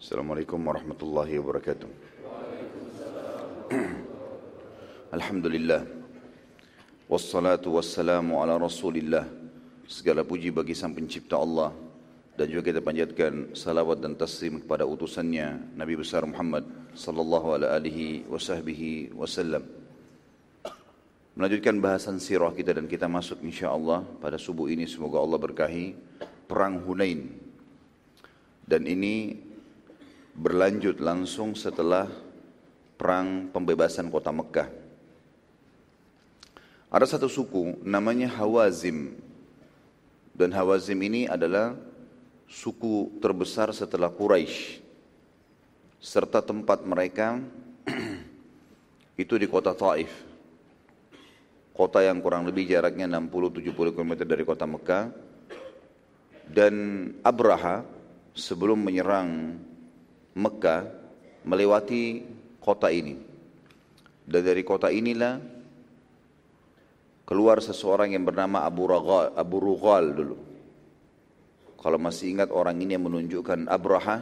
[0.00, 1.90] Assalamualaikum warahmatullahi wabarakatuh.
[5.20, 5.84] Alhamdulillah.
[7.04, 9.28] Wassalatu wassalamu ala rasulillah.
[9.84, 11.76] Segala puji bagi sang pencipta Allah.
[12.32, 16.64] Dan juga kita panjatkan salawat dan taslim kepada utusannya Nabi besar Muhammad
[16.96, 19.68] sallallahu alaihi wasahbihi wasallam.
[21.36, 25.92] Melanjutkan bahasan sirah kita dan kita masuk insyaAllah pada subuh ini semoga Allah berkahi
[26.48, 27.36] Perang Hunain.
[28.64, 29.49] Dan ini
[30.34, 32.06] berlanjut langsung setelah
[33.00, 34.68] perang pembebasan kota Mekah.
[36.90, 39.14] Ada satu suku namanya Hawazim.
[40.34, 41.78] Dan Hawazim ini adalah
[42.50, 44.82] suku terbesar setelah Quraisy
[46.00, 47.38] serta tempat mereka
[49.22, 50.10] itu di kota Taif.
[51.70, 55.04] Kota yang kurang lebih jaraknya 60-70 km dari kota Mekah.
[56.50, 56.74] Dan
[57.22, 57.86] Abraha
[58.34, 59.54] sebelum menyerang
[60.34, 60.86] Mekah
[61.46, 62.26] melewati
[62.60, 63.18] kota ini.
[64.30, 65.42] Dan dari kota inilah
[67.26, 70.36] keluar seseorang yang bernama Abu Rughal, Abu Rughal dulu.
[71.80, 74.20] Kalau masih ingat orang ini yang menunjukkan Abraha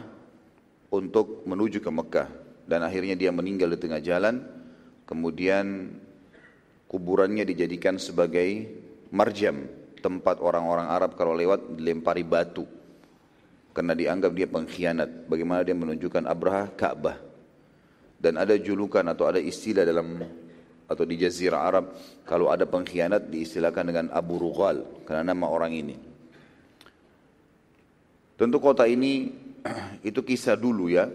[0.89, 2.29] untuk menuju ke Mekah
[2.69, 4.45] dan akhirnya dia meninggal di tengah jalan.
[5.09, 5.89] Kemudian
[6.85, 8.69] kuburannya dijadikan sebagai
[9.09, 9.65] marjam,
[9.99, 12.78] tempat orang-orang Arab kalau lewat dilempari batu.
[13.79, 15.31] Karena dianggap dia pengkhianat.
[15.31, 17.15] Bagaimana dia menunjukkan Abraha Ka'bah.
[18.19, 20.19] Dan ada julukan atau ada istilah dalam
[20.83, 21.95] atau di jazirah Arab
[22.27, 25.95] kalau ada pengkhianat diistilahkan dengan Abu Rughal karena nama orang ini.
[28.35, 29.31] Tentu kota ini
[30.11, 31.07] itu kisah dulu ya.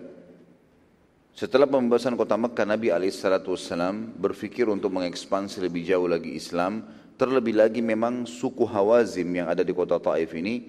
[1.36, 6.80] Setelah pembebasan kota Mekah, Nabi SAW berpikir untuk mengekspansi lebih jauh lagi Islam.
[7.20, 10.64] Terlebih lagi memang suku Hawazim yang ada di kota Taif ini,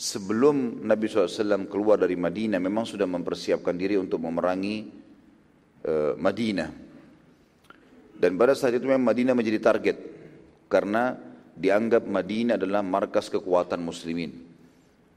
[0.00, 4.88] sebelum Nabi SAW keluar dari Madinah, memang sudah mempersiapkan diri untuk memerangi
[5.84, 6.72] uh, Madinah.
[8.16, 9.96] Dan pada saat itu memang Madinah menjadi target,
[10.72, 11.20] karena
[11.52, 14.48] dianggap Madinah adalah markas kekuatan muslimin.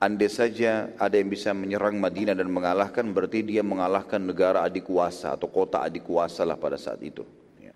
[0.03, 5.31] Andai saja ada yang bisa menyerang Madinah dan mengalahkan, berarti dia mengalahkan negara adik kuasa
[5.31, 7.24] atau kota adik kuasa lah pada saat itu.
[7.63, 7.72] Ya.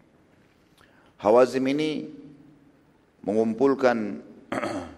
[1.23, 2.11] Hawazim ini
[3.23, 4.19] mengumpulkan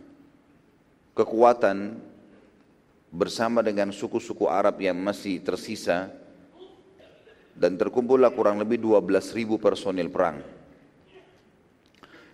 [1.20, 2.00] kekuatan
[3.10, 6.14] bersama dengan suku-suku Arab yang masih tersisa
[7.58, 10.40] dan terkumpullah kurang lebih 12 ribu personil perang.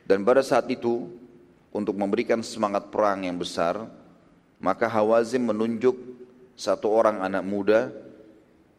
[0.05, 1.09] Dan pada saat itu,
[1.73, 3.89] untuk memberikan semangat perang yang besar,
[4.61, 5.97] maka Hawazim menunjuk
[6.53, 7.89] satu orang anak muda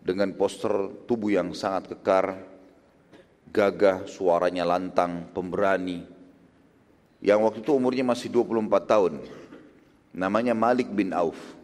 [0.06, 0.70] dengan poster
[1.10, 2.38] tubuh yang sangat kekar,
[3.50, 6.06] gagah, suaranya lantang, pemberani.
[7.18, 9.12] Yang waktu itu umurnya masih 24 tahun.
[10.14, 11.55] Namanya Malik bin Auf.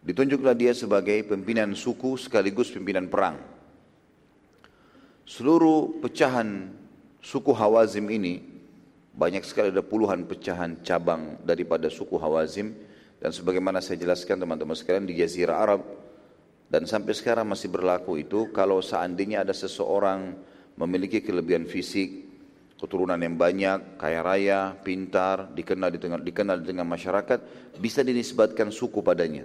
[0.00, 3.36] Ditunjuklah dia sebagai pimpinan suku sekaligus pimpinan perang.
[5.28, 6.72] Seluruh pecahan
[7.20, 8.40] suku Hawazim ini
[9.12, 12.72] banyak sekali ada puluhan pecahan cabang daripada suku Hawazim
[13.20, 15.84] dan sebagaimana saya jelaskan teman-teman sekalian di Jazirah Arab
[16.72, 20.32] dan sampai sekarang masih berlaku itu kalau seandainya ada seseorang
[20.80, 22.24] memiliki kelebihan fisik,
[22.80, 27.38] keturunan yang banyak, kaya raya, pintar, dikenal di tengah dikenal di tengah masyarakat,
[27.76, 29.44] bisa dinisbatkan suku padanya.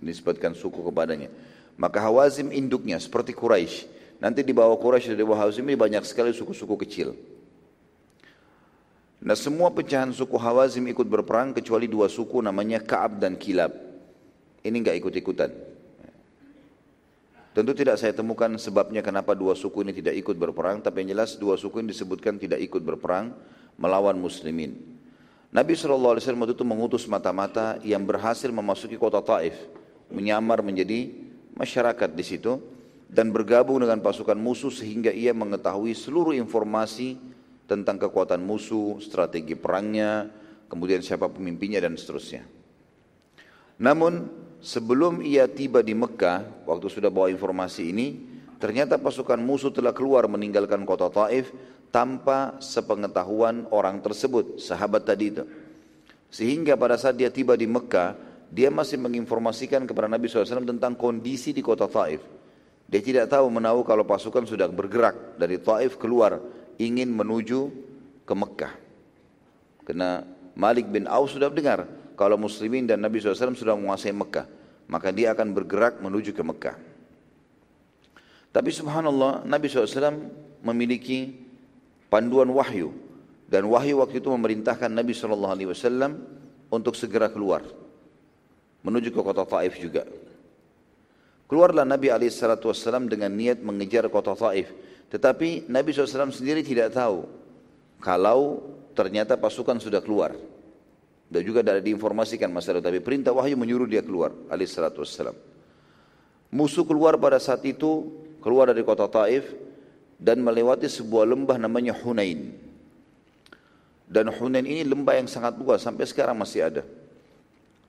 [0.00, 1.32] Dinisbatkan suku kepadanya.
[1.80, 3.88] Maka Hawazim induknya seperti Quraisy.
[4.20, 7.16] Nanti di bawah Quraisy di bawah Hawazim ini banyak sekali suku-suku kecil.
[9.20, 13.72] Nah semua pecahan suku Hawazim ikut berperang kecuali dua suku namanya Ka'ab dan Kilab.
[14.60, 15.52] Ini enggak ikut-ikutan.
[17.50, 21.34] Tentu tidak saya temukan sebabnya kenapa dua suku ini tidak ikut berperang, tapi yang jelas
[21.34, 23.34] dua suku ini disebutkan tidak ikut berperang
[23.74, 24.99] melawan muslimin.
[25.50, 29.58] Nabi SAW waktu itu mengutus mata-mata yang berhasil memasuki kota Taif,
[30.06, 31.10] menyamar menjadi
[31.58, 32.62] masyarakat di situ,
[33.10, 37.18] dan bergabung dengan pasukan musuh sehingga ia mengetahui seluruh informasi
[37.66, 40.30] tentang kekuatan musuh, strategi perangnya,
[40.70, 42.46] kemudian siapa pemimpinnya dan seterusnya.
[43.82, 44.30] Namun
[44.62, 48.06] sebelum ia tiba di Mekah, waktu sudah bawa informasi ini,
[48.62, 51.50] ternyata pasukan musuh telah keluar meninggalkan kota Taif
[51.90, 55.44] tanpa sepengetahuan orang tersebut, sahabat tadi itu.
[56.30, 58.14] Sehingga pada saat dia tiba di Mekah,
[58.50, 62.22] dia masih menginformasikan kepada Nabi SAW tentang kondisi di kota Taif.
[62.90, 66.42] Dia tidak tahu menahu kalau pasukan sudah bergerak dari Taif keluar
[66.78, 67.70] ingin menuju
[68.26, 68.74] ke Mekah.
[69.86, 70.22] Karena
[70.54, 74.46] Malik bin Auf sudah dengar kalau muslimin dan Nabi SAW sudah menguasai Mekah.
[74.90, 76.76] Maka dia akan bergerak menuju ke Mekah.
[78.50, 80.18] Tapi subhanallah Nabi SAW
[80.66, 81.49] memiliki
[82.10, 82.92] panduan wahyu.
[83.50, 85.58] Dan wahyu waktu itu memerintahkan Nabi SAW
[86.70, 87.62] untuk segera keluar.
[88.80, 90.08] menuju ke kota Taif juga.
[91.44, 94.72] Keluarlah Nabi SAW dengan niat mengejar kota Taif.
[95.12, 97.28] Tetapi Nabi SAW sendiri tidak tahu
[98.00, 98.64] kalau
[98.96, 100.32] ternyata pasukan sudah keluar.
[101.30, 105.36] Dan juga tidak diinformasikan masalah tapi perintah wahyu menyuruh dia keluar alaihissalam.
[106.50, 108.10] Musuh keluar pada saat itu
[108.40, 109.44] keluar dari kota Taif
[110.20, 112.52] dan melewati sebuah lembah namanya Hunain.
[114.04, 116.82] Dan Hunain ini lembah yang sangat luas sampai sekarang masih ada.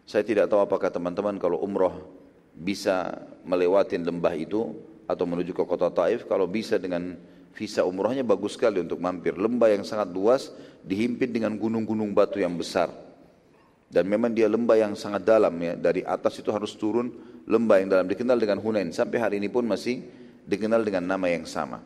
[0.08, 2.08] Saya tidak tahu apakah teman-teman kalau umroh
[2.56, 4.72] bisa melewati lembah itu
[5.12, 6.24] atau menuju ke kota Taif.
[6.24, 7.20] Kalau bisa dengan
[7.52, 9.36] visa umrohnya bagus sekali untuk mampir.
[9.36, 10.56] Lembah yang sangat luas
[10.88, 12.88] dihimpit dengan gunung-gunung batu yang besar.
[13.92, 15.76] Dan memang dia lembah yang sangat dalam ya.
[15.76, 17.12] Dari atas itu harus turun
[17.44, 18.08] lembah yang dalam.
[18.08, 18.88] Dikenal dengan Hunain.
[18.96, 20.00] Sampai hari ini pun masih
[20.48, 21.84] dikenal dengan nama yang sama.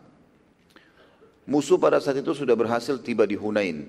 [1.45, 3.85] Musuh pada saat itu sudah berhasil tiba di Hunain.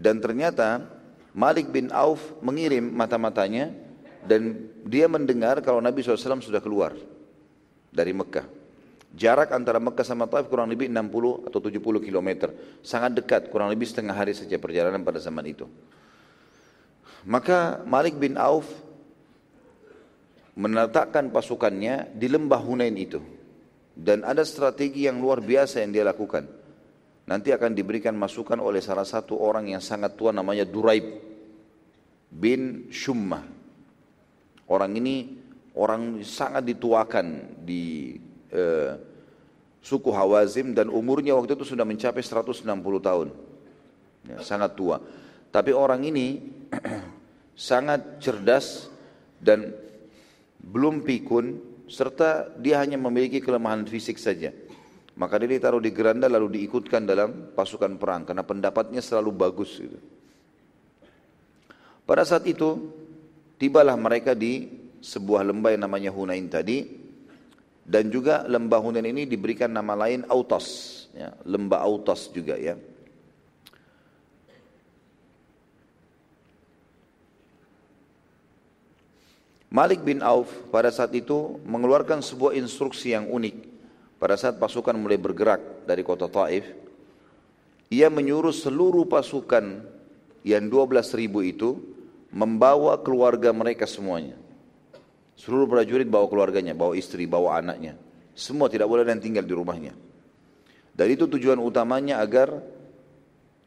[0.00, 0.88] Dan ternyata
[1.36, 3.68] Malik bin Auf mengirim mata-matanya
[4.24, 6.96] dan dia mendengar kalau Nabi SAW sudah keluar
[7.92, 8.48] dari Mekah.
[9.10, 12.54] Jarak antara Mekah sama Taif kurang lebih 60 atau 70 km.
[12.80, 15.66] Sangat dekat, kurang lebih setengah hari saja perjalanan pada zaman itu.
[17.26, 18.70] Maka Malik bin Auf
[20.54, 23.18] menetapkan pasukannya di lembah Hunain itu.
[23.98, 26.59] Dan ada strategi yang luar biasa yang dia lakukan.
[27.30, 31.06] Nanti akan diberikan masukan oleh salah satu orang yang sangat tua namanya Duraib
[32.26, 33.46] bin Shummah.
[34.66, 35.38] Orang ini
[35.78, 38.18] orang sangat dituakan di
[38.50, 38.98] eh,
[39.78, 42.66] suku Hawazim dan umurnya waktu itu sudah mencapai 160
[42.98, 43.28] tahun.
[44.26, 44.98] Ya, sangat tua.
[45.54, 46.42] Tapi orang ini
[47.54, 48.90] sangat cerdas
[49.38, 49.70] dan
[50.58, 54.50] belum pikun serta dia hanya memiliki kelemahan fisik saja.
[55.18, 59.78] Maka dia ditaruh di geranda lalu diikutkan dalam pasukan perang karena pendapatnya selalu bagus.
[59.78, 59.98] Gitu.
[62.06, 62.90] Pada saat itu
[63.60, 64.66] tibalah mereka di
[65.00, 66.82] sebuah lembah yang namanya Hunain tadi
[67.86, 70.66] dan juga lembah Hunain ini diberikan nama lain Autas,
[71.14, 72.74] ya, lembah Autas juga ya.
[79.70, 83.69] Malik bin Auf pada saat itu mengeluarkan sebuah instruksi yang unik.
[84.20, 86.68] Pada saat pasukan mulai bergerak dari kota Taif,
[87.88, 89.80] ia menyuruh seluruh pasukan
[90.44, 91.80] yang 12 ribu itu
[92.28, 94.36] membawa keluarga mereka semuanya.
[95.40, 97.96] Seluruh prajurit bawa keluarganya, bawa istri, bawa anaknya.
[98.36, 99.96] Semua tidak boleh dan tinggal di rumahnya.
[100.92, 102.60] Dan itu tujuan utamanya agar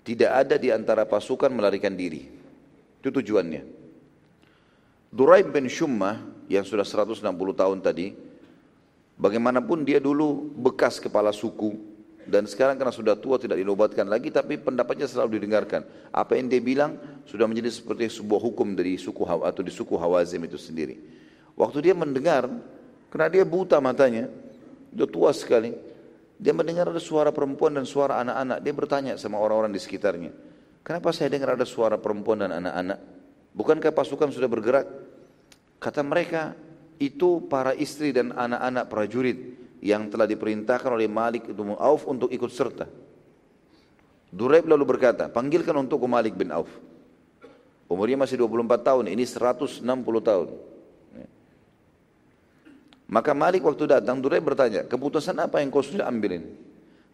[0.05, 2.29] tidak ada di antara pasukan melarikan diri.
[3.01, 3.65] Itu tujuannya.
[5.09, 7.25] Duraib bin Shummah yang sudah 160
[7.57, 8.13] tahun tadi,
[9.17, 11.93] bagaimanapun dia dulu bekas kepala suku
[12.23, 15.83] dan sekarang karena sudah tua tidak dinobatkan lagi tapi pendapatnya selalu didengarkan.
[16.15, 16.95] Apa yang dia bilang
[17.27, 20.99] sudah menjadi seperti sebuah hukum dari suku Hawa atau di suku Hawazim itu sendiri.
[21.59, 22.47] Waktu dia mendengar,
[23.11, 24.31] karena dia buta matanya,
[24.89, 25.75] dia tua sekali,
[26.39, 28.57] dia mendengar ada suara perempuan dan suara anak-anak.
[28.63, 30.31] Dia bertanya sama orang-orang di sekitarnya,
[30.81, 32.99] kenapa saya dengar ada suara perempuan dan anak-anak?
[33.53, 34.85] Bukankah pasukan sudah bergerak?
[35.77, 36.57] Kata mereka,
[37.03, 39.37] itu para istri dan anak-anak prajurit
[39.83, 42.87] yang telah diperintahkan oleh Malik bin Auf untuk ikut serta.
[44.31, 46.71] Duraib lalu berkata, panggilkan untuk Malik bin Auf.
[47.91, 49.83] Umurnya masih 24 tahun, ini 160
[50.23, 50.49] tahun.
[53.11, 56.49] Maka Malik waktu datang, Duraib bertanya, keputusan apa yang kau sudah ambilin?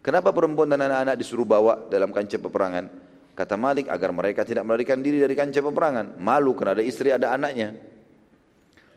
[0.00, 2.88] Kenapa perempuan dan anak-anak disuruh bawa dalam kancah peperangan?
[3.36, 6.16] Kata Malik agar mereka tidak melarikan diri dari kancah peperangan.
[6.16, 7.76] Malu karena ada istri ada anaknya.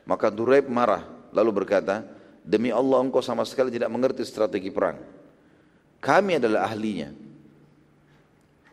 [0.03, 2.03] Maka Duraib marah lalu berkata,
[2.43, 4.99] demi Allah engkau sama sekali tidak mengerti strategi perang.
[6.03, 7.15] Kami adalah ahlinya.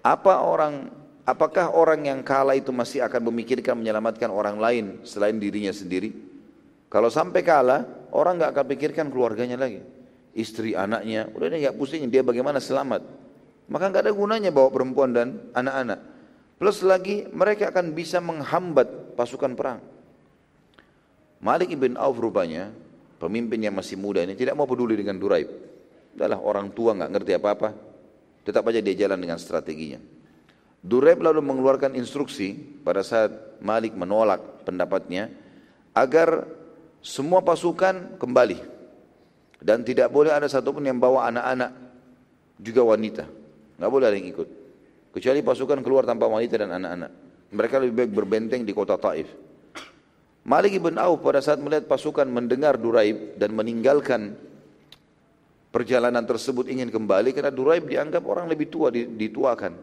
[0.03, 0.91] Apa orang
[1.23, 6.11] apakah orang yang kalah itu masih akan memikirkan menyelamatkan orang lain selain dirinya sendiri?
[6.91, 9.79] Kalau sampai kalah, orang nggak akan pikirkan keluarganya lagi.
[10.35, 13.07] Istri, anaknya, udah dia nggak pusing dia bagaimana selamat.
[13.71, 16.03] Maka nggak ada gunanya bawa perempuan dan anak-anak.
[16.59, 19.79] Plus lagi mereka akan bisa menghambat pasukan perang.
[21.41, 22.69] Malik ibn Auf rupanya,
[23.17, 25.49] pemimpin yang masih muda ini tidak mau peduli dengan Duraib.
[26.17, 27.69] Adalah orang tua nggak ngerti apa-apa.
[28.45, 30.01] Tetap aja dia jalan dengan strateginya.
[30.81, 35.29] Duraib lalu mengeluarkan instruksi pada saat Malik menolak pendapatnya
[35.93, 36.49] agar
[37.05, 38.61] semua pasukan kembali
[39.61, 41.73] dan tidak boleh ada satupun yang bawa anak-anak
[42.61, 43.25] juga wanita.
[43.81, 44.49] Nggak boleh ada yang ikut.
[45.17, 47.13] Kecuali pasukan keluar tanpa wanita dan anak-anak.
[47.51, 49.50] Mereka lebih baik berbenteng di kota Taif.
[50.41, 54.35] Malik ibn Auf pada saat melihat pasukan mendengar Duraib dan meninggalkan
[55.71, 59.77] perjalanan tersebut ingin kembali karena Duraib dianggap orang lebih tua, dituakan.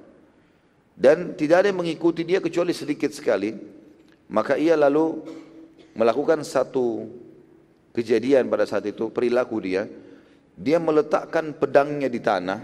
[0.97, 3.53] Dan tidak ada yang mengikuti dia kecuali sedikit sekali.
[4.27, 5.23] Maka ia lalu
[5.95, 7.07] melakukan satu
[7.95, 9.87] kejadian pada saat itu, perilaku dia,
[10.57, 12.59] dia meletakkan pedangnya di tanah,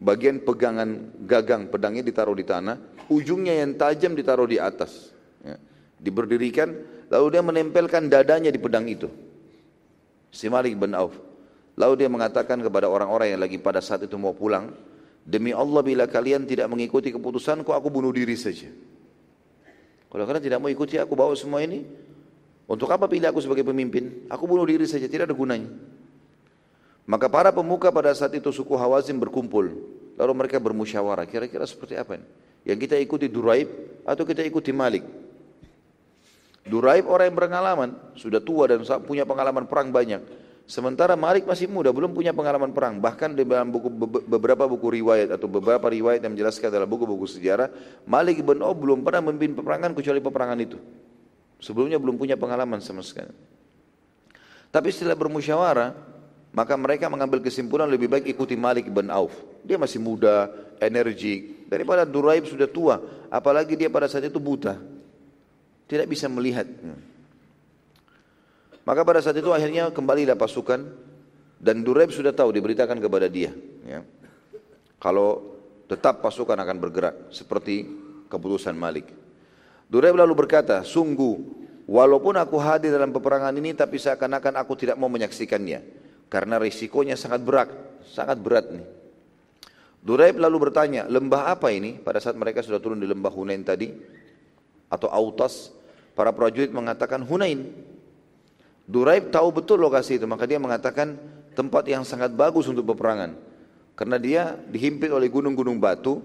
[0.00, 2.76] bagian pegangan gagang pedangnya ditaruh di tanah,
[3.12, 5.12] ujungnya yang tajam ditaruh di atas.
[5.44, 5.56] Ya.
[5.98, 6.68] Diberdirikan,
[7.08, 9.08] lalu dia menempelkan dadanya di pedang itu.
[10.34, 11.14] Si Malik bin Auf.
[11.74, 14.70] Lalu dia mengatakan kepada orang-orang yang lagi pada saat itu mau pulang,
[15.24, 18.68] Demi Allah bila kalian tidak mengikuti keputusanku, aku bunuh diri saja.
[20.12, 21.80] Kalau kalian tidak mau ikuti aku bawa semua ini,
[22.68, 24.28] untuk apa pilih aku sebagai pemimpin?
[24.28, 25.72] Aku bunuh diri saja, tidak ada gunanya.
[27.08, 29.72] Maka para pemuka pada saat itu suku Hawazim berkumpul.
[30.14, 32.26] Lalu mereka bermusyawarah, kira-kira seperti apa ini?
[32.64, 33.68] Yang kita ikuti Duraib
[34.04, 35.04] atau kita ikuti Malik?
[36.64, 40.24] Duraib orang yang berpengalaman, sudah tua dan punya pengalaman perang banyak.
[40.64, 42.96] Sementara Malik masih muda, belum punya pengalaman perang.
[42.96, 43.92] Bahkan di dalam buku,
[44.24, 47.68] beberapa buku riwayat atau beberapa riwayat yang menjelaskan dalam buku-buku sejarah,
[48.08, 50.80] Malik bin Auf belum pernah memimpin peperangan kecuali peperangan itu.
[51.60, 53.28] Sebelumnya belum punya pengalaman sama sekali.
[54.72, 55.92] Tapi setelah bermusyawarah,
[56.56, 59.36] maka mereka mengambil kesimpulan lebih baik ikuti Malik bin Auf.
[59.68, 60.48] Dia masih muda,
[60.80, 61.68] energik.
[61.68, 64.93] Daripada Duraib sudah tua, apalagi dia pada saat itu buta.
[65.94, 66.66] Tidak bisa melihat.
[68.82, 70.90] Maka pada saat itu akhirnya kembalilah pasukan
[71.62, 73.54] dan Duraib sudah tahu diberitakan kepada dia.
[73.86, 74.02] Ya.
[74.98, 75.54] Kalau
[75.86, 77.86] tetap pasukan akan bergerak seperti
[78.26, 79.06] keputusan Malik.
[79.86, 85.06] Duraib lalu berkata, sungguh walaupun aku hadir dalam peperangan ini tapi seakan-akan aku tidak mau
[85.06, 85.78] menyaksikannya.
[86.26, 87.70] Karena risikonya sangat berat,
[88.02, 88.86] sangat berat nih.
[90.02, 92.02] Duraib lalu bertanya, lembah apa ini?
[92.02, 93.88] Pada saat mereka sudah turun di lembah Hunain tadi,
[94.92, 95.72] atau Autas,
[96.14, 97.70] para prajurit mengatakan Hunain.
[98.84, 101.16] Duraib tahu betul lokasi itu, maka dia mengatakan
[101.54, 103.36] tempat yang sangat bagus untuk peperangan.
[103.94, 106.18] Karena dia dihimpit oleh gunung-gunung batu,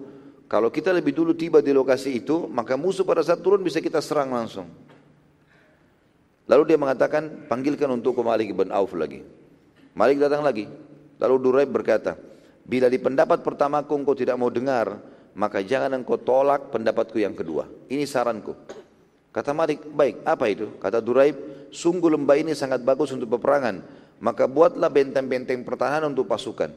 [0.50, 4.02] kalau kita lebih dulu tiba di lokasi itu, maka musuh pada saat turun bisa kita
[4.02, 4.66] serang langsung.
[6.50, 9.22] Lalu dia mengatakan, panggilkan untuk Malik bin Auf lagi.
[9.94, 10.66] Malik datang lagi.
[11.22, 12.18] Lalu Duraib berkata,
[12.66, 14.98] bila di pendapat pertamaku engkau tidak mau dengar,
[15.38, 17.70] maka jangan engkau tolak pendapatku yang kedua.
[17.86, 18.58] Ini saranku.
[19.30, 20.74] Kata Malik, baik, apa itu?
[20.82, 23.86] Kata Duraib, sungguh lembah ini sangat bagus untuk peperangan,
[24.18, 26.74] maka buatlah benteng-benteng pertahanan untuk pasukan.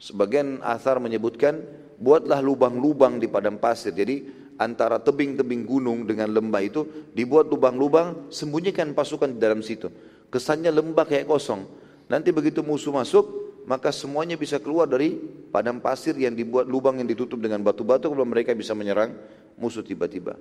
[0.00, 1.60] Sebagian asar menyebutkan,
[2.00, 3.92] buatlah lubang-lubang di padang pasir.
[3.94, 9.92] Jadi antara tebing-tebing gunung dengan lembah itu dibuat lubang-lubang, sembunyikan pasukan di dalam situ.
[10.32, 11.68] Kesannya lembah kayak kosong.
[12.08, 13.24] Nanti begitu musuh masuk,
[13.68, 15.14] maka semuanya bisa keluar dari
[15.52, 19.14] padang pasir yang dibuat lubang yang ditutup dengan batu-batu kalau mereka bisa menyerang
[19.54, 20.34] musuh tiba-tiba.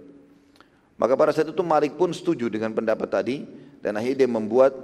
[1.01, 3.41] Maka pada saat itu Malik pun setuju dengan pendapat tadi
[3.81, 4.77] dan akhirnya dia membuat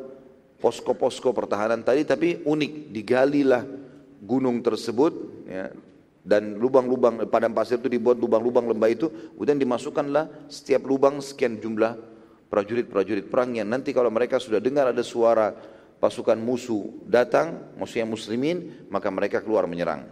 [0.58, 2.90] posko-posko pertahanan tadi tapi unik.
[2.90, 3.62] Digalilah
[4.26, 5.14] gunung tersebut
[5.46, 5.70] ya,
[6.26, 9.08] dan lubang-lubang padang pasir itu dibuat lubang-lubang lembah itu
[9.38, 11.94] kemudian dimasukkanlah setiap lubang sekian jumlah
[12.50, 15.54] prajurit-prajurit perang yang nanti kalau mereka sudah dengar ada suara
[16.02, 20.10] pasukan musuh datang musuh muslimin maka mereka keluar menyerang.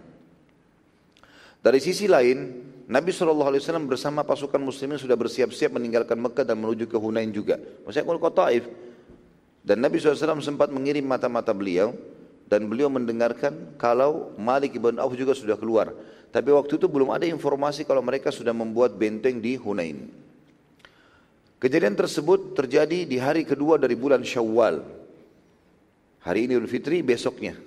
[1.65, 3.57] Dari sisi lain Nabi SAW
[3.89, 7.57] bersama pasukan muslimin sudah bersiap-siap meninggalkan Mekah dan menuju ke Hunain juga.
[7.81, 8.63] Maksudnya ke Taif.
[9.65, 11.97] Dan Nabi SAW sempat mengirim mata-mata beliau
[12.45, 15.97] dan beliau mendengarkan kalau Malik ibn Auf juga sudah keluar.
[16.29, 20.05] Tapi waktu itu belum ada informasi kalau mereka sudah membuat benteng di Hunain.
[21.57, 24.85] Kejadian tersebut terjadi di hari kedua dari bulan Syawal.
[26.21, 27.57] Hari ini Idul Fitri besoknya.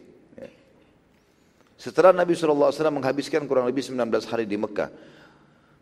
[1.78, 4.90] Setelah Nabi SAW menghabiskan kurang lebih 19 hari di Mekah.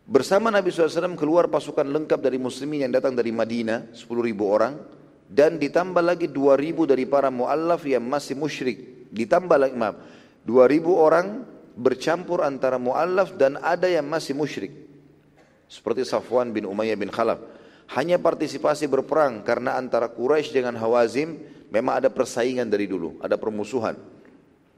[0.05, 4.77] Bersama Nabi SAW keluar pasukan lengkap dari muslimin yang datang dari Madinah, 10 ribu orang.
[5.25, 9.09] Dan ditambah lagi 2 ribu dari para mu'allaf yang masih musyrik.
[9.09, 9.97] Ditambah lagi, maaf,
[10.45, 14.71] 2 ribu orang bercampur antara mu'allaf dan ada yang masih musyrik.
[15.67, 17.41] Seperti Safwan bin Umayyah bin Khalaf.
[17.97, 21.41] Hanya partisipasi berperang karena antara Quraisy dengan Hawazim
[21.73, 23.97] memang ada persaingan dari dulu, ada permusuhan.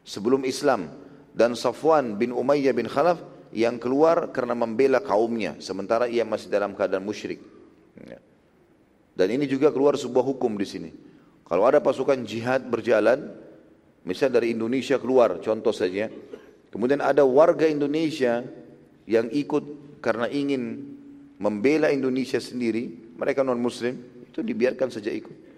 [0.02, 0.90] Sebelum Islam,
[1.34, 6.78] dan Safwan bin Umayyah bin Khalaf yang keluar karena membela kaumnya sementara ia masih dalam
[6.78, 7.42] keadaan musyrik.
[7.98, 8.22] Ya.
[9.18, 10.92] Dan ini juga keluar sebuah hukum di sini.
[11.50, 13.34] Kalau ada pasukan jihad berjalan,
[14.06, 16.08] misalnya dari Indonesia keluar, contoh saja,
[16.70, 18.46] kemudian ada warga Indonesia
[19.10, 20.94] yang ikut karena ingin
[21.42, 23.98] membela Indonesia sendiri, mereka non Muslim,
[24.30, 25.50] itu dibiarkan saja ikut.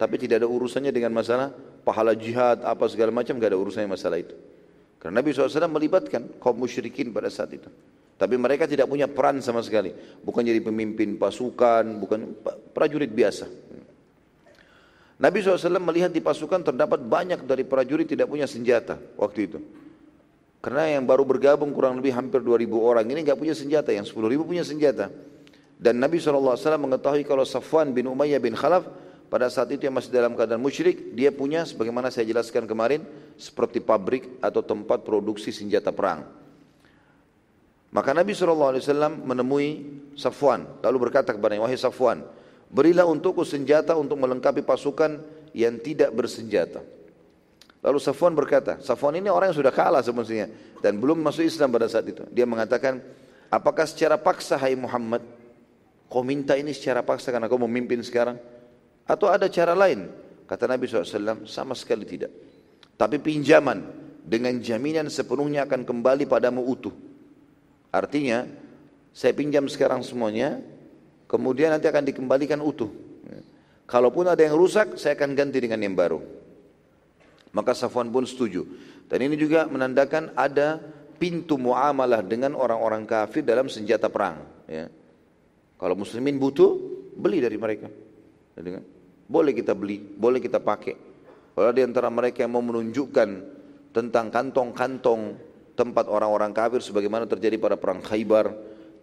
[0.00, 1.52] Tapi tidak ada urusannya dengan masalah
[1.84, 4.32] pahala jihad apa segala macam, tidak ada urusannya masalah itu.
[5.00, 7.72] Karena Nabi SAW melibatkan kaum musyrikin pada saat itu.
[8.20, 9.96] Tapi mereka tidak punya peran sama sekali.
[10.20, 12.36] Bukan jadi pemimpin pasukan, bukan
[12.76, 13.48] prajurit biasa.
[15.20, 19.58] Nabi SAW melihat di pasukan terdapat banyak dari prajurit tidak punya senjata waktu itu.
[20.60, 24.12] Karena yang baru bergabung kurang lebih hampir 2000 orang ini nggak punya senjata, yang 10
[24.28, 25.08] ribu punya senjata.
[25.80, 28.84] Dan Nabi SAW mengetahui kalau Safwan bin Umayyah bin Khalaf
[29.30, 33.06] pada saat itu yang masih dalam keadaan musyrik, dia punya sebagaimana saya jelaskan kemarin
[33.38, 36.26] seperti pabrik atau tempat produksi senjata perang.
[37.94, 38.74] Maka Nabi SAW
[39.22, 39.86] menemui
[40.18, 42.26] Safwan, lalu berkata kepada Wahai Safwan,
[42.74, 45.22] berilah untukku senjata untuk melengkapi pasukan
[45.54, 46.82] yang tidak bersenjata.
[47.86, 50.50] Lalu Safwan berkata, Safwan ini orang yang sudah kalah sebenarnya
[50.82, 52.26] dan belum masuk Islam pada saat itu.
[52.34, 52.98] Dia mengatakan,
[53.46, 55.22] apakah secara paksa hai Muhammad,
[56.10, 58.58] kau minta ini secara paksa karena kau memimpin sekarang?
[59.10, 60.06] Atau ada cara lain?
[60.46, 62.30] Kata Nabi SAW, sama sekali tidak.
[62.94, 63.82] Tapi pinjaman
[64.22, 66.94] dengan jaminan sepenuhnya akan kembali padamu utuh.
[67.90, 68.46] Artinya,
[69.10, 70.62] saya pinjam sekarang semuanya,
[71.26, 72.90] kemudian nanti akan dikembalikan utuh.
[73.90, 76.22] Kalaupun ada yang rusak, saya akan ganti dengan yang baru.
[77.50, 78.62] Maka Safwan pun setuju.
[79.10, 80.78] Dan ini juga menandakan ada
[81.18, 84.46] pintu muamalah dengan orang-orang kafir dalam senjata perang.
[84.70, 84.86] Ya.
[85.74, 86.78] Kalau muslimin butuh,
[87.18, 87.90] beli dari mereka.
[89.30, 90.98] Boleh kita beli, boleh kita pakai.
[91.54, 93.28] Kalau di antara mereka yang mau menunjukkan
[93.94, 95.38] tentang kantong-kantong
[95.78, 98.50] tempat orang-orang kafir sebagaimana terjadi pada perang Khaybar,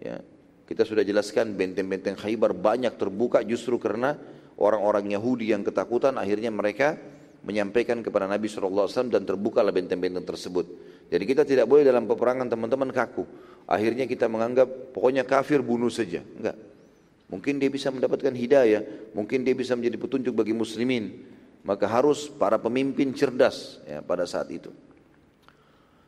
[0.04, 0.20] ya,
[0.68, 4.20] kita sudah jelaskan benteng-benteng Khaybar banyak terbuka justru karena
[4.60, 7.00] orang-orang Yahudi yang ketakutan akhirnya mereka
[7.48, 10.68] menyampaikan kepada Nabi SAW dan terbukalah benteng-benteng tersebut.
[11.08, 13.24] Jadi kita tidak boleh dalam peperangan teman-teman kaku.
[13.64, 16.20] Akhirnya kita menganggap pokoknya kafir bunuh saja.
[16.20, 16.67] Enggak.
[17.28, 21.28] Mungkin dia bisa mendapatkan hidayah, mungkin dia bisa menjadi petunjuk bagi muslimin.
[21.68, 24.72] Maka harus para pemimpin cerdas ya, pada saat itu.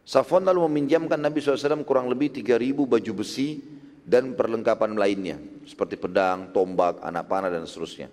[0.07, 3.59] Safwan lalu meminjamkan Nabi SAW kurang lebih 3000 baju besi
[4.07, 5.38] dan perlengkapan lainnya.
[5.67, 8.07] Seperti pedang, tombak, anak panah dan seterusnya.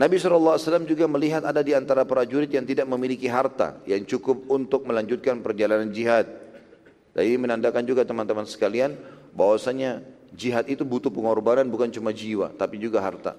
[0.00, 4.88] Nabi SAW juga melihat ada di antara prajurit yang tidak memiliki harta yang cukup untuk
[4.88, 6.24] melanjutkan perjalanan jihad.
[7.12, 8.96] Dan ini menandakan juga teman-teman sekalian
[9.36, 10.00] bahwasanya
[10.34, 13.36] jihad itu butuh pengorbanan bukan cuma jiwa tapi juga harta.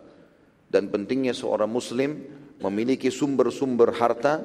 [0.71, 2.24] Dan pentingnya seorang muslim
[2.63, 4.44] memiliki sumber-sumber harta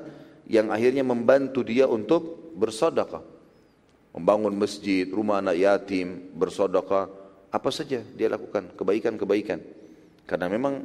[0.50, 3.22] yang akhirnya membantu dia untuk bersedekah.
[4.16, 7.06] Membangun masjid, rumah anak yatim, bersedekah,
[7.52, 9.62] apa saja dia lakukan, kebaikan-kebaikan.
[10.26, 10.82] Karena memang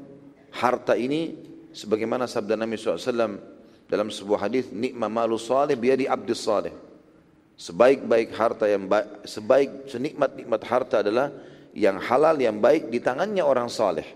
[0.54, 1.34] harta ini
[1.74, 3.40] sebagaimana sabda Nabi SAW
[3.90, 6.76] dalam sebuah hadis nikma malu salih biadi abdi salih
[7.62, 11.30] sebaik-baik harta yang baik, sebaik senikmat-nikmat harta adalah
[11.72, 14.08] yang halal yang baik di tangannya orang saleh.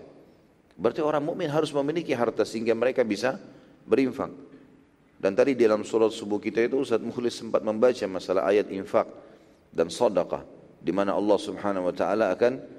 [0.76, 3.40] Berarti orang mukmin harus memiliki harta sehingga mereka bisa
[3.88, 4.28] berinfak.
[5.16, 9.08] Dan tadi dalam surat subuh kita itu Ustaz Mukhlis sempat membaca masalah ayat infak
[9.72, 10.44] dan sedekah
[10.76, 12.76] di mana Allah Subhanahu wa taala akan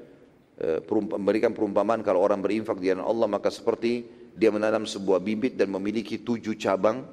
[0.57, 5.53] Eh, memberikan perumpamaan kalau orang berinfak di jalan Allah maka seperti dia menanam sebuah bibit
[5.53, 7.05] dan memiliki tujuh cabang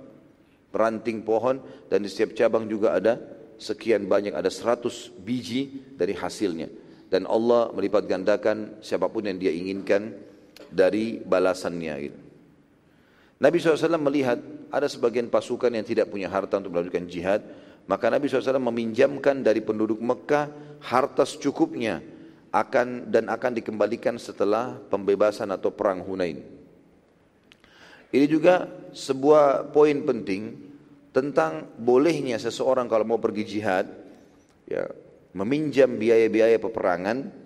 [0.72, 1.60] ranting pohon
[1.92, 3.20] dan di setiap cabang juga ada
[3.60, 6.72] sekian banyak ada seratus biji dari hasilnya
[7.12, 10.14] dan Allah melipat gandakan siapa pun yang dia inginkan
[10.70, 12.20] dari balasannya gitu.
[13.38, 14.38] Nabi SAW melihat
[14.70, 17.42] ada sebagian pasukan yang tidak punya harta untuk melakukan jihad
[17.84, 20.48] maka Nabi SAW meminjamkan dari penduduk Mekah
[20.80, 22.00] harta secukupnya
[22.54, 26.40] akan dan akan dikembalikan setelah pembebasan atau perang Hunain.
[28.14, 30.54] Ini juga sebuah poin penting
[31.10, 33.90] tentang bolehnya seseorang kalau mau pergi jihad
[34.70, 34.86] ya
[35.34, 37.44] meminjam biaya-biaya peperangan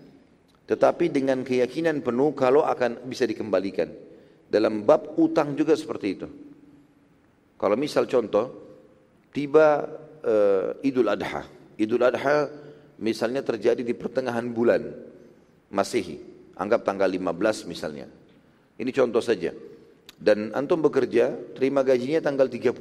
[0.68, 3.88] tetapi dengan keyakinan penuh kalau akan bisa dikembalikan.
[4.48, 6.29] Dalam bab utang juga seperti itu.
[7.57, 8.53] Kalau misal contoh
[9.33, 9.88] tiba
[10.24, 11.48] uh, Idul Adha.
[11.81, 12.48] Idul Adha
[13.01, 14.92] misalnya terjadi di pertengahan bulan
[15.72, 16.20] Masehi,
[16.57, 18.09] anggap tanggal 15 misalnya.
[18.77, 19.53] Ini contoh saja.
[20.18, 22.72] Dan antum bekerja, terima gajinya tanggal 30.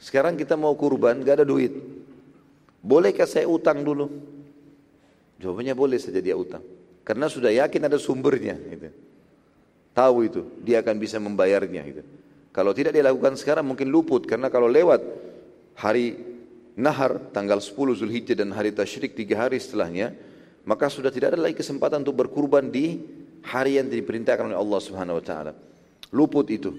[0.00, 1.72] Sekarang kita mau kurban, gak ada duit.
[2.84, 4.12] Bolehkah saya utang dulu?
[5.40, 6.60] Jawabannya boleh saja dia utang.
[7.00, 8.60] Karena sudah yakin ada sumbernya.
[8.60, 8.92] Gitu.
[9.96, 11.80] Tahu itu, dia akan bisa membayarnya.
[11.80, 12.02] Gitu.
[12.52, 14.28] Kalau tidak dilakukan sekarang mungkin luput.
[14.28, 15.00] Karena kalau lewat
[15.80, 16.36] hari
[16.74, 20.12] Nahar tanggal 10 Zulhijjah dan hari Tashrik tiga hari setelahnya,
[20.66, 22.98] maka sudah tidak ada lagi kesempatan untuk berkurban di
[23.46, 25.52] hari yang diperintahkan oleh Allah Subhanahu wa taala.
[26.10, 26.74] Luput itu.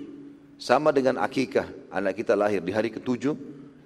[0.59, 3.35] Sama dengan akikah, anak kita lahir di hari ketujuh,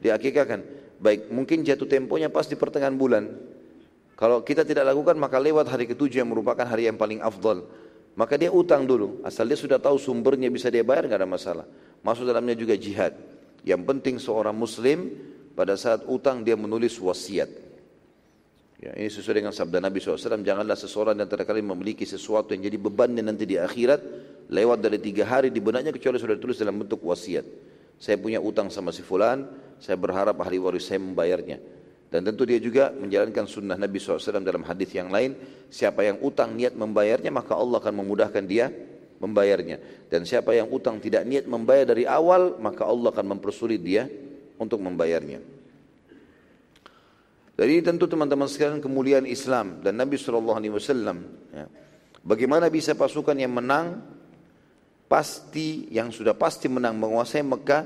[0.02, 0.79] diakikahkan.
[1.00, 3.32] Baik, mungkin jatuh temponya pas di pertengahan bulan.
[4.20, 7.64] Kalau kita tidak lakukan maka lewat hari ketujuh yang merupakan hari yang paling afdal.
[8.20, 11.66] Maka dia utang dulu, asal dia sudah tahu sumbernya bisa dia bayar nggak ada masalah.
[12.04, 13.16] Masuk dalamnya juga jihad.
[13.64, 15.16] Yang penting seorang muslim
[15.56, 17.48] pada saat utang dia menulis wasiat.
[18.80, 22.80] Ya, ini sesuai dengan sabda Nabi SAW, janganlah seseorang yang terkali memiliki sesuatu yang jadi
[22.80, 24.00] bebannya nanti di akhirat,
[24.48, 27.44] lewat dari tiga hari di benaknya kecuali sudah ditulis dalam bentuk wasiat.
[28.00, 29.44] Saya punya utang sama si fulan,
[29.80, 31.58] saya berharap ahli waris saya membayarnya.
[32.10, 35.38] Dan tentu dia juga menjalankan sunnah Nabi SAW dalam hadis yang lain,
[35.70, 38.74] siapa yang utang niat membayarnya maka Allah akan memudahkan dia
[39.22, 40.10] membayarnya.
[40.10, 44.10] Dan siapa yang utang tidak niat membayar dari awal maka Allah akan mempersulit dia
[44.58, 45.40] untuk membayarnya.
[47.60, 50.48] Jadi tentu teman-teman sekalian kemuliaan Islam dan Nabi SAW.
[51.52, 51.68] Ya.
[52.24, 54.00] Bagaimana bisa pasukan yang menang
[55.12, 57.84] pasti yang sudah pasti menang menguasai Mekah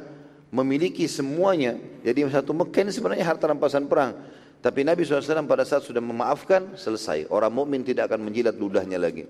[0.54, 1.82] memiliki semuanya.
[2.06, 4.14] Jadi satu Mekah ini sebenarnya harta rampasan perang.
[4.62, 7.28] Tapi Nabi SAW pada saat sudah memaafkan, selesai.
[7.34, 9.28] Orang mukmin tidak akan menjilat ludahnya lagi.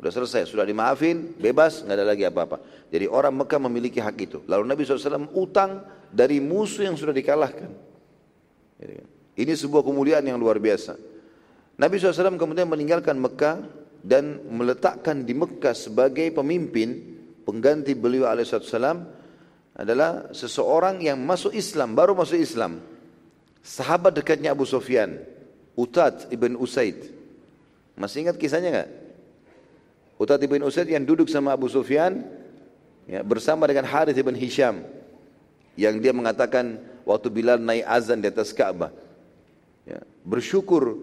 [0.00, 2.88] Sudah selesai, sudah dimaafin, bebas, nggak ada lagi apa-apa.
[2.88, 4.38] Jadi orang Mekah memiliki hak itu.
[4.48, 7.68] Lalu Nabi SAW utang dari musuh yang sudah dikalahkan.
[9.36, 10.96] Ini sebuah kemuliaan yang luar biasa.
[11.76, 13.60] Nabi SAW kemudian meninggalkan Mekah
[14.00, 19.19] dan meletakkan di Mekah sebagai pemimpin pengganti beliau alaihissalam
[19.80, 22.84] adalah seseorang yang masuk Islam, baru masuk Islam.
[23.64, 25.24] Sahabat dekatnya Abu Sufyan,
[25.72, 27.08] Utad ibn Usaid.
[27.96, 28.90] Masih ingat kisahnya enggak?
[30.20, 32.28] Utad ibn Usaid yang duduk sama Abu Sufyan
[33.08, 34.84] ya, bersama dengan Harith ibn Hisham
[35.80, 36.76] yang dia mengatakan
[37.08, 38.92] waktu Bilal naik azan di atas Ka'bah.
[39.88, 41.00] Ya, bersyukur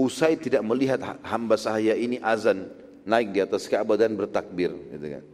[0.00, 2.72] Usaid tidak melihat hamba sahaya ini azan
[3.04, 5.24] naik di atas Ka'bah dan bertakbir gitu kan.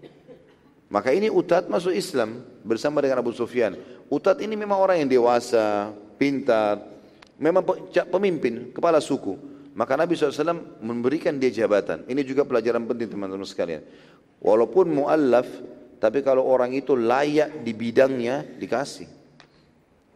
[0.94, 3.74] Maka ini Utad masuk Islam bersama dengan Abu Sufyan.
[4.06, 6.86] Utad ini memang orang yang dewasa, pintar,
[7.34, 7.66] memang
[8.14, 9.34] pemimpin, kepala suku.
[9.74, 12.06] Maka Nabi SAW memberikan dia jabatan.
[12.06, 13.82] Ini juga pelajaran penting teman-teman sekalian.
[14.38, 15.50] Walaupun mu'allaf,
[15.98, 19.10] tapi kalau orang itu layak di bidangnya, dikasih.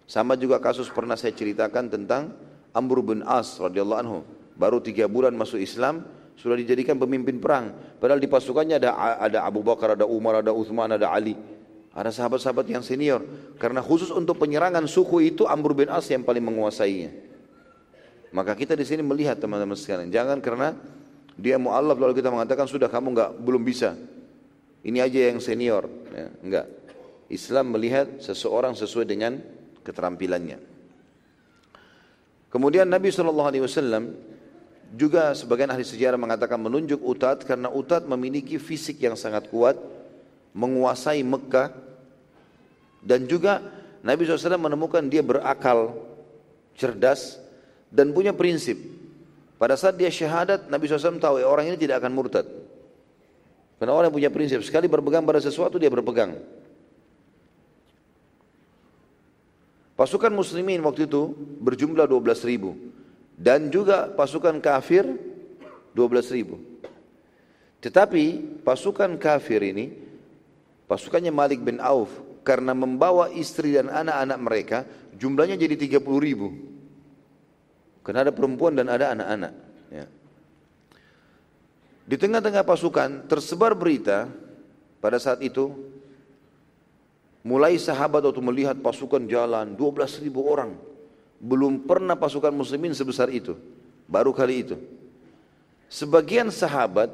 [0.07, 2.39] Sama juga kasus pernah saya ceritakan tentang
[2.71, 4.19] Amr bin As radhiyallahu anhu.
[4.55, 6.07] Baru tiga bulan masuk Islam,
[6.39, 7.75] sudah dijadikan pemimpin perang.
[7.99, 11.35] Padahal di pasukannya ada ada Abu Bakar, ada Umar, ada Uthman, ada Ali.
[11.99, 13.27] Ada sahabat-sahabat yang senior.
[13.59, 17.11] Karena khusus untuk penyerangan suku itu Amr bin As yang paling menguasainya.
[18.31, 20.13] Maka kita di sini melihat teman-teman sekalian.
[20.15, 20.79] Jangan karena
[21.35, 23.99] dia mu'allaf lalu kita mengatakan sudah kamu enggak belum bisa.
[24.87, 25.91] Ini aja yang senior.
[26.15, 26.67] Ya, enggak.
[27.29, 29.43] Islam melihat seseorang sesuai dengan
[29.83, 30.61] keterampilannya.
[32.49, 33.53] Kemudian Nabi SAW
[34.97, 39.77] juga sebagian ahli sejarah mengatakan menunjuk Utad karena Utad memiliki fisik yang sangat kuat,
[40.57, 41.75] menguasai Mekah,
[43.05, 43.61] dan juga
[44.01, 45.93] Nabi SAW menemukan dia berakal,
[46.73, 47.37] cerdas,
[47.93, 48.81] dan punya prinsip.
[49.59, 52.47] Pada saat dia syahadat, Nabi SAW tahu ya, orang ini tidak akan murtad.
[53.77, 56.39] Karena orang yang punya prinsip, sekali berpegang pada sesuatu dia berpegang.
[59.99, 62.79] Pasukan muslimin waktu itu berjumlah 12 ribu
[63.39, 65.07] dan juga pasukan kafir
[65.95, 66.59] 12 ribu.
[67.79, 69.95] Tetapi pasukan kafir ini,
[70.91, 72.11] pasukannya Malik bin Auf,
[72.43, 74.79] karena membawa istri dan anak-anak mereka,
[75.15, 76.51] jumlahnya jadi 30 ribu.
[78.03, 79.53] Karena ada perempuan dan ada anak-anak.
[79.95, 80.07] Ya.
[82.09, 84.27] Di tengah-tengah pasukan tersebar berita
[84.99, 85.71] pada saat itu,
[87.47, 90.75] mulai sahabat waktu melihat pasukan jalan 12 ribu orang,
[91.39, 93.55] belum pernah pasukan muslimin sebesar itu.
[94.11, 94.77] Baru kali itu.
[95.89, 97.09] Sebagian sahabat,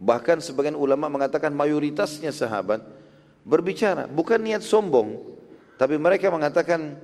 [0.00, 2.80] bahkan sebagian ulama mengatakan mayoritasnya sahabat,
[3.44, 5.20] berbicara, bukan niat sombong,
[5.76, 6.96] tapi mereka mengatakan,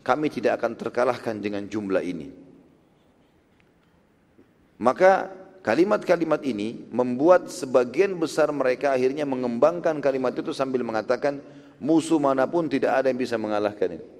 [0.00, 2.32] kami tidak akan terkalahkan dengan jumlah ini.
[4.80, 5.28] Maka
[5.60, 11.40] kalimat-kalimat ini membuat sebagian besar mereka akhirnya mengembangkan kalimat itu sambil mengatakan,
[11.76, 14.19] musuh mana pun tidak ada yang bisa mengalahkan ini.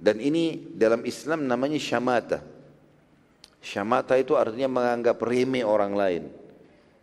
[0.00, 2.40] Dan ini dalam Islam namanya syamata.
[3.60, 6.22] Syamata itu artinya menganggap remeh orang lain.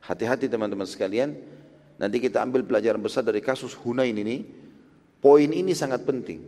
[0.02, 1.38] Hati-hati teman-teman sekalian.
[2.02, 4.42] Nanti kita ambil pelajaran besar dari kasus Hunain ini.
[5.22, 6.42] Poin ini sangat penting.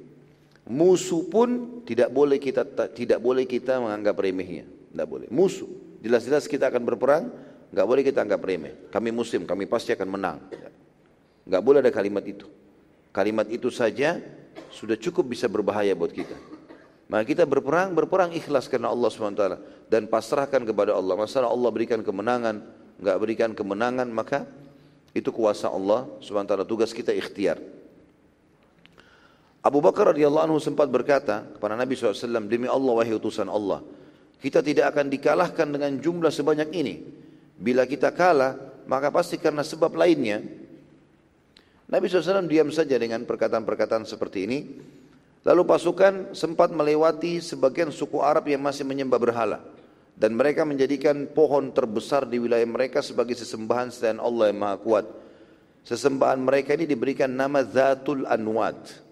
[0.70, 4.66] Musuh pun tidak boleh kita tidak boleh kita menganggap remehnya.
[4.66, 5.30] Tidak boleh.
[5.30, 5.70] Musuh.
[6.02, 7.30] Jelas-jelas kita akan berperang,
[7.70, 8.90] nggak boleh kita anggap remeh.
[8.90, 10.38] Kami muslim, kami pasti akan menang.
[11.46, 12.50] Nggak boleh ada kalimat itu.
[13.10, 14.22] Kalimat itu saja
[14.70, 16.36] sudah cukup bisa berbahaya buat kita.
[17.10, 19.44] Maka kita berperang, berperang ikhlas karena Allah SWT
[19.90, 21.18] dan pasrahkan kepada Allah.
[21.18, 22.62] Masalah Allah berikan kemenangan,
[23.02, 24.46] enggak berikan kemenangan, maka
[25.18, 26.54] itu kuasa Allah SWT.
[26.70, 27.58] Tugas kita ikhtiar.
[29.60, 33.84] Abu Bakar radhiyallahu anhu sempat berkata kepada Nabi SAW, demi Allah wahai utusan Allah,
[34.40, 36.96] kita tidak akan dikalahkan dengan jumlah sebanyak ini.
[37.60, 38.56] Bila kita kalah,
[38.88, 40.40] maka pasti karena sebab lainnya,
[41.90, 44.60] Nabi SAW diam saja dengan perkataan-perkataan seperti ini.
[45.42, 49.60] Lalu pasukan sempat melewati sebagian suku Arab yang masih menyembah berhala.
[50.14, 55.06] Dan mereka menjadikan pohon terbesar di wilayah mereka sebagai sesembahan selain Allah yang Maha Kuat.
[55.88, 59.10] Sesembahan mereka ini diberikan nama Zatul Anwat.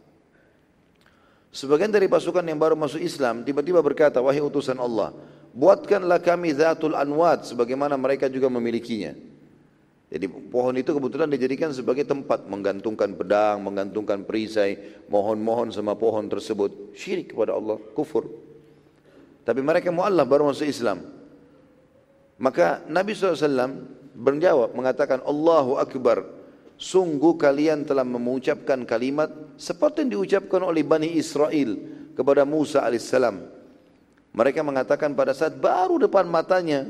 [1.57, 5.15] Sebagian dari pasukan yang baru masuk Islam tiba-tiba berkata, wahai utusan Allah,
[5.57, 9.17] buatkanlah kami zatul anwat sebagaimana mereka juga memilikinya.
[10.07, 16.95] Jadi pohon itu kebetulan dijadikan sebagai tempat menggantungkan pedang, menggantungkan perisai, mohon-mohon sama pohon tersebut.
[16.95, 18.31] Syirik kepada Allah, kufur.
[19.43, 21.03] Tapi mereka mu'allah baru masuk Islam.
[22.39, 23.83] Maka Nabi SAW
[24.15, 26.39] berjawab mengatakan Allahu Akbar.
[26.77, 31.73] Sungguh kalian telah mengucapkan kalimat seperti yang diucapkan oleh Bani Israel
[32.13, 33.41] kepada Musa alaihissalam.
[34.37, 36.85] Mereka mengatakan pada saat baru depan matanya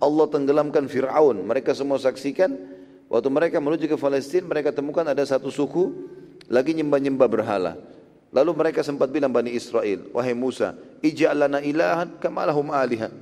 [0.00, 1.44] Allah tenggelamkan Fir'aun.
[1.44, 2.56] Mereka semua saksikan,
[3.12, 5.92] waktu mereka menuju ke Palestina, mereka temukan ada satu suku
[6.48, 7.76] lagi nyembah-nyembah berhala.
[8.32, 10.72] Lalu mereka sempat bilang Bani Israel, Wahai Musa,
[11.04, 13.12] ija'lana ilahan kamalahum aliha.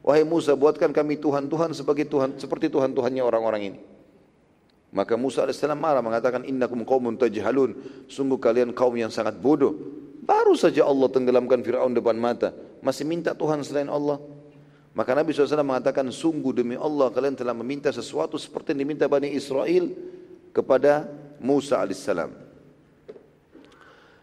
[0.00, 3.78] Wahai Musa, buatkan kami Tuhan-Tuhan sebagai Tuhan seperti Tuhan-Tuhannya orang-orang ini.
[4.90, 7.78] Maka Musa AS marah mengatakan, Innakum qawmun tajhalun.
[8.10, 9.74] Sungguh kalian kaum yang sangat bodoh.
[10.26, 12.50] Baru saja Allah tenggelamkan Fir'aun depan mata.
[12.82, 14.18] Masih minta Tuhan selain Allah.
[14.90, 19.30] Maka Nabi SAW mengatakan, sungguh demi Allah kalian telah meminta sesuatu seperti yang diminta Bani
[19.30, 19.86] Israel
[20.50, 21.06] kepada
[21.38, 22.10] Musa AS.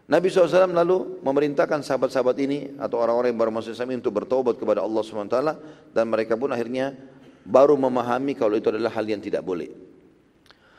[0.08, 4.80] Nabi SAW lalu memerintahkan sahabat-sahabat ini atau orang-orang yang baru masuk Islam untuk bertobat kepada
[4.80, 5.36] Allah SWT
[5.92, 6.96] dan mereka pun akhirnya
[7.44, 9.68] baru memahami kalau itu adalah hal yang tidak boleh.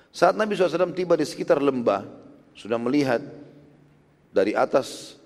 [0.09, 2.09] Saat Nabi SAW tiba di sekitar lembah,
[2.57, 3.21] sudah melihat
[4.33, 5.17] dari atas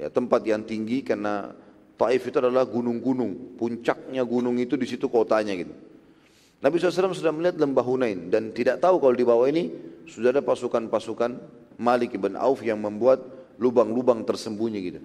[0.00, 1.52] ya, tempat yang tinggi karena
[1.98, 5.74] Taif itu adalah gunung-gunung, puncaknya gunung itu di situ kotanya gitu.
[6.62, 9.70] Nabi SAW sudah melihat lembah Hunain dan tidak tahu kalau di bawah ini
[10.06, 11.38] sudah ada pasukan-pasukan
[11.78, 13.22] Malik ibn Auf yang membuat
[13.58, 15.02] lubang-lubang tersembunyi gitu.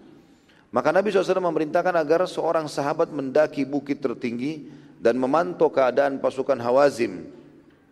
[0.73, 4.65] Maka Nabi SAW memerintahkan agar seorang sahabat mendaki bukit tertinggi
[4.97, 7.29] dan memantau keadaan pasukan Hawazim.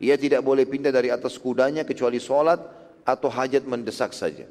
[0.02, 2.58] Ia tidak boleh pindah dari atas kudanya kecuali sholat
[3.06, 4.50] atau hajat mendesak saja.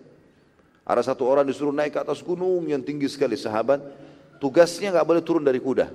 [0.86, 3.82] Ada satu orang disuruh naik ke atas gunung yang tinggi sekali sahabat
[4.40, 5.86] tugasnya nggak boleh turun dari kuda.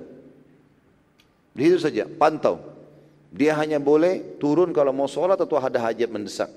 [1.52, 2.62] Di situ saja, pantau.
[3.34, 6.48] Dia hanya boleh turun kalau mau sholat atau ada hajat mendesak.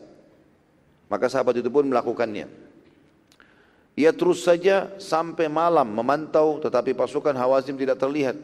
[1.09, 2.47] Maka sahabat itu pun melakukannya.
[3.99, 8.37] Ia terus saja sampai malam memantau tetapi pasukan Hawazim tidak terlihat.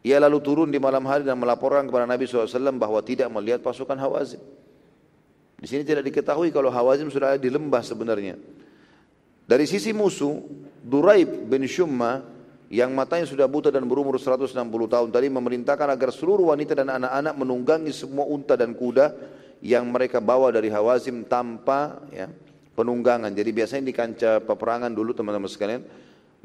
[0.00, 2.48] Ia lalu turun di malam hari dan melaporkan kepada Nabi SAW
[2.80, 4.40] bahwa tidak melihat pasukan Hawazim.
[5.60, 8.40] Di sini tidak diketahui kalau Hawazim sudah ada di lembah sebenarnya.
[9.50, 10.38] Dari sisi musuh,
[10.78, 12.22] Duraib bin Shumma
[12.70, 17.34] yang matanya sudah buta dan berumur 160 tahun tadi memerintahkan agar seluruh wanita dan anak-anak
[17.34, 19.10] menunggangi semua unta dan kuda
[19.58, 22.30] yang mereka bawa dari Hawazim tanpa ya,
[22.78, 23.34] penunggangan.
[23.34, 25.82] Jadi biasanya di kancah peperangan dulu teman-teman sekalian,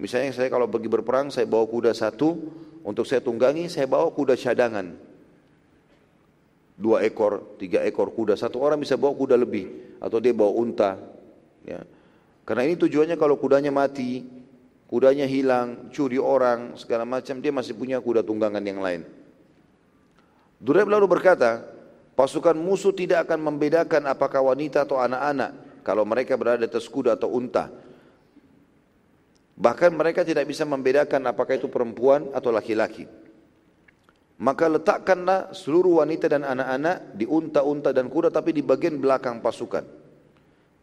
[0.01, 2.33] misalnya saya kalau pergi berperang saya bawa kuda satu
[2.81, 4.97] untuk saya tunggangi, saya bawa kuda cadangan.
[6.73, 10.97] Dua ekor, tiga ekor kuda, satu orang bisa bawa kuda lebih atau dia bawa unta.
[11.61, 11.85] Ya.
[12.45, 14.21] Karena ini tujuannya kalau kudanya mati,
[14.86, 19.01] kudanya hilang, curi orang, segala macam, dia masih punya kuda tunggangan yang lain.
[20.62, 21.65] Duraib lalu berkata,
[22.13, 27.17] pasukan musuh tidak akan membedakan apakah wanita atau anak-anak kalau mereka berada di atas kuda
[27.17, 27.73] atau unta.
[29.55, 33.08] Bahkan mereka tidak bisa membedakan apakah itu perempuan atau laki-laki.
[34.36, 39.88] Maka letakkanlah seluruh wanita dan anak-anak di unta-unta dan kuda tapi di bagian belakang pasukan.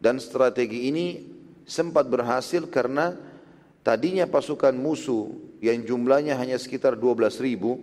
[0.01, 1.05] Dan strategi ini
[1.63, 3.15] sempat berhasil karena
[3.83, 5.31] tadinya pasukan musuh
[5.63, 7.79] yang jumlahnya hanya sekitar 12 ribu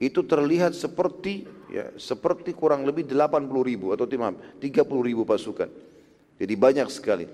[0.00, 5.68] itu terlihat seperti ya, seperti kurang lebih 80 ribu atau maaf 30 ribu pasukan.
[6.40, 7.28] Jadi banyak sekali.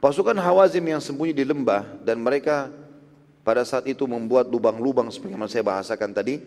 [0.00, 2.72] Pasukan Hawazim yang sembunyi di lembah dan mereka
[3.44, 6.40] pada saat itu membuat lubang-lubang sebagaimana saya bahasakan tadi.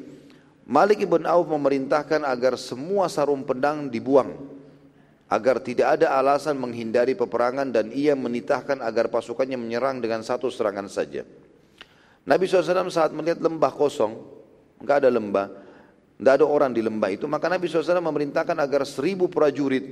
[0.69, 4.58] Malik ibn Auf memerintahkan agar semua sarung pedang dibuang
[5.29, 10.89] agar tidak ada alasan menghindari peperangan dan ia menitahkan agar pasukannya menyerang dengan satu serangan
[10.89, 11.21] saja.
[12.25, 14.17] Nabi SAW saat melihat lembah kosong,
[14.81, 15.47] enggak ada lembah,
[16.17, 19.85] enggak ada orang di lembah itu, maka Nabi SAW memerintahkan agar seribu prajurit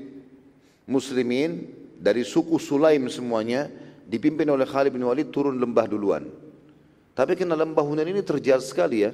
[0.90, 1.70] muslimin
[2.02, 3.70] dari suku Sulaim semuanya
[4.10, 6.26] dipimpin oleh Khalid bin Walid turun lembah duluan.
[7.14, 9.14] Tapi karena lembah Hunain ini terjal sekali ya,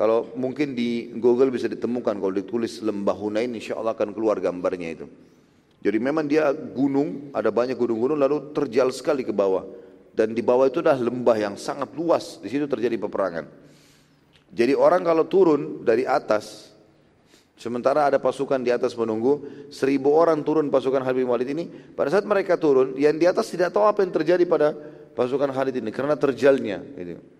[0.00, 4.96] kalau mungkin di Google bisa ditemukan kalau ditulis lembah Hunain insya Allah akan keluar gambarnya
[4.96, 5.04] itu.
[5.76, 9.68] Jadi memang dia gunung, ada banyak gunung-gunung lalu terjal sekali ke bawah.
[10.16, 13.44] Dan di bawah itu adalah lembah yang sangat luas, di situ terjadi peperangan.
[14.48, 16.72] Jadi orang kalau turun dari atas,
[17.60, 22.08] sementara ada pasukan di atas menunggu, seribu orang turun pasukan Khalid bin Walid ini, pada
[22.08, 24.72] saat mereka turun, yang di atas tidak tahu apa yang terjadi pada
[25.12, 26.80] pasukan Khalid ini, karena terjalnya.
[26.96, 27.39] Gitu.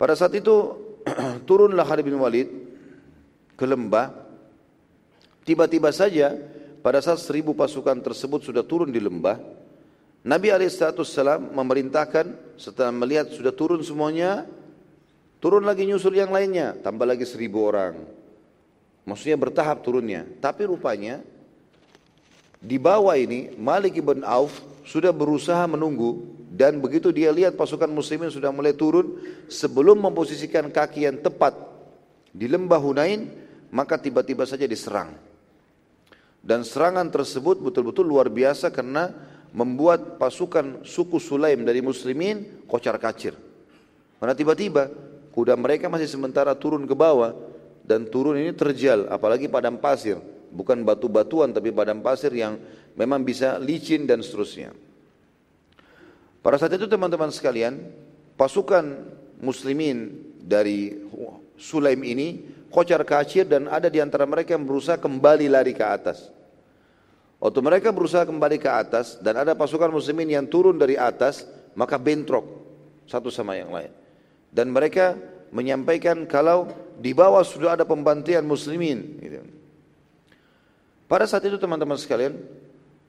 [0.00, 0.80] Pada saat itu
[1.48, 2.48] turunlah Khalid bin Walid
[3.52, 4.16] ke lembah.
[5.44, 6.32] Tiba-tiba saja
[6.80, 9.36] pada saat seribu pasukan tersebut sudah turun di lembah,
[10.24, 14.48] Nabi SAW memerintahkan setelah melihat sudah turun semuanya,
[15.36, 18.00] turun lagi nyusul yang lainnya, tambah lagi seribu orang.
[19.04, 20.24] Maksudnya bertahap turunnya.
[20.40, 21.20] Tapi rupanya
[22.56, 28.28] di bawah ini Malik ibn Auf sudah berusaha menunggu dan begitu dia lihat pasukan muslimin
[28.28, 29.16] sudah mulai turun
[29.48, 31.56] sebelum memposisikan kaki yang tepat
[32.36, 33.32] di lembah Hunain
[33.72, 35.16] maka tiba-tiba saja diserang.
[36.44, 39.08] Dan serangan tersebut betul-betul luar biasa karena
[39.56, 43.32] membuat pasukan suku Sulaim dari muslimin kocar kacir.
[44.20, 44.92] Karena tiba-tiba
[45.32, 47.32] kuda mereka masih sementara turun ke bawah
[47.88, 50.20] dan turun ini terjal apalagi padang pasir,
[50.52, 52.60] bukan batu-batuan tapi padang pasir yang
[53.00, 54.89] memang bisa licin dan seterusnya.
[56.40, 57.92] Pada saat itu teman-teman sekalian,
[58.40, 58.84] pasukan
[59.44, 60.96] muslimin dari
[61.60, 62.40] Sulaim ini
[62.72, 66.32] kocar kacir dan ada di antara mereka yang berusaha kembali lari ke atas.
[67.40, 71.44] Waktu mereka berusaha kembali ke atas dan ada pasukan muslimin yang turun dari atas,
[71.76, 72.44] maka bentrok
[73.04, 73.92] satu sama yang lain.
[74.48, 75.16] Dan mereka
[75.52, 79.20] menyampaikan kalau di bawah sudah ada pembantian muslimin.
[79.20, 79.40] Gitu.
[81.08, 82.38] Pada saat itu teman-teman sekalian,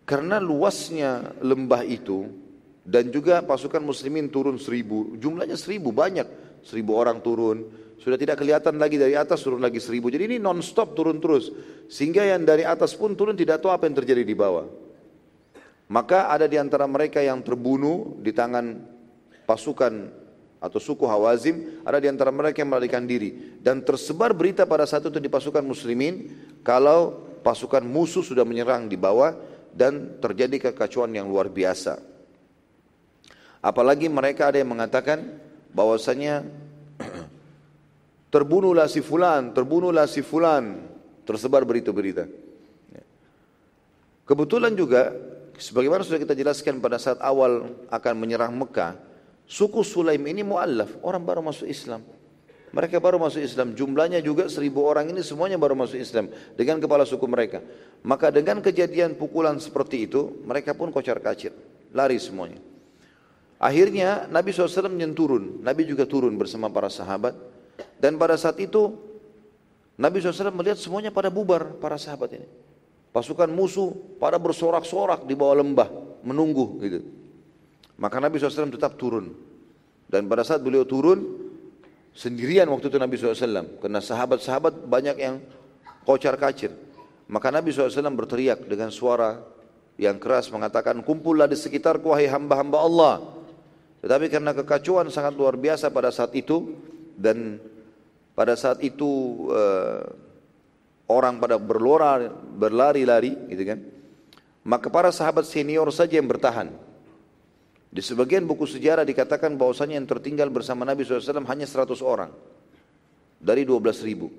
[0.08, 2.41] karena luasnya lembah itu
[2.82, 6.26] dan juga pasukan muslimin turun seribu, jumlahnya seribu banyak,
[6.66, 7.70] seribu orang turun,
[8.02, 10.10] sudah tidak kelihatan lagi dari atas turun lagi seribu.
[10.10, 11.54] Jadi ini non-stop turun terus.
[11.86, 14.66] Sehingga yang dari atas pun turun tidak tahu apa yang terjadi di bawah.
[15.94, 18.82] Maka ada di antara mereka yang terbunuh di tangan
[19.46, 19.94] pasukan
[20.58, 23.62] atau suku Hawazim, ada di antara mereka yang melarikan diri.
[23.62, 26.34] Dan tersebar berita pada saat itu di pasukan muslimin,
[26.66, 29.38] kalau pasukan musuh sudah menyerang di bawah
[29.78, 32.11] dan terjadi kekacauan yang luar biasa.
[33.62, 35.38] Apalagi mereka ada yang mengatakan
[35.70, 36.42] bahwasanya
[38.34, 40.82] terbunuhlah si fulan, terbunuhlah si fulan,
[41.30, 42.26] tersebar berita-berita.
[44.26, 45.12] Kebetulan juga,
[45.60, 48.96] sebagaimana sudah kita jelaskan pada saat awal akan menyerang Mekah,
[49.44, 52.00] suku Sulaim ini mu'allaf, orang baru masuk Islam.
[52.72, 57.04] Mereka baru masuk Islam, jumlahnya juga seribu orang ini semuanya baru masuk Islam dengan kepala
[57.04, 57.60] suku mereka.
[58.08, 61.52] Maka dengan kejadian pukulan seperti itu, mereka pun kocar kacir,
[61.92, 62.71] lari semuanya.
[63.62, 67.38] Akhirnya Nabi SAW turun, Nabi juga turun bersama para sahabat,
[68.02, 68.98] dan pada saat itu
[70.02, 72.50] Nabi SAW melihat semuanya pada bubar para sahabat ini.
[73.14, 75.94] Pasukan musuh pada bersorak-sorak di bawah lembah
[76.26, 77.06] menunggu gitu.
[78.02, 79.30] Maka Nabi SAW tetap turun.
[80.10, 81.22] Dan pada saat beliau turun
[82.18, 83.78] sendirian waktu itu Nabi SAW.
[83.78, 85.38] Karena sahabat-sahabat banyak yang
[86.02, 86.74] kocar kacir.
[87.30, 89.38] Maka Nabi SAW berteriak dengan suara
[90.02, 93.14] yang keras mengatakan kumpullah di sekitarku wahai hamba-hamba Allah.
[94.02, 96.74] Tetapi karena kekacauan sangat luar biasa pada saat itu
[97.14, 97.62] dan
[98.34, 100.02] pada saat itu uh,
[101.06, 103.80] orang pada berlora, berlari-lari, gitu kan?
[104.66, 106.74] Maka para sahabat senior saja yang bertahan.
[107.92, 112.32] Di sebagian buku sejarah dikatakan bahwasanya yang tertinggal bersama Nabi SAW hanya 100 orang
[113.36, 114.32] dari 12 ribu.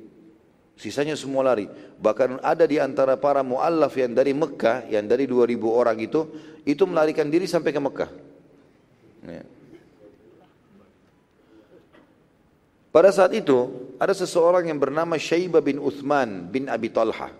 [0.72, 1.68] Sisanya semua lari.
[2.00, 6.32] Bahkan ada di antara para mu'allaf yang dari Mekah, yang dari 2000 orang itu,
[6.64, 8.31] itu melarikan diri sampai ke Mekah.
[9.22, 9.46] Ya.
[12.92, 17.32] Pada saat itu ada seseorang yang bernama Syaibah bin Uthman bin Abi Talha.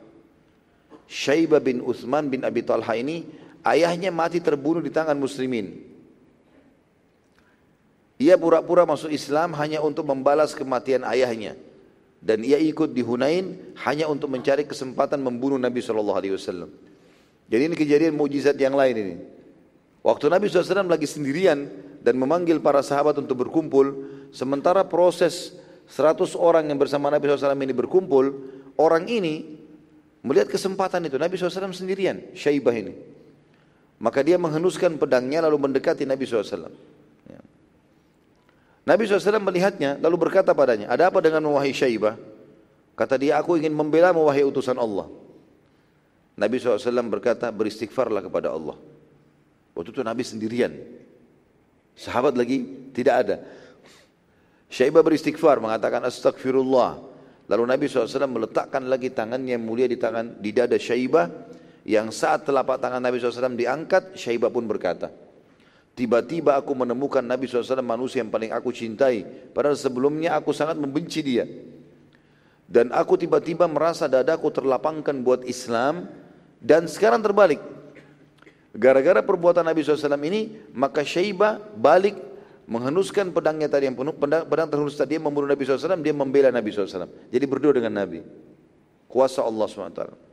[1.05, 3.29] Syaibah bin Uthman bin Abi Talha ini
[3.61, 5.93] ayahnya mati terbunuh di tangan muslimin.
[8.17, 11.59] Ia pura-pura masuk Islam hanya untuk membalas kematian ayahnya.
[12.23, 16.71] Dan ia ikut di Hunain hanya untuk mencari kesempatan membunuh Nabi SAW.
[17.51, 19.17] Jadi ini kejadian mujizat yang lain ini.
[20.03, 21.71] Waktu Nabi SAW lagi sendirian
[22.03, 25.53] dan memanggil para sahabat untuk berkumpul, Sementara proses
[25.93, 28.33] 100 orang yang bersama Nabi SAW ini berkumpul,
[28.81, 29.61] orang ini
[30.25, 31.21] melihat kesempatan itu.
[31.21, 32.97] Nabi SAW sendirian, Syaibah ini.
[34.01, 36.73] Maka dia menghenuskan pedangnya lalu mendekati Nabi SAW.
[37.29, 37.41] Ya.
[38.89, 42.17] Nabi SAW melihatnya lalu berkata padanya, ada apa dengan wahai Syaibah?
[42.97, 45.13] Kata dia, aku ingin membela wahai utusan Allah.
[46.41, 46.81] Nabi SAW
[47.13, 48.81] berkata, beristighfarlah kepada Allah.
[49.83, 50.73] Waktu itu Nabi sendirian.
[51.99, 53.37] Sahabat lagi tidak ada.
[54.71, 57.03] Syaibah beristighfar mengatakan astagfirullah.
[57.51, 61.27] Lalu Nabi SAW meletakkan lagi tangannya yang mulia di tangan di dada Syaibah
[61.83, 65.11] yang saat telapak tangan Nabi SAW diangkat, Syaibah pun berkata,
[65.99, 69.27] Tiba-tiba aku menemukan Nabi SAW manusia yang paling aku cintai.
[69.51, 71.43] Padahal sebelumnya aku sangat membenci dia.
[72.71, 76.07] Dan aku tiba-tiba merasa dadaku terlapangkan buat Islam.
[76.63, 77.72] Dan sekarang terbalik.
[78.73, 82.17] Gara-gara perbuatan Nabi SAW ini, maka Syaibah balik
[82.65, 86.49] menghenuskan pedangnya tadi yang penuh, pedang, pedang terhunus tadi dia membunuh Nabi SAW, dia membela
[86.49, 87.05] Nabi SAW.
[87.29, 88.25] Jadi berdua dengan Nabi.
[89.13, 90.33] Kuasa Allah SWT.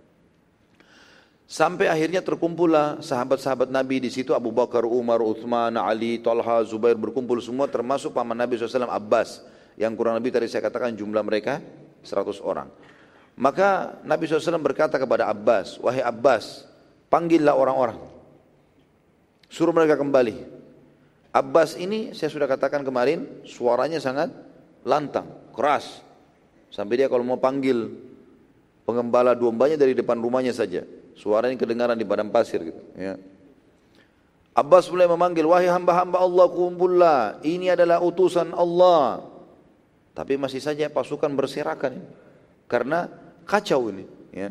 [1.50, 7.42] Sampai akhirnya terkumpullah sahabat-sahabat Nabi di situ Abu Bakar, Umar, Uthman, Ali, Talha, Zubair berkumpul
[7.42, 11.58] semua termasuk paman Nabi SAW Abbas yang kurang lebih tadi saya katakan jumlah mereka
[12.06, 12.70] 100 orang.
[13.34, 16.70] Maka Nabi SAW berkata kepada Abbas, wahai Abbas,
[17.10, 18.18] panggillah orang-orang.
[19.50, 20.62] Suruh mereka kembali.
[21.34, 24.30] Abbas ini saya sudah katakan kemarin suaranya sangat
[24.86, 26.06] lantang, keras.
[26.70, 27.89] Sampai dia kalau mau panggil
[28.86, 30.86] pengembala dombanya dari depan rumahnya saja.
[31.18, 32.82] Suaranya kedengaran di padang pasir gitu.
[32.97, 33.18] Ya.
[34.58, 39.24] Abbas mulai memanggil, wahai hamba-hamba Allah kumpullah, ini adalah utusan Allah.
[40.18, 42.02] Tapi masih saja pasukan berserakan
[42.66, 43.08] karena
[43.45, 44.06] kacau ini.
[44.34, 44.50] Ya.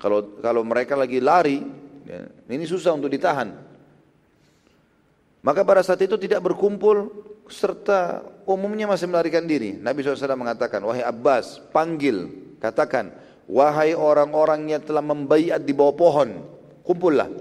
[0.00, 1.60] Kalau kalau mereka lagi lari,
[2.08, 3.67] ya, ini susah untuk ditahan.
[5.48, 7.08] Maka pada saat itu tidak berkumpul
[7.48, 9.80] serta umumnya masih melarikan diri.
[9.80, 12.28] Nabi SAW mengatakan, wahai Abbas, panggil,
[12.60, 13.16] katakan,
[13.48, 16.44] Wahai orang-orang yang telah membaiat di bawah pohon,
[16.84, 17.32] kumpullah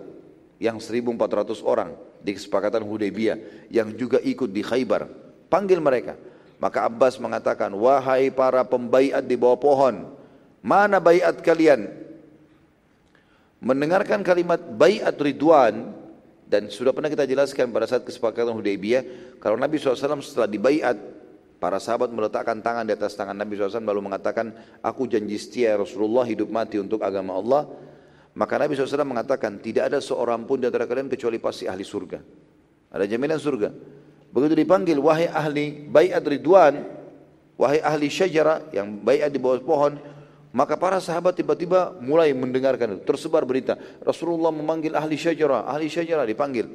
[0.55, 5.03] yang 1400 orang di kesepakatan Hudaybiyah yang juga ikut di Khaybar.
[5.51, 6.15] Panggil mereka.
[6.63, 10.15] Maka Abbas mengatakan, wahai para pembaiat di bawah pohon,
[10.63, 11.91] mana baiat kalian?
[13.59, 15.91] Mendengarkan kalimat baiat ridwan
[16.47, 20.97] dan sudah pernah kita jelaskan pada saat kesepakatan Hudaybiyah, kalau Nabi SAW setelah dibaiat
[21.57, 24.53] Para sahabat meletakkan tangan di atas tangan Nabi SAW lalu mengatakan,
[24.85, 27.65] aku janji setia Rasulullah hidup mati untuk agama Allah.
[28.37, 32.21] Maka Nabi SAW mengatakan, tidak ada seorang pun di antara kalian kecuali pasti ahli surga.
[32.93, 33.73] Ada jaminan surga.
[34.29, 36.85] Begitu dipanggil, wahai ahli bayat ridwan,
[37.57, 39.97] wahai ahli syajara yang bayat di bawah pohon,
[40.57, 43.05] maka para sahabat tiba-tiba mulai mendengarkan itu.
[43.05, 46.65] Tersebar berita, Rasulullah memanggil ahli syajara, ahli syajara dipanggil.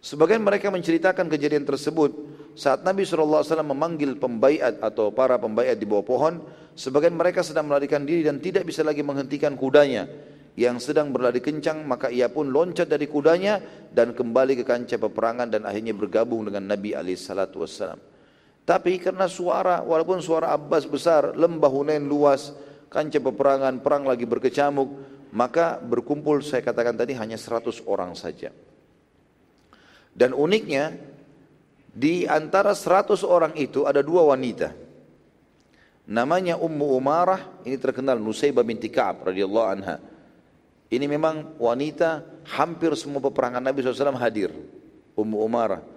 [0.00, 2.12] Sebagian mereka menceritakan kejadian tersebut
[2.56, 6.40] saat Nabi SAW memanggil pembaiat atau para pembaiat di bawah pohon,
[6.72, 10.08] sebagian mereka sedang melarikan diri dan tidak bisa lagi menghentikan kudanya
[10.56, 13.60] yang sedang berlari kencang, maka ia pun loncat dari kudanya
[13.92, 18.13] dan kembali ke kancah peperangan dan akhirnya bergabung dengan Nabi SAW.
[18.64, 22.56] Tapi karena suara, walaupun suara Abbas besar, lembah Hunain luas,
[22.88, 24.88] kancah peperangan, perang lagi berkecamuk,
[25.36, 28.48] maka berkumpul saya katakan tadi hanya 100 orang saja.
[30.14, 30.96] Dan uniknya
[31.94, 34.72] di antara seratus orang itu ada dua wanita.
[36.04, 39.96] Namanya Ummu Umarah, ini terkenal Nusaybah binti Ka'ab radhiyallahu anha.
[40.88, 42.22] Ini memang wanita
[42.54, 44.52] hampir semua peperangan Nabi SAW hadir.
[45.16, 45.93] Ummu Umarah.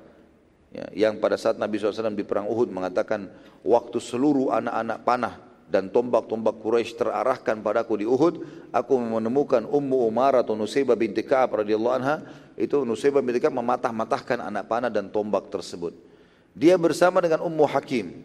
[0.68, 3.32] Ya, yang pada saat Nabi SAW di perang Uhud mengatakan
[3.64, 5.36] waktu seluruh anak-anak panah
[5.68, 11.64] dan tombak-tombak Quraisy terarahkan padaku di Uhud, aku menemukan Ummu Umarah atau Nusaybah binti Ka'ab
[11.64, 12.24] radhiyallahu anha
[12.56, 15.92] itu Nusaybah bin Ka'ab mematah-matahkan anak panah dan tombak tersebut.
[16.56, 18.24] Dia bersama dengan Ummu Hakim.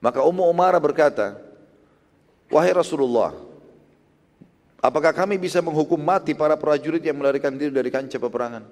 [0.00, 1.36] Maka Ummu Umarah berkata,
[2.50, 3.36] Wahai Rasulullah,
[4.80, 8.64] apakah kami bisa menghukum mati para prajurit yang melarikan diri dari kancah peperangan?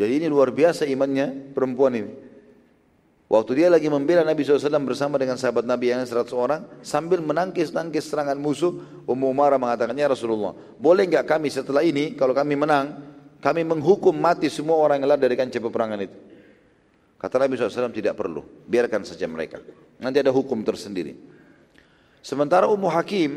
[0.00, 2.12] Jadi ini luar biasa imannya perempuan ini.
[3.28, 8.08] Waktu dia lagi membela Nabi SAW bersama dengan sahabat Nabi yang 100 orang, sambil menangkis-nangkis
[8.08, 12.96] serangan musuh, Ummu Umarah mengatakannya Rasulullah, boleh enggak kami setelah ini, kalau kami menang,
[13.38, 16.16] kami menghukum mati semua orang yang lari dari kancah peperangan itu.
[17.20, 19.62] Kata Nabi SAW tidak perlu, biarkan saja mereka.
[20.00, 21.14] Nanti ada hukum tersendiri.
[22.24, 23.30] Sementara Ummu Hakim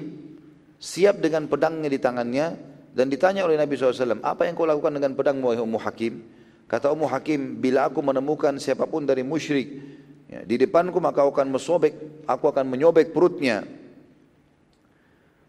[0.79, 2.47] siap dengan pedangnya di tangannya
[2.95, 6.41] dan ditanya oleh Nabi SAW, apa yang kau lakukan dengan pedangmu Ummu Hakim?
[6.67, 9.67] Kata Ummu Hakim, bila aku menemukan siapa pun dari musyrik
[10.25, 11.93] ya, di depanku maka aku akan mesobek,
[12.25, 13.61] aku akan menyobek perutnya.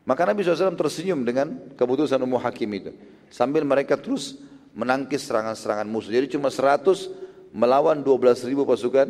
[0.05, 2.93] Maka Nabi SAW tersenyum dengan keputusan Ummu Hakim itu.
[3.33, 4.37] Sambil mereka terus
[4.77, 6.13] menangkis serangan-serangan musuh.
[6.13, 7.09] Jadi cuma 100
[7.57, 9.09] melawan 12 ribu pasukan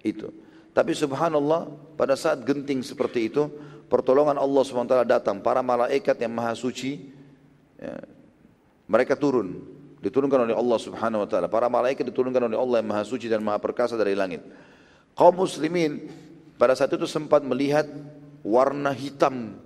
[0.00, 0.32] itu.
[0.72, 1.68] Tapi subhanallah
[1.98, 3.52] pada saat genting seperti itu,
[3.92, 5.44] pertolongan Allah SWT datang.
[5.44, 7.12] Para malaikat yang maha suci,
[7.76, 8.00] ya,
[8.88, 9.73] mereka turun
[10.04, 11.48] diturunkan oleh Allah Subhanahu wa taala.
[11.48, 14.44] Para malaikat diturunkan oleh Allah yang Maha Suci dan Maha Perkasa dari langit.
[15.16, 16.12] Kaum muslimin
[16.60, 17.88] pada saat itu sempat melihat
[18.44, 19.56] warna hitam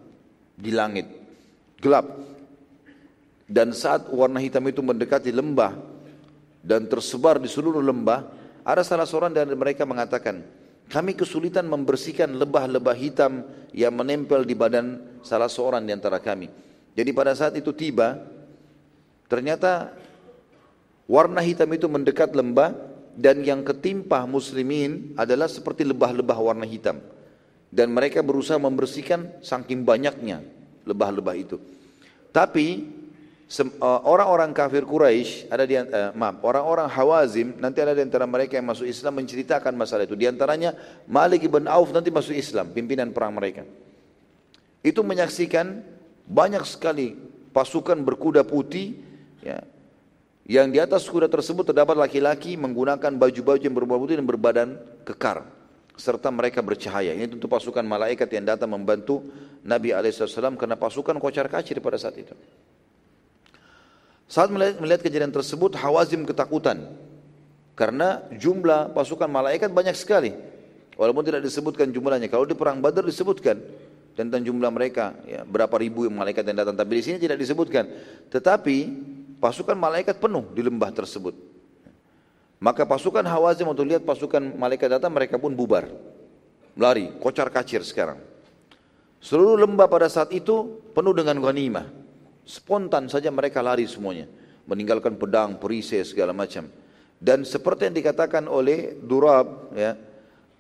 [0.55, 1.11] di langit,
[1.82, 2.07] gelap.
[3.49, 5.74] Dan saat warna hitam itu mendekati lembah
[6.62, 8.28] dan tersebar di seluruh lembah,
[8.62, 10.45] ada salah seorang dari mereka mengatakan,
[10.93, 16.53] kami kesulitan membersihkan lebah-lebah hitam yang menempel di badan salah seorang di antara kami.
[16.93, 18.20] Jadi pada saat itu tiba,
[19.32, 19.97] ternyata
[21.09, 22.76] Warna hitam itu mendekat lembah
[23.16, 27.00] dan yang ketimpa muslimin adalah seperti lebah-lebah warna hitam.
[27.72, 30.44] Dan mereka berusaha membersihkan saking banyaknya
[30.84, 31.56] lebah-lebah itu.
[32.28, 32.84] Tapi
[33.48, 38.61] eh, orang-orang kafir Quraisy ada di uh, maaf orang-orang Hawazim nanti ada di antara mereka
[38.61, 40.12] yang masuk Islam menceritakan masalah itu.
[40.12, 40.76] Di antaranya
[41.09, 43.64] Malik ibn Auf nanti masuk Islam, pimpinan perang mereka.
[44.84, 45.80] Itu menyaksikan
[46.28, 47.16] banyak sekali
[47.56, 49.00] pasukan berkuda putih
[49.40, 49.64] ya,
[50.49, 54.68] yang di atas kuda tersebut terdapat laki-laki menggunakan baju-baju yang berwarna putih dan berbadan
[55.05, 55.44] kekar
[55.92, 57.12] serta mereka bercahaya.
[57.12, 59.28] Ini tentu pasukan malaikat yang datang membantu
[59.61, 62.32] Nabi SAW karena pasukan kocar kacir pada saat itu.
[64.24, 66.96] Saat melihat, melihat kejadian tersebut, Hawazim ketakutan
[67.76, 70.32] karena jumlah pasukan malaikat banyak sekali.
[70.96, 72.26] Walaupun tidak disebutkan jumlahnya.
[72.26, 73.61] Kalau di perang Badar disebutkan
[74.18, 76.74] tentang jumlah mereka, ya, berapa ribu yang malaikat yang datang.
[76.74, 77.86] Tapi di sini tidak disebutkan.
[78.34, 78.76] Tetapi
[79.39, 81.34] pasukan malaikat penuh di lembah tersebut.
[82.59, 85.86] Maka pasukan Hawazim untuk lihat pasukan malaikat datang mereka pun bubar.
[86.74, 88.18] Lari, kocar kacir sekarang.
[89.18, 91.86] Seluruh lembah pada saat itu penuh dengan ghanimah.
[92.47, 94.26] Spontan saja mereka lari semuanya.
[94.66, 96.70] Meninggalkan pedang, perisai segala macam.
[97.18, 99.99] Dan seperti yang dikatakan oleh Durab, ya,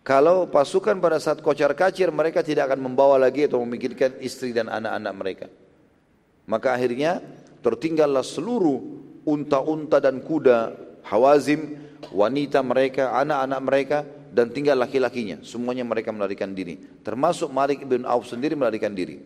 [0.02, 4.66] kalau pasukan pada saat kocar kacir mereka tidak akan membawa lagi atau memikirkan istri dan
[4.66, 5.46] anak-anak mereka.
[6.48, 7.20] Maka akhirnya
[7.64, 8.78] tertinggallah seluruh
[9.28, 10.72] unta-unta dan kuda
[11.08, 11.76] Hawazim
[12.12, 13.98] wanita mereka, anak-anak mereka,
[14.32, 15.40] dan tinggal laki-lakinya.
[15.42, 16.78] Semuanya mereka melarikan diri.
[17.02, 19.18] Termasuk Malik bin Auf sendiri melarikan diri.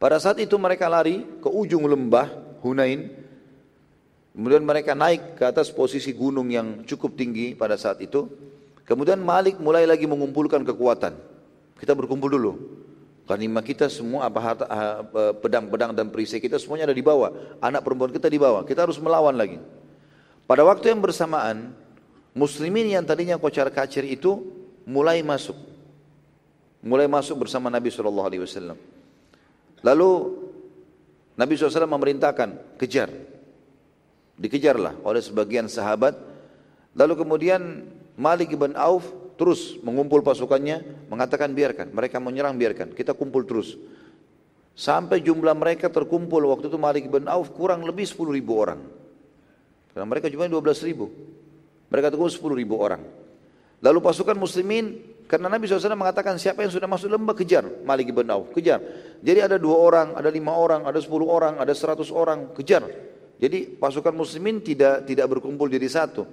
[0.00, 2.32] Pada saat itu mereka lari ke ujung lembah
[2.64, 3.12] Hunain.
[4.32, 8.24] Kemudian mereka naik ke atas posisi gunung yang cukup tinggi pada saat itu.
[8.88, 11.12] Kemudian Malik mulai lagi mengumpulkan kekuatan.
[11.76, 12.52] Kita berkumpul dulu.
[13.30, 14.66] Ghanimah kita semua apa harta
[15.38, 17.30] pedang-pedang dan perisai kita semuanya ada di bawah.
[17.62, 18.66] Anak perempuan kita di bawah.
[18.66, 19.62] Kita harus melawan lagi.
[20.50, 21.70] Pada waktu yang bersamaan,
[22.34, 24.42] muslimin yang tadinya kocar kacir itu
[24.82, 25.54] mulai masuk.
[26.82, 28.74] Mulai masuk bersama Nabi SAW.
[29.86, 30.10] Lalu
[31.38, 33.14] Nabi SAW memerintahkan, kejar.
[34.42, 36.18] Dikejarlah oleh sebagian sahabat.
[36.98, 37.86] Lalu kemudian
[38.18, 39.06] Malik bin Auf
[39.40, 41.96] terus mengumpul pasukannya, mengatakan biarkan.
[41.96, 43.80] Mereka menyerang biarkan, kita kumpul terus.
[44.76, 48.84] Sampai jumlah mereka terkumpul waktu itu Malik bin Auf kurang lebih 10 ribu orang.
[49.96, 51.08] Karena mereka jumlahnya 12 ribu.
[51.88, 53.00] Mereka tunggu 10 ribu orang.
[53.80, 57.64] Lalu pasukan muslimin, karena Nabi SAW mengatakan siapa yang sudah masuk lembah kejar.
[57.80, 58.84] Malik ibn Auf, kejar.
[59.24, 62.84] Jadi ada dua orang, ada lima orang, ada sepuluh orang, ada seratus orang, kejar.
[63.40, 66.28] Jadi pasukan muslimin tidak tidak berkumpul jadi satu.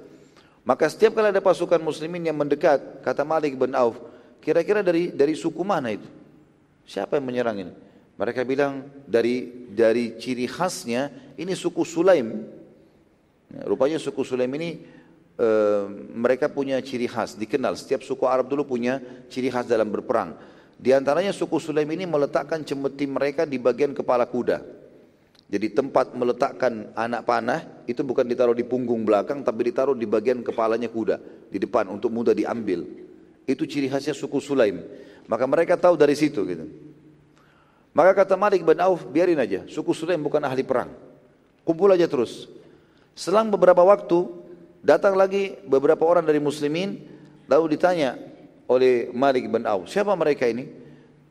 [0.68, 4.03] Maka setiap kali ada pasukan muslimin yang mendekat, kata Malik bin Auf,
[4.43, 6.03] kira-kira dari dari suku mana itu?
[6.84, 7.74] Siapa yang menyerang ini?
[8.20, 11.07] Mereka bilang dari dari ciri khasnya
[11.39, 12.43] ini suku Sulaim.
[13.47, 14.84] Ya, rupanya suku Sulaim ini
[15.39, 15.47] e,
[16.11, 17.80] mereka punya ciri khas, dikenal.
[17.80, 18.99] Setiap suku Arab dulu punya
[19.32, 20.36] ciri khas dalam berperang.
[20.76, 24.76] Di antaranya suku Sulaim ini meletakkan cemeti mereka di bagian kepala kuda.
[25.47, 30.43] Jadi tempat meletakkan anak panah itu bukan ditaruh di punggung belakang tapi ditaruh di bagian
[30.43, 32.83] kepalanya kuda di depan untuk mudah diambil.
[33.47, 34.83] Itu ciri khasnya suku Sulaim.
[35.23, 36.67] Maka mereka tahu dari situ gitu.
[37.95, 40.91] Maka kata Malik bin Auf, biarin aja, suku Sulaim bukan ahli perang.
[41.63, 42.51] Kumpul aja terus.
[43.15, 44.27] Selang beberapa waktu
[44.83, 47.07] datang lagi beberapa orang dari muslimin
[47.47, 48.19] lalu ditanya
[48.67, 50.67] oleh Malik bin Auf, siapa mereka ini?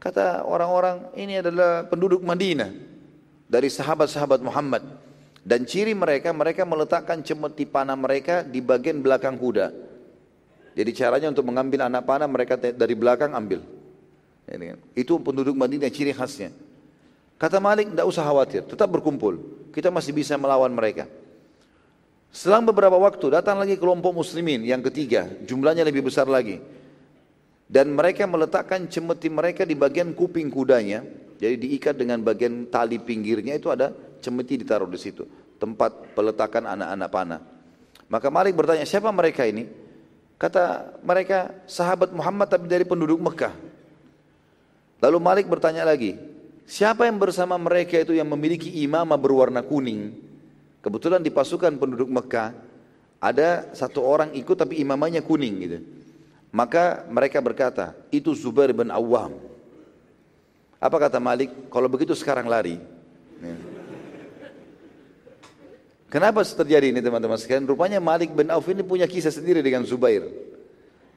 [0.00, 2.95] Kata orang-orang ini adalah penduduk Madinah
[3.46, 4.82] dari sahabat-sahabat Muhammad.
[5.46, 9.70] Dan ciri mereka, mereka meletakkan cemeti panah mereka di bagian belakang kuda.
[10.76, 13.62] Jadi caranya untuk mengambil anak panah mereka dari belakang ambil.
[14.92, 16.50] Itu penduduk Madinah ciri khasnya.
[17.38, 19.38] Kata Malik, tidak usah khawatir, tetap berkumpul.
[19.70, 21.06] Kita masih bisa melawan mereka.
[22.34, 26.60] Selang beberapa waktu datang lagi kelompok muslimin yang ketiga, jumlahnya lebih besar lagi.
[27.66, 31.02] Dan mereka meletakkan cemeti mereka di bagian kuping kudanya,
[31.36, 33.90] jadi diikat dengan bagian tali pinggirnya itu ada
[34.22, 35.26] cemeti ditaruh di situ,
[35.58, 37.40] tempat peletakan anak-anak panah.
[38.06, 39.66] Maka Malik bertanya, siapa mereka ini?
[40.38, 43.54] Kata mereka, sahabat Muhammad tapi dari penduduk Mekah.
[45.02, 46.14] Lalu Malik bertanya lagi,
[46.70, 50.14] siapa yang bersama mereka itu yang memiliki imamah berwarna kuning?
[50.86, 52.54] Kebetulan di pasukan penduduk Mekah
[53.18, 55.78] ada satu orang ikut tapi imamanya kuning gitu.
[56.56, 59.36] Maka mereka berkata, itu Zubair bin Awam.
[60.80, 61.52] Apa kata Malik?
[61.68, 62.80] Kalau begitu sekarang lari.
[63.44, 63.56] Ya.
[66.08, 67.68] Kenapa terjadi ini teman-teman sekalian?
[67.68, 70.24] Rupanya Malik bin Auf ini punya kisah sendiri dengan Zubair.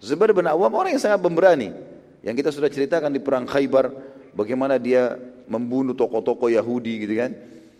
[0.04, 1.72] Zubair bin Awam orang yang sangat pemberani.
[2.20, 3.96] Yang kita sudah ceritakan di perang Khaybar,
[4.36, 5.16] bagaimana dia
[5.48, 7.32] membunuh tokoh-tokoh Yahudi gitu kan.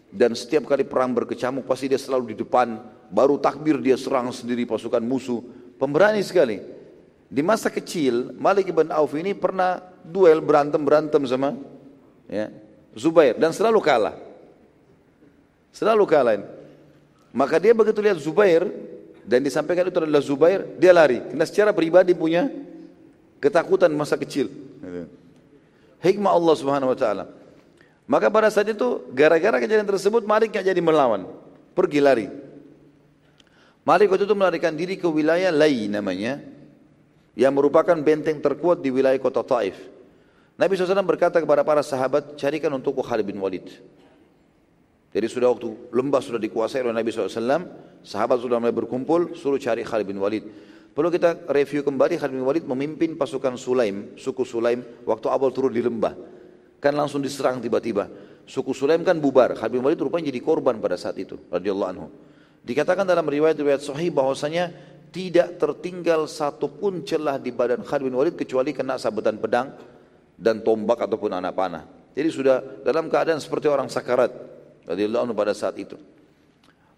[0.08, 2.80] Dan setiap kali perang berkecamuk pasti dia selalu di depan.
[3.12, 5.44] Baru takbir dia serang sendiri pasukan musuh.
[5.76, 6.79] Pemberani sekali.
[7.30, 11.54] Di masa kecil Malik ibn Auf ini pernah duel berantem-berantem sama
[12.26, 12.50] ya,
[12.98, 13.38] Zubair.
[13.38, 14.18] Dan selalu kalah.
[15.70, 16.42] Selalu kalah.
[17.30, 18.66] Maka dia begitu lihat Zubair
[19.22, 21.22] dan disampaikan itu adalah Zubair, dia lari.
[21.22, 22.50] Karena secara pribadi punya
[23.38, 24.50] ketakutan masa kecil.
[26.02, 27.30] Hikmah Allah Subhanahu wa taala.
[28.10, 31.30] Maka pada saat itu gara-gara kejadian tersebut Malik nggak jadi melawan,
[31.78, 32.28] pergi lari.
[33.86, 36.42] Malik waktu itu melarikan diri ke wilayah Lai namanya,
[37.38, 39.78] yang merupakan benteng terkuat di wilayah kota Taif.
[40.60, 43.68] Nabi SAW berkata kepada para sahabat, carikan untuk Khalid bin Walid.
[45.10, 47.64] Jadi sudah waktu lembah sudah dikuasai oleh Nabi SAW,
[48.04, 50.46] sahabat sudah mulai berkumpul, suruh cari Khalid bin Walid.
[50.94, 55.72] Perlu kita review kembali Khalid bin Walid memimpin pasukan Sulaim, suku Sulaim, waktu awal turun
[55.72, 56.14] di lembah.
[56.84, 58.12] Kan langsung diserang tiba-tiba.
[58.44, 59.56] Suku Sulaim kan bubar.
[59.56, 61.40] Khalid bin Walid rupanya jadi korban pada saat itu.
[61.48, 62.08] radhiyallahu anhu.
[62.68, 64.76] Dikatakan dalam riwayat-riwayat sahih bahwasanya
[65.10, 69.74] tidak tertinggal satu pun celah di badan Khalid bin Walid kecuali kena sabetan pedang
[70.38, 71.84] dan tombak ataupun anak panah.
[72.14, 74.32] Jadi sudah dalam keadaan seperti orang sakarat
[74.86, 75.98] radhiyallahu anhu pada saat itu.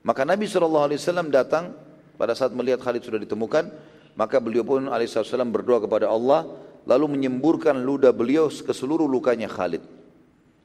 [0.02, 0.90] Maka Nabi SAW
[1.30, 1.78] datang
[2.18, 3.70] pada saat melihat Khalid sudah ditemukan,
[4.18, 6.46] maka beliau pun alaihissalam berdoa kepada Allah,
[6.90, 9.82] lalu menyemburkan ludah beliau ke seluruh lukanya Khalid.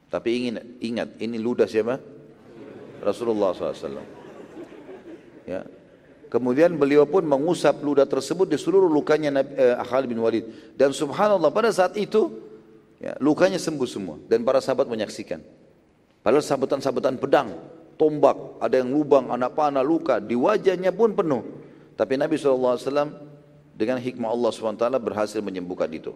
[0.09, 2.01] Tapi ingin ingat, ini ludah siapa?
[3.03, 4.01] Rasulullah SAW.
[5.44, 5.62] Ya.
[6.37, 10.45] Kemudian beliau pun mengusap ludah tersebut di seluruh lukanya Nabi, eh, Khalid bin Walid.
[10.76, 12.28] Dan subhanallah pada saat itu
[13.01, 14.20] ya, lukanya sembuh semua.
[14.28, 15.41] Dan para sahabat menyaksikan.
[16.20, 17.57] Padahal sabetan-sabetan pedang,
[17.97, 20.20] tombak, ada yang lubang, anak panah, luka.
[20.20, 21.41] Di wajahnya pun penuh.
[21.97, 22.84] Tapi Nabi SAW
[23.72, 26.12] dengan hikmah Allah SWT berhasil menyembuhkan itu.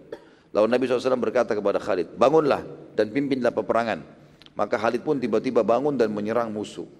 [0.52, 2.60] Lalu Nabi SAW berkata kepada Khalid, bangunlah
[2.92, 4.04] dan pimpinlah peperangan.
[4.52, 6.99] Maka Khalid pun tiba-tiba bangun dan menyerang musuh.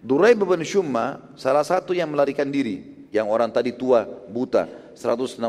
[0.00, 3.08] Duraib bin Shumma salah satu yang melarikan diri.
[3.10, 5.42] Yang orang tadi tua, buta, 160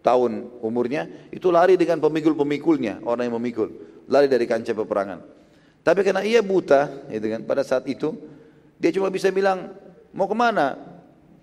[0.00, 0.32] tahun
[0.64, 1.06] umurnya.
[1.30, 3.68] Itu lari dengan pemikul-pemikulnya, orang yang memikul.
[4.08, 5.20] Lari dari kancah peperangan.
[5.84, 8.16] Tapi karena ia buta, gitu kan, pada saat itu,
[8.80, 9.76] dia cuma bisa bilang,
[10.16, 10.80] mau ke mana?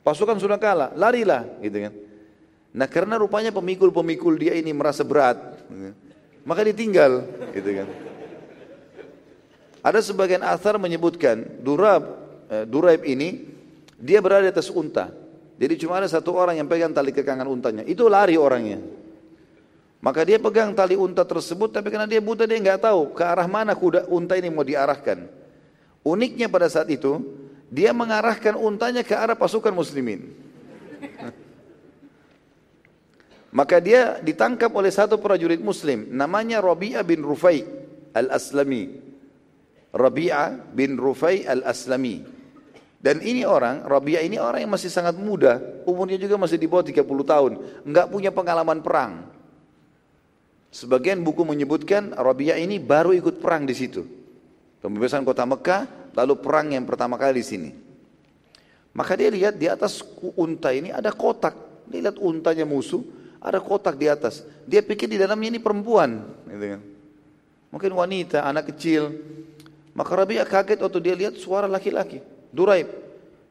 [0.02, 1.94] Pasukan sudah kalah, larilah gitu kan.
[2.74, 5.38] Nah karena rupanya pemikul-pemikul dia ini merasa berat,
[5.70, 5.94] gitu,
[6.42, 7.22] maka ditinggal
[7.54, 7.88] gitu kan.
[9.82, 12.06] Ada sebagian asar menyebutkan Durab,
[12.50, 13.50] eh, Duraib ini
[13.98, 15.10] dia berada di atas unta.
[15.62, 17.86] Jadi cuma ada satu orang yang pegang tali kekangan untanya.
[17.86, 18.82] Itu lari orangnya.
[20.02, 23.46] Maka dia pegang tali unta tersebut, tapi karena dia buta dia nggak tahu ke arah
[23.46, 25.30] mana kuda unta ini mau diarahkan.
[26.02, 27.22] Uniknya pada saat itu,
[27.70, 30.34] dia mengarahkan untanya ke arah pasukan muslimin.
[33.58, 37.62] Maka dia ditangkap oleh satu prajurit muslim namanya Rabi'ah bin Rufai
[38.18, 39.11] al-Aslami.
[39.92, 42.24] Rabi'ah bin Rufai al-Aslami.
[43.02, 45.58] Dan ini orang, Rabi'ah ini orang yang masih sangat muda,
[45.90, 47.52] umurnya juga masih di bawah 30 tahun,
[47.84, 49.26] enggak punya pengalaman perang.
[50.72, 54.08] Sebagian buku menyebutkan Rabi'ah ini baru ikut perang di situ.
[54.80, 57.70] Pembebasan kota Mekah lalu perang yang pertama kali di sini.
[58.92, 60.04] Maka dia lihat di atas
[60.36, 61.56] unta ini ada kotak.
[61.88, 63.04] Dia lihat untanya musuh,
[63.40, 64.44] ada kotak di atas.
[64.68, 66.24] Dia pikir di dalamnya ini perempuan.
[66.48, 66.82] Gitu kan.
[67.72, 69.16] Mungkin wanita, anak kecil.
[69.92, 72.24] Maka Rabia kaget waktu dia lihat suara laki-laki.
[72.52, 72.88] Duraib.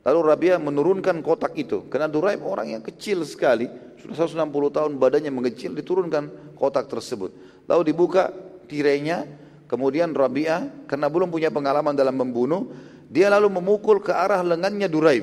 [0.00, 1.84] Lalu Rabia menurunkan kotak itu.
[1.92, 3.68] Karena Duraib orang yang kecil sekali.
[4.00, 5.76] Sudah 160 tahun badannya mengecil.
[5.76, 7.32] Diturunkan kotak tersebut.
[7.68, 8.32] Lalu dibuka
[8.64, 9.28] tirainya
[9.70, 12.74] Kemudian Rabi'ah karena belum punya pengalaman dalam membunuh,
[13.06, 15.22] dia lalu memukul ke arah lengannya Duraib.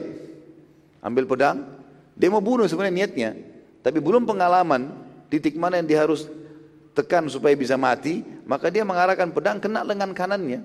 [1.04, 1.68] Ambil pedang,
[2.16, 3.30] dia mau bunuh sebenarnya niatnya,
[3.84, 4.88] tapi belum pengalaman
[5.28, 6.32] titik mana yang dia harus
[6.96, 10.64] tekan supaya bisa mati, maka dia mengarahkan pedang kena lengan kanannya.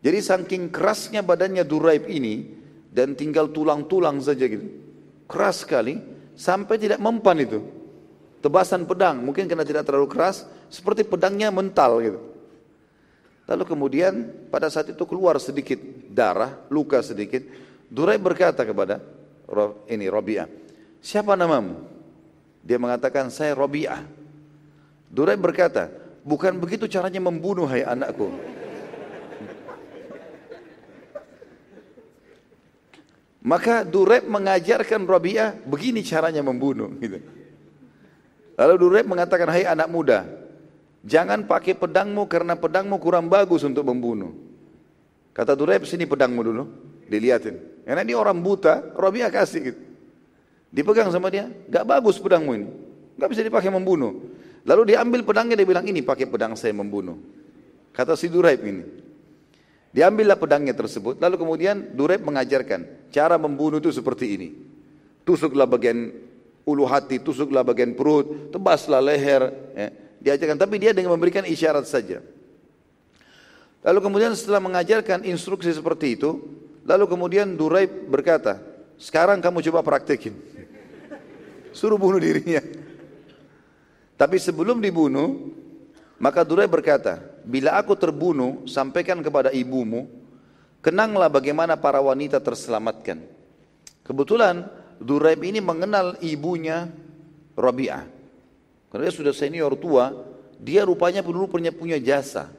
[0.00, 2.48] Jadi saking kerasnya badannya Duraib ini
[2.88, 4.64] dan tinggal tulang-tulang saja gitu.
[5.28, 6.00] Keras sekali
[6.32, 7.60] sampai tidak mempan itu.
[8.40, 12.20] Tebasan pedang mungkin karena tidak terlalu keras seperti pedangnya mental gitu.
[13.44, 14.14] Lalu kemudian
[14.48, 15.76] pada saat itu keluar sedikit
[16.08, 17.44] darah, luka sedikit.
[17.90, 19.02] Durai berkata kepada
[19.90, 20.46] ini Robi'ah,
[21.02, 21.82] siapa namamu?
[22.62, 24.06] Dia mengatakan saya Robi'ah.
[25.10, 25.90] Durai berkata,
[26.22, 28.30] bukan begitu caranya membunuh hai anakku.
[33.40, 36.92] Maka Dureb mengajarkan Robi'ah begini caranya membunuh.
[37.00, 37.24] Gitu.
[38.60, 40.28] Lalu Dureb mengatakan, hai anak muda,
[41.00, 44.36] Jangan pakai pedangmu karena pedangmu kurang bagus untuk membunuh.
[45.32, 46.64] Kata Duraib, sini pedangmu dulu.
[47.08, 47.56] Dilihatin.
[47.88, 49.80] Karena dia orang buta, Rabi'ah kasih gitu.
[50.70, 52.68] Dipegang sama dia, gak bagus pedangmu ini.
[53.16, 54.30] Gak bisa dipakai membunuh.
[54.62, 57.16] Lalu dia ambil pedangnya, dia bilang, ini pakai pedang saya membunuh.
[57.96, 58.84] Kata si Duraib ini.
[59.90, 64.48] Diambillah pedangnya tersebut, lalu kemudian Duraib mengajarkan, cara membunuh itu seperti ini.
[65.26, 66.14] Tusuklah bagian
[66.62, 69.88] ulu hati, tusuklah bagian perut, tebaslah leher, ya.
[70.20, 72.20] Diajarkan tapi dia dengan memberikan isyarat saja.
[73.80, 76.36] Lalu kemudian setelah mengajarkan instruksi seperti itu
[76.84, 78.60] lalu kemudian Duraib berkata
[79.00, 80.36] sekarang kamu coba praktekin.
[81.72, 82.60] Suruh bunuh dirinya.
[84.20, 85.56] Tapi sebelum dibunuh
[86.20, 87.16] Maka Durai berkata,
[87.48, 90.04] bila aku terbunuh, sampaikan kepada ibumu,
[90.84, 93.24] kenanglah bagaimana para wanita terselamatkan.
[94.04, 94.68] Kebetulan
[95.00, 96.92] Duraib ini mengenal ibunya
[97.56, 98.04] Rabi'ah.
[98.92, 100.12] Karena dia sudah senior tua,
[100.60, 102.52] dia rupanya dulu punya punya jasa.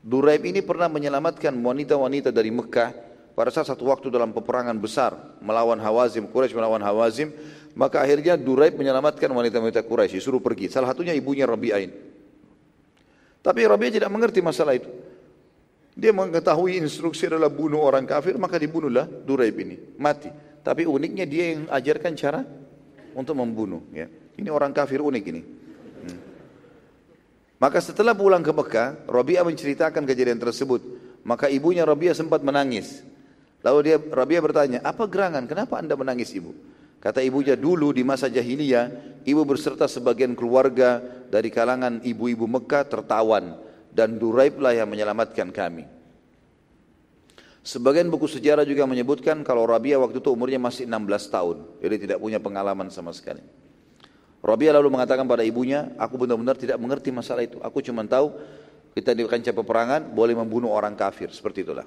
[0.00, 2.96] Duraib ini pernah menyelamatkan wanita-wanita dari Mekah
[3.36, 7.28] pada saat satu waktu dalam peperangan besar melawan Hawazim, Quraisy melawan Hawazim,
[7.76, 10.72] maka akhirnya Duraib menyelamatkan wanita-wanita Quraisy, suruh pergi.
[10.72, 12.15] Salah satunya ibunya Rabi'ah ini.
[13.46, 14.90] Tapi Rabi'ah tidak mengerti masalah itu.
[15.94, 20.28] Dia mengetahui instruksi adalah bunuh orang kafir, maka dibunuhlah Duraib ini, mati.
[20.66, 22.42] Tapi uniknya dia yang ajarkan cara
[23.14, 23.86] untuk membunuh.
[23.94, 24.10] Ya.
[24.34, 25.42] Ini orang kafir unik ini.
[25.46, 26.18] Hmm.
[27.62, 30.82] Maka setelah pulang ke Mekah, Rabi'ah menceritakan kejadian tersebut.
[31.22, 33.06] Maka ibunya Rabi'ah sempat menangis.
[33.62, 35.46] Lalu dia Rabi'ah bertanya, apa gerangan?
[35.46, 36.50] Kenapa anda menangis ibu?
[37.06, 40.98] Kata ibunya dulu di masa jahiliyah, ibu berserta sebagian keluarga
[41.30, 43.62] dari kalangan ibu-ibu Mekah tertawan
[43.94, 45.86] dan Duraib lah yang menyelamatkan kami.
[47.62, 52.18] Sebagian buku sejarah juga menyebutkan kalau Rabia waktu itu umurnya masih 16 tahun, jadi tidak
[52.18, 53.46] punya pengalaman sama sekali.
[54.42, 57.62] Rabia lalu mengatakan pada ibunya, aku benar-benar tidak mengerti masalah itu.
[57.62, 58.34] Aku cuma tahu
[58.98, 61.86] kita di kancah peperangan boleh membunuh orang kafir, seperti itulah.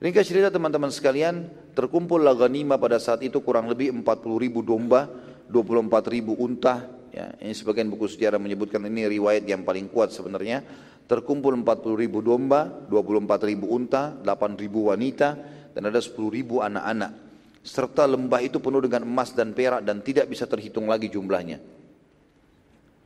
[0.00, 1.44] Ringkas cerita teman-teman sekalian,
[1.76, 5.04] terkumpul ghanimah pada saat itu kurang lebih 40 ribu domba,
[5.52, 6.88] 24 ribu unta.
[7.12, 10.64] Ya, ini sebagian buku sejarah menyebutkan ini riwayat yang paling kuat sebenarnya.
[11.04, 15.36] Terkumpul 40 ribu domba, 24 ribu unta, 8 ribu wanita,
[15.76, 17.12] dan ada 10 ribu anak-anak.
[17.60, 21.60] Serta lembah itu penuh dengan emas dan perak dan tidak bisa terhitung lagi jumlahnya.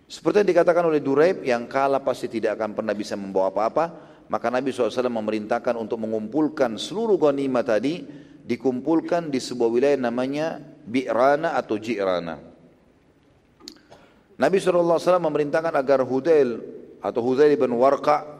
[0.07, 4.49] Seperti yang dikatakan oleh Duraib, yang kalah pasti tidak akan pernah bisa membawa apa-apa, maka
[4.49, 8.05] Nabi SAW memerintahkan untuk mengumpulkan seluruh ghanimah tadi
[8.45, 12.41] dikumpulkan di sebuah wilayah namanya Bi'rana atau Ji'rana.
[14.35, 16.61] Nabi SAW memerintahkan agar Hudail
[16.99, 18.35] atau Hudail bin Warqa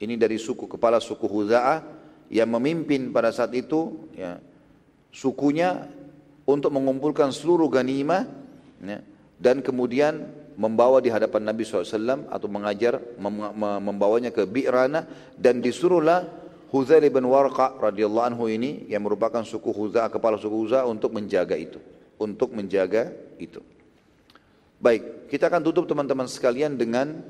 [0.00, 1.84] ini dari suku kepala suku Huza'ah
[2.32, 4.40] yang memimpin pada saat itu ya,
[5.12, 5.90] sukunya
[6.48, 8.24] untuk mengumpulkan seluruh ghanimah
[8.80, 9.04] ya,
[9.36, 10.24] dan kemudian
[10.60, 13.00] membawa di hadapan Nabi SAW atau mengajar
[13.80, 15.08] membawanya ke Bi'rana
[15.40, 16.28] dan disuruhlah
[16.68, 21.56] Huzail bin Warqa radhiyallahu anhu ini yang merupakan suku Huza kepala suku Huza untuk menjaga
[21.56, 21.80] itu
[22.20, 23.08] untuk menjaga
[23.40, 23.64] itu.
[24.76, 27.24] Baik kita akan tutup teman-teman sekalian dengan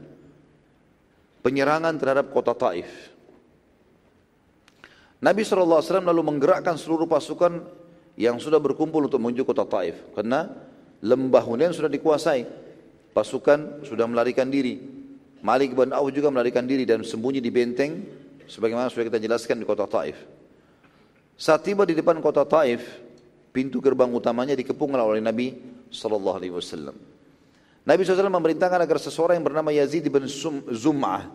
[1.47, 3.15] penyerangan terhadap kota Taif.
[5.23, 7.63] Nabi SAW lalu menggerakkan seluruh pasukan
[8.19, 9.95] yang sudah berkumpul untuk menuju kota Taif.
[10.19, 10.51] Karena
[10.99, 12.70] lembah Hunain sudah dikuasai
[13.13, 14.81] pasukan sudah melarikan diri.
[15.41, 18.05] Malik bin Auf juga melarikan diri dan sembunyi di benteng
[18.45, 20.21] sebagaimana sudah kita jelaskan di kota Taif.
[21.41, 22.85] Saat tiba di depan kota Taif,
[23.49, 25.57] pintu gerbang utamanya dikepung oleh Nabi
[25.89, 26.93] sallallahu alaihi wasallam.
[27.81, 30.29] Nabi SAW memerintahkan agar seseorang yang bernama Yazid bin
[30.69, 31.33] Zum'ah.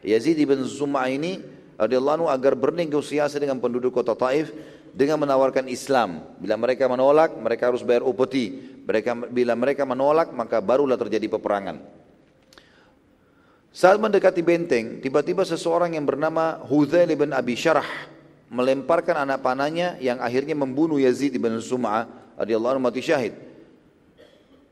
[0.00, 1.44] Yazid bin Zum'ah ini
[1.76, 4.48] radhiyallahu anhu agar bernegosiasi dengan penduduk kota Taif
[4.96, 6.24] dengan menawarkan Islam.
[6.40, 8.71] Bila mereka menolak, mereka harus bayar upeti.
[8.82, 11.78] Mereka, bila mereka menolak maka barulah terjadi peperangan.
[13.72, 17.88] Saat mendekati benteng, tiba-tiba seseorang yang bernama Huzail bin Abi Syarah
[18.52, 22.04] melemparkan anak panahnya yang akhirnya membunuh Yazid bin Sum'ah
[22.36, 23.32] radhiyallahu anhu mati syahid.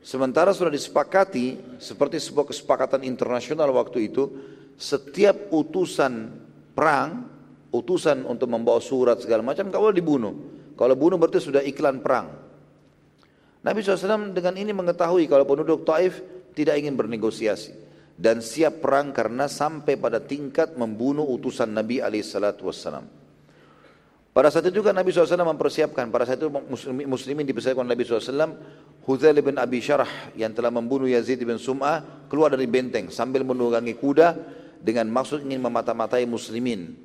[0.05, 4.29] Sementara sudah disepakati seperti sebuah kesepakatan internasional waktu itu,
[4.77, 6.29] setiap utusan
[6.77, 7.25] perang,
[7.73, 10.33] utusan untuk membawa surat segala macam, kalau dibunuh.
[10.77, 12.33] Kalau bunuh berarti sudah iklan perang.
[13.61, 16.17] Nabi SAW dengan ini mengetahui kalau penduduk Taif
[16.57, 17.77] tidak ingin bernegosiasi
[18.17, 23.21] dan siap perang karena sampai pada tingkat membunuh utusan Nabi SAW.
[24.31, 28.55] Pada saat itu juga Nabi SAW mempersiapkan, pada saat itu muslimin, muslimin dipersiapkan Nabi SAW,
[29.03, 33.97] Huzail bin Abi Syarah yang telah membunuh Yazid bin Sum'ah keluar dari benteng sambil menunggangi
[33.97, 34.39] kuda
[34.79, 36.95] dengan maksud ingin memata-matai muslimin.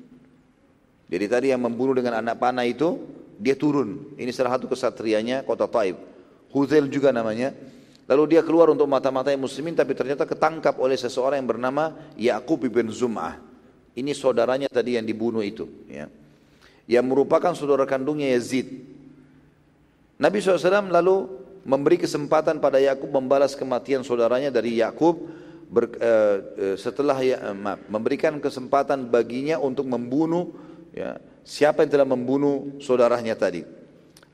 [1.07, 2.95] Jadi tadi yang membunuh dengan anak panah itu,
[3.35, 4.15] dia turun.
[4.15, 6.16] Ini salah satu kesatrianya kota Taif.
[6.51, 7.51] Huzail juga namanya.
[8.07, 12.87] Lalu dia keluar untuk mata-matai muslimin tapi ternyata ketangkap oleh seseorang yang bernama Yaqub bin
[12.87, 13.35] Zum'ah.
[13.97, 15.67] Ini saudaranya tadi yang dibunuh itu.
[15.91, 16.07] Ya.
[16.87, 18.69] Yang merupakan saudara kandungnya Yazid.
[20.17, 21.27] Nabi SAW lalu
[21.67, 25.27] memberi kesempatan pada Yakub membalas kematian saudaranya dari Yakub
[25.67, 30.55] ber, uh, setelah ya, uh, maaf, memberikan kesempatan baginya untuk membunuh
[30.95, 33.67] ya, siapa yang telah membunuh saudaranya tadi.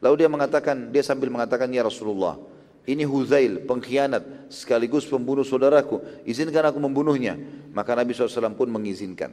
[0.03, 2.35] Lalu dia mengatakan, dia sambil mengatakan, Ya Rasulullah,
[2.83, 6.03] ini Huzail, pengkhianat, sekaligus pembunuh saudaraku.
[6.27, 7.39] Izinkan aku membunuhnya.
[7.71, 9.31] Maka Nabi SAW pun mengizinkan.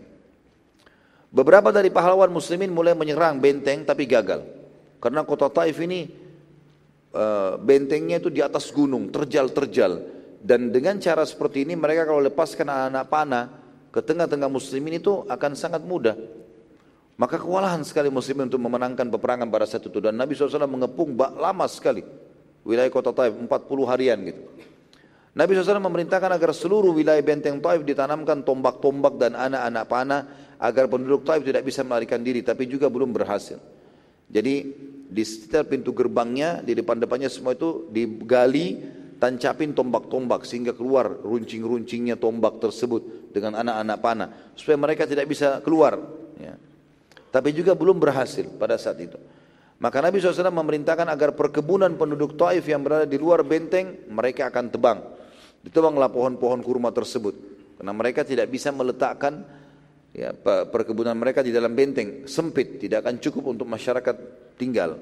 [1.34, 4.46] Beberapa dari pahlawan muslimin mulai menyerang benteng tapi gagal.
[5.02, 6.06] Karena kota Taif ini
[7.14, 10.22] uh, bentengnya itu di atas gunung, terjal-terjal.
[10.38, 13.44] Dan dengan cara seperti ini mereka kalau lepaskan anak-anak panah
[13.90, 16.14] ke tengah-tengah muslimin itu akan sangat mudah.
[17.20, 20.00] Maka kewalahan sekali muslimin untuk memenangkan peperangan pada saat itu.
[20.00, 22.00] Dan Nabi SAW mengepung lama sekali
[22.64, 24.40] wilayah kota Taif, 40 harian gitu.
[25.36, 30.22] Nabi SAW memerintahkan agar seluruh wilayah benteng Taif ditanamkan tombak-tombak dan anak-anak panah
[30.56, 33.60] agar penduduk Taif tidak bisa melarikan diri, tapi juga belum berhasil.
[34.32, 34.54] Jadi
[35.12, 38.80] di sekitar pintu gerbangnya, di depan-depannya semua itu digali,
[39.20, 46.00] tancapin tombak-tombak sehingga keluar runcing-runcingnya tombak tersebut dengan anak-anak panah supaya mereka tidak bisa keluar.
[47.31, 49.14] Tapi juga belum berhasil pada saat itu.
[49.81, 54.68] Maka Nabi SAW memerintahkan agar perkebunan penduduk Taif yang berada di luar benteng, mereka akan
[54.68, 54.99] tebang.
[55.64, 57.33] Ditebanglah pohon-pohon kurma tersebut.
[57.81, 59.41] Karena mereka tidak bisa meletakkan
[60.12, 60.37] ya,
[60.68, 62.28] perkebunan mereka di dalam benteng.
[62.28, 64.16] Sempit, tidak akan cukup untuk masyarakat
[64.61, 65.01] tinggal.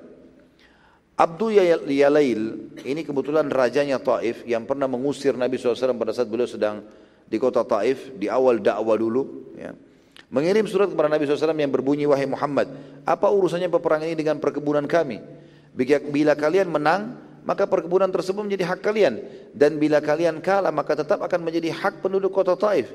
[1.19, 1.59] Abdul
[1.91, 2.43] Yalail,
[2.87, 6.87] ini kebetulan rajanya Taif yang pernah mengusir Nabi SAW pada saat beliau sedang
[7.27, 9.48] di kota Taif, di awal dakwah dulu.
[10.29, 12.69] Mengirim surat kepada Nabi SAW yang berbunyi, Wahai Muhammad,
[13.09, 15.25] apa urusannya peperangan ini dengan perkebunan kami?
[16.13, 17.17] Bila kalian menang,
[17.49, 19.25] maka perkebunan tersebut menjadi hak kalian.
[19.57, 22.93] Dan bila kalian kalah, maka tetap akan menjadi hak penduduk kota Taif.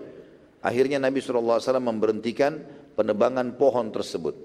[0.62, 2.62] Akhirnya Nabi SAW memberhentikan
[2.94, 4.38] penebangan pohon tersebut.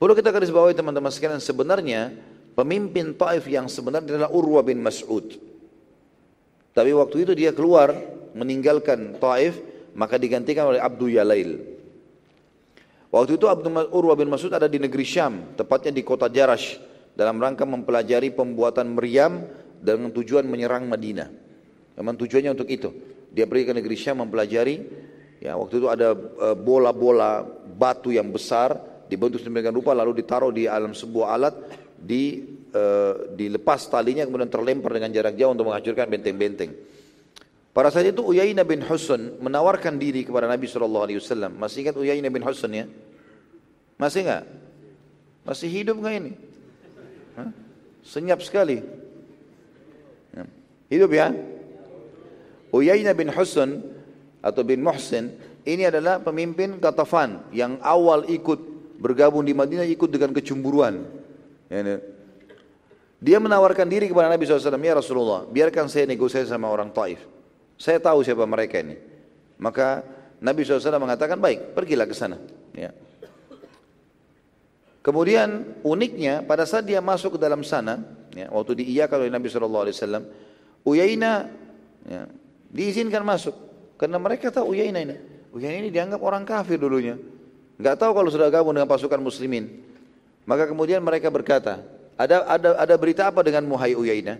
[0.00, 2.16] Perlu kita garis bawahi teman-teman sekalian, sebenarnya
[2.56, 5.36] pemimpin Taif yang sebenarnya adalah Urwa bin Mas'ud.
[6.72, 7.92] Tapi waktu itu dia keluar
[8.32, 9.60] meninggalkan Taif
[9.98, 11.58] maka digantikan oleh Abdul Yalail.
[13.10, 16.78] Waktu itu Abdul Urwa bin Mas'ud ada di negeri Syam, tepatnya di kota Jarash,
[17.18, 19.42] dalam rangka mempelajari pembuatan meriam
[19.82, 21.26] dengan tujuan menyerang Madinah.
[21.98, 22.94] Memang tujuannya untuk itu.
[23.34, 24.76] Dia pergi ke negeri Syam mempelajari,
[25.42, 28.78] ya waktu itu ada e, bola-bola batu yang besar
[29.08, 31.54] dibentuk sedemikian rupa lalu ditaruh di alam sebuah alat
[31.98, 36.70] di uh, dilepas talinya kemudian terlempar dengan jarak jauh untuk menghancurkan benteng-benteng.
[37.78, 40.98] Pada saat itu Uyainah bin Husun menawarkan diri kepada Nabi SAW.
[41.54, 42.90] Masih ingat Uyainah bin Husun ya?
[43.94, 44.50] Masih enggak?
[45.46, 46.32] Masih hidup enggak ini?
[47.38, 47.54] Hah?
[48.02, 48.82] Senyap sekali.
[50.34, 50.44] Ya.
[50.90, 51.30] Hidup ya?
[52.74, 53.86] Uyainah bin Husun
[54.42, 58.58] atau bin Muhsin ini adalah pemimpin Katafan yang awal ikut
[58.98, 61.06] bergabung di Madinah ikut dengan kecemburuan.
[61.70, 62.02] Ya,
[63.22, 67.37] dia menawarkan diri kepada Nabi SAW, ya Rasulullah, biarkan saya negosiasi sama orang Taif.
[67.78, 68.98] Saya tahu siapa mereka ini.
[69.62, 70.02] Maka
[70.42, 72.42] Nabi SAW mengatakan, baik, pergilah ke sana.
[72.74, 72.90] Ya.
[75.02, 78.02] Kemudian uniknya pada saat dia masuk ke dalam sana,
[78.34, 80.26] ya, waktu diiyakan oleh Nabi SAW,
[80.84, 81.48] Uyaina
[82.04, 82.26] ya,
[82.68, 83.54] diizinkan masuk.
[83.98, 85.16] Karena mereka tahu Uyaina ini.
[85.54, 87.16] Uyaina ini dianggap orang kafir dulunya.
[87.78, 89.86] Gak tahu kalau sudah gabung dengan pasukan muslimin.
[90.44, 91.82] Maka kemudian mereka berkata,
[92.18, 94.34] ada ada ada berita apa dengan Muhai Uyaina?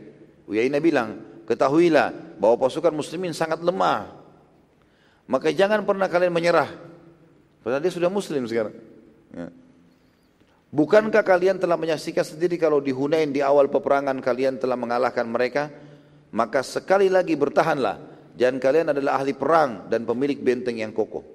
[0.51, 4.15] Uyaina bilang, ketahuilah bahwa pasukan muslimin sangat lemah.
[5.29, 6.71] Maka jangan pernah kalian menyerah.
[7.61, 8.73] Padahal dia sudah muslim sekarang.
[9.35, 9.53] Ya.
[10.73, 15.69] Bukankah kalian telah menyaksikan sendiri kalau di Hunain di awal peperangan kalian telah mengalahkan mereka?
[16.33, 18.01] Maka sekali lagi bertahanlah.
[18.39, 21.27] Dan kalian adalah ahli perang dan pemilik benteng yang kokoh.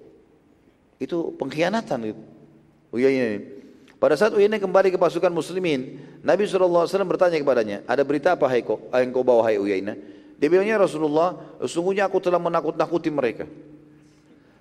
[0.97, 2.23] Itu pengkhianatan itu.
[2.95, 3.43] Oh iya, iya.
[3.99, 8.59] Pada saat Uyainah kembali ke pasukan muslimin, Nabi SAW bertanya kepadanya, ada berita apa hai
[8.59, 9.95] kau, yang kau bawa hai Uyainah?
[10.37, 13.45] Dia bilangnya Rasulullah, sesungguhnya aku telah menakut-nakuti mereka.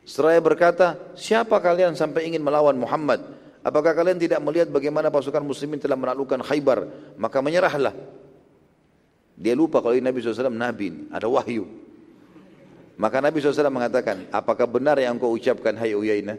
[0.02, 3.22] Seraya berkata, siapa kalian sampai ingin melawan Muhammad?
[3.62, 7.14] Apakah kalian tidak melihat bagaimana pasukan muslimin telah menaklukkan Khaybar?
[7.14, 7.94] Maka menyerahlah.
[9.38, 11.66] Dia lupa kalau Nabi SAW Nabi, ada wahyu.
[12.98, 16.38] Maka Nabi SAW mengatakan, apakah benar yang kau ucapkan hai Uyainah?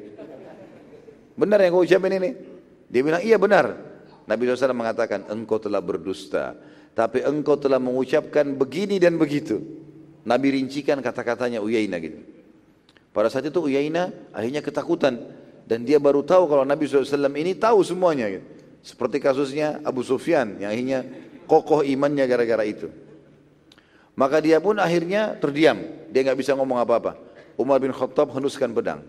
[1.34, 2.32] Benar yang kau ucapkan ini?
[2.92, 3.74] Dia bilang, iya benar.
[4.24, 6.56] Nabi SAW mengatakan, engkau telah berdusta.
[6.94, 9.62] Tapi engkau telah mengucapkan begini dan begitu.
[10.24, 12.22] Nabi rincikan kata-katanya Uyainah gitu.
[13.10, 15.18] Pada saat itu Uyainah akhirnya ketakutan.
[15.64, 18.30] Dan dia baru tahu kalau Nabi SAW ini tahu semuanya.
[18.30, 18.46] Gitu.
[18.84, 21.00] Seperti kasusnya Abu Sufyan yang akhirnya
[21.50, 22.92] kokoh imannya gara-gara itu.
[24.14, 25.82] Maka dia pun akhirnya terdiam.
[26.14, 27.18] Dia nggak bisa ngomong apa-apa.
[27.58, 29.02] Umar bin Khattab henuskan pedang.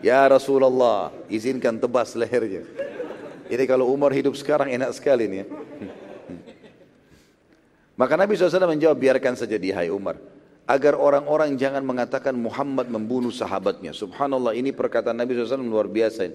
[0.00, 2.64] Ya Rasulullah, izinkan tebas lehernya.
[3.50, 5.38] Ini kalau Umar hidup sekarang enak sekali nih.
[5.42, 5.46] Ya.
[7.98, 10.16] Maka Nabi SAW menjawab, biarkan saja dia hai Umar.
[10.70, 13.90] Agar orang-orang jangan mengatakan Muhammad membunuh sahabatnya.
[13.90, 16.30] Subhanallah ini perkataan Nabi SAW luar biasa.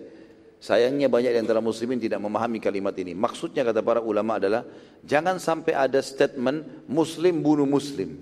[0.60, 3.16] Sayangnya banyak di antara muslimin tidak memahami kalimat ini.
[3.16, 4.68] Maksudnya kata para ulama adalah,
[5.08, 8.20] jangan sampai ada statement muslim bunuh muslim.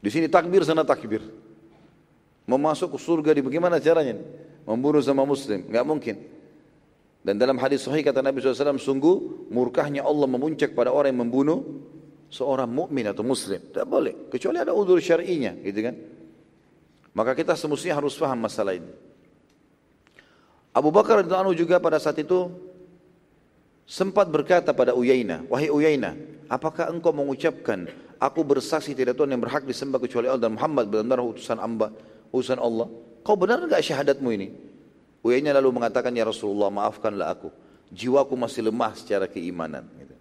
[0.00, 1.20] Di sini takbir, sana takbir.
[2.48, 4.16] Mau masuk ke surga di bagaimana caranya?
[4.64, 6.16] Membunuh sama muslim, nggak mungkin.
[7.20, 11.60] Dan dalam hadis sahih kata Nabi SAW, sungguh murkahnya Allah memuncak pada orang yang membunuh
[12.32, 13.60] seorang mukmin atau muslim.
[13.60, 15.94] Tidak boleh, kecuali ada udur syar'inya, gitu kan.
[17.12, 18.88] Maka kita semestinya harus paham masalah ini.
[20.72, 22.48] Abu Bakar radhiyallahu juga pada saat itu
[23.84, 26.14] sempat berkata pada Uyainah, "Wahai Uyainah,
[26.46, 31.20] apakah engkau mengucapkan aku bersaksi tidak Tuhan yang berhak disembah kecuali Allah dan Muhammad benar-benar
[31.26, 31.90] utusan amba,
[32.30, 32.86] utusan Allah?
[33.26, 34.69] Kau benar enggak syahadatmu ini?"
[35.20, 37.52] Uyainah lalu mengatakan, "Ya Rasulullah, maafkanlah aku.
[37.92, 40.16] Jiwaku masih lemah secara keimanan." Gitu.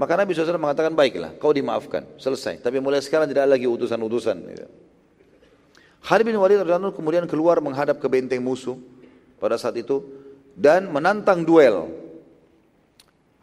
[0.00, 2.64] Maka Nabi SAW mengatakan, baiklah, kau dimaafkan, selesai.
[2.64, 4.36] Tapi mulai sekarang tidak lagi utusan-utusan.
[4.48, 4.66] Gitu.
[6.00, 8.80] Khalid bin Walid radhiyallahu kemudian keluar menghadap ke benteng musuh
[9.36, 10.00] pada saat itu
[10.56, 11.92] dan menantang duel.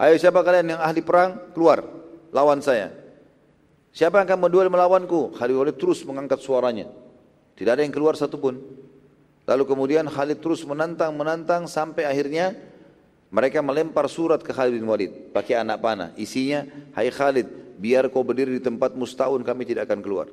[0.01, 1.85] Ayo siapa kalian yang ahli perang keluar
[2.33, 2.89] lawan saya.
[3.93, 5.37] Siapa yang akan menduel melawanku?
[5.37, 6.89] Khalid bin Walid terus mengangkat suaranya.
[7.53, 8.57] Tidak ada yang keluar satupun.
[9.47, 12.51] Lalu kemudian Khalid terus menantang menantang sampai akhirnya
[13.31, 16.11] mereka melempar surat ke Khalid bin Walid pakai anak panah.
[16.19, 17.47] Isinya, "Hai Khalid,
[17.79, 20.27] biar kau berdiri di tempat setahun kami tidak akan keluar."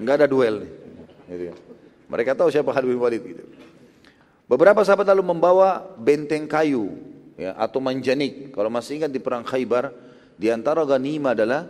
[0.00, 0.64] Enggak ada duel.
[1.28, 1.52] Gitu.
[2.08, 3.44] Mereka tahu siapa Khalid bin Walid gitu.
[4.48, 6.96] Beberapa sahabat lalu membawa benteng kayu
[7.36, 8.56] ya, atau manjanik.
[8.56, 9.92] Kalau masih ingat di perang Khaybar,
[10.34, 11.68] di antara ganima adalah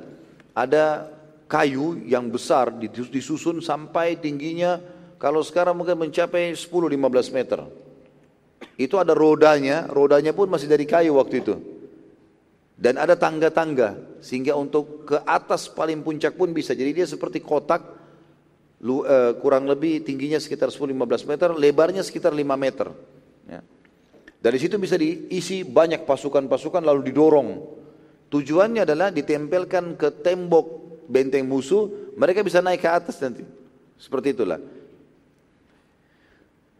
[0.54, 1.10] ada
[1.50, 2.70] kayu yang besar
[3.10, 4.78] disusun sampai tingginya
[5.20, 7.60] kalau sekarang mungkin mencapai 10-15 meter.
[8.80, 11.54] Itu ada rodanya, rodanya pun masih dari kayu waktu itu.
[12.80, 16.72] Dan ada tangga-tangga, sehingga untuk ke atas paling puncak pun bisa.
[16.72, 22.88] Jadi dia seperti kotak, uh, kurang lebih tingginya sekitar 10-15 meter, lebarnya sekitar 5 meter.
[23.44, 23.60] Ya.
[24.40, 27.48] Dari situ bisa diisi banyak pasukan-pasukan lalu didorong.
[28.32, 30.66] Tujuannya adalah ditempelkan ke tembok
[31.04, 33.44] benteng musuh, mereka bisa naik ke atas nanti.
[34.00, 34.79] Seperti itulah.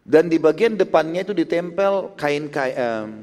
[0.01, 2.48] Dan di bagian depannya itu ditempel kain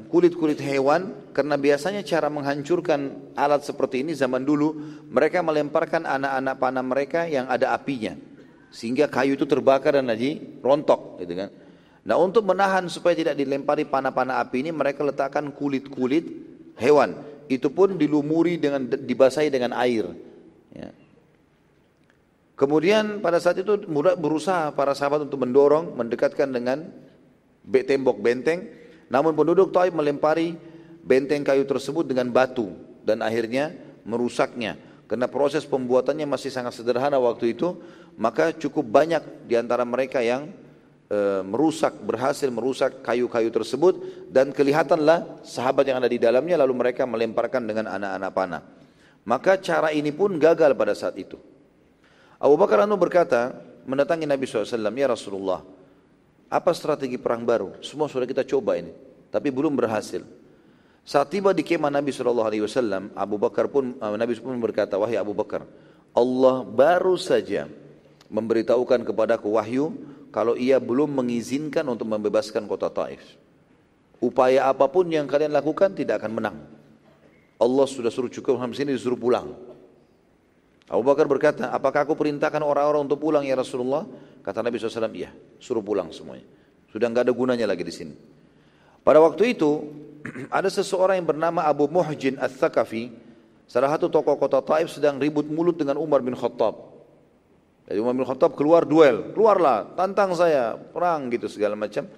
[0.06, 4.78] kulit-kulit hewan karena biasanya cara menghancurkan alat seperti ini zaman dulu
[5.10, 8.14] mereka melemparkan anak-anak panah mereka yang ada apinya
[8.70, 11.50] sehingga kayu itu terbakar dan lagi rontok gitu kan.
[12.06, 16.24] Nah untuk menahan supaya tidak dilempari panah-panah api ini mereka letakkan kulit-kulit
[16.78, 17.18] hewan
[17.50, 20.14] itu pun dilumuri dengan dibasahi dengan air.
[20.72, 20.94] Ya.
[22.58, 23.86] Kemudian pada saat itu
[24.18, 26.90] berusaha para sahabat untuk mendorong, mendekatkan dengan
[27.70, 28.66] tembok benteng.
[29.06, 30.58] Namun penduduk Taif melempari
[31.06, 32.74] benteng kayu tersebut dengan batu
[33.06, 34.74] dan akhirnya merusaknya.
[35.06, 37.78] Karena proses pembuatannya masih sangat sederhana waktu itu,
[38.18, 40.52] maka cukup banyak di antara mereka yang
[41.08, 47.08] e, merusak, berhasil merusak kayu-kayu tersebut dan kelihatanlah sahabat yang ada di dalamnya lalu mereka
[47.08, 48.62] melemparkan dengan anak-anak panah.
[49.24, 51.40] Maka cara ini pun gagal pada saat itu.
[52.38, 53.50] Abu Bakar Anu berkata,
[53.82, 55.66] mendatangi Nabi SAW, Ya Rasulullah,
[56.46, 57.74] apa strategi perang baru?
[57.82, 58.94] Semua sudah kita coba ini,
[59.34, 60.22] tapi belum berhasil.
[61.02, 65.34] Saat tiba di kemah Nabi SAW, Abu Bakar pun, eh, Nabi pun berkata, Wahai Abu
[65.34, 65.66] Bakar,
[66.14, 67.66] Allah baru saja
[68.30, 69.96] memberitahukan kepadaku wahyu
[70.30, 73.22] kalau ia belum mengizinkan untuk membebaskan kota Taif.
[74.22, 76.58] Upaya apa pun yang kalian lakukan tidak akan menang.
[77.58, 79.67] Allah sudah suruh cukup sampai sini disuruh pulang.
[80.88, 84.08] Abu Bakar berkata, apakah aku perintahkan orang-orang untuk pulang ya Rasulullah?
[84.40, 85.28] Kata Nabi SAW, iya,
[85.60, 86.48] suruh pulang semuanya.
[86.88, 88.14] Sudah nggak ada gunanya lagi di sini.
[89.04, 89.84] Pada waktu itu,
[90.48, 93.12] ada seseorang yang bernama Abu Muhjin Al-Thaqafi,
[93.68, 96.76] salah satu tokoh kota Taif sedang ribut mulut dengan Umar bin Khattab.
[97.84, 102.08] Jadi Umar bin Khattab keluar duel, keluarlah, tantang saya, perang gitu segala macam.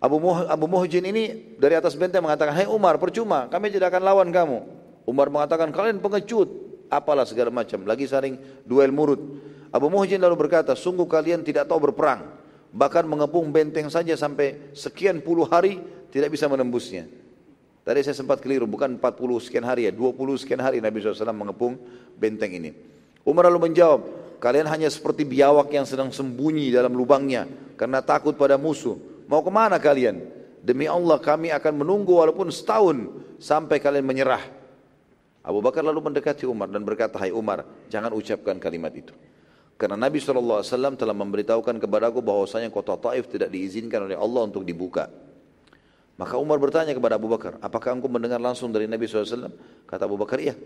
[0.00, 4.02] Abu, Muh, Abu Muhjin ini dari atas benteng mengatakan, Hai Umar, percuma, kami tidak akan
[4.04, 4.64] lawan kamu.
[5.08, 7.84] Umar mengatakan, kalian pengecut, apalah segala macam.
[7.84, 9.20] Lagi saling duel murut.
[9.68, 12.24] Abu Muhjin lalu berkata, sungguh kalian tidak tahu berperang.
[12.68, 15.80] Bahkan mengepung benteng saja sampai sekian puluh hari
[16.12, 17.08] tidak bisa menembusnya.
[17.88, 21.80] Tadi saya sempat keliru, bukan 40 sekian hari ya, 20 sekian hari Nabi SAW mengepung
[22.20, 22.76] benteng ini.
[23.24, 24.04] Umar lalu menjawab,
[24.44, 27.48] kalian hanya seperti biawak yang sedang sembunyi dalam lubangnya
[27.80, 29.00] karena takut pada musuh.
[29.24, 30.20] Mau ke mana kalian?
[30.60, 33.08] Demi Allah kami akan menunggu walaupun setahun
[33.40, 34.57] sampai kalian menyerah.
[35.42, 39.14] Abu Bakar lalu mendekati Umar dan berkata, Hai Umar, jangan ucapkan kalimat itu.
[39.78, 40.66] Karena Nabi SAW
[40.98, 45.06] telah memberitahukan kepadaku bahwasanya kota Taif tidak diizinkan oleh Allah untuk dibuka.
[46.18, 49.54] Maka Umar bertanya kepada Abu Bakar, apakah engkau mendengar langsung dari Nabi SAW?
[49.86, 50.58] Kata Abu Bakar, iya.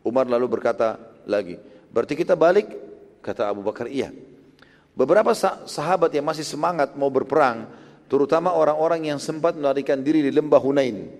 [0.00, 0.96] Umar lalu berkata
[1.28, 1.60] lagi,
[1.92, 2.72] berarti kita balik?
[3.20, 4.08] Kata Abu Bakar, iya.
[4.96, 5.36] Beberapa
[5.68, 7.68] sahabat yang masih semangat mau berperang,
[8.08, 11.12] terutama orang-orang yang sempat melarikan diri di lembah Hunain.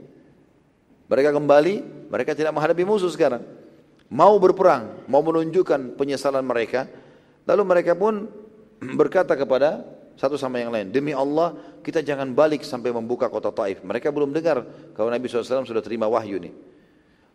[1.12, 1.74] Mereka kembali,
[2.08, 3.42] mereka tidak menghadapi musuh sekarang.
[4.06, 6.86] Mau berperang, mau menunjukkan penyesalan mereka.
[7.46, 8.30] Lalu mereka pun
[9.00, 9.82] berkata kepada
[10.16, 11.52] satu sama yang lain, demi Allah
[11.84, 13.84] kita jangan balik sampai membuka kota Taif.
[13.84, 14.64] Mereka belum dengar
[14.96, 16.50] kalau Nabi SAW sudah terima wahyu ini.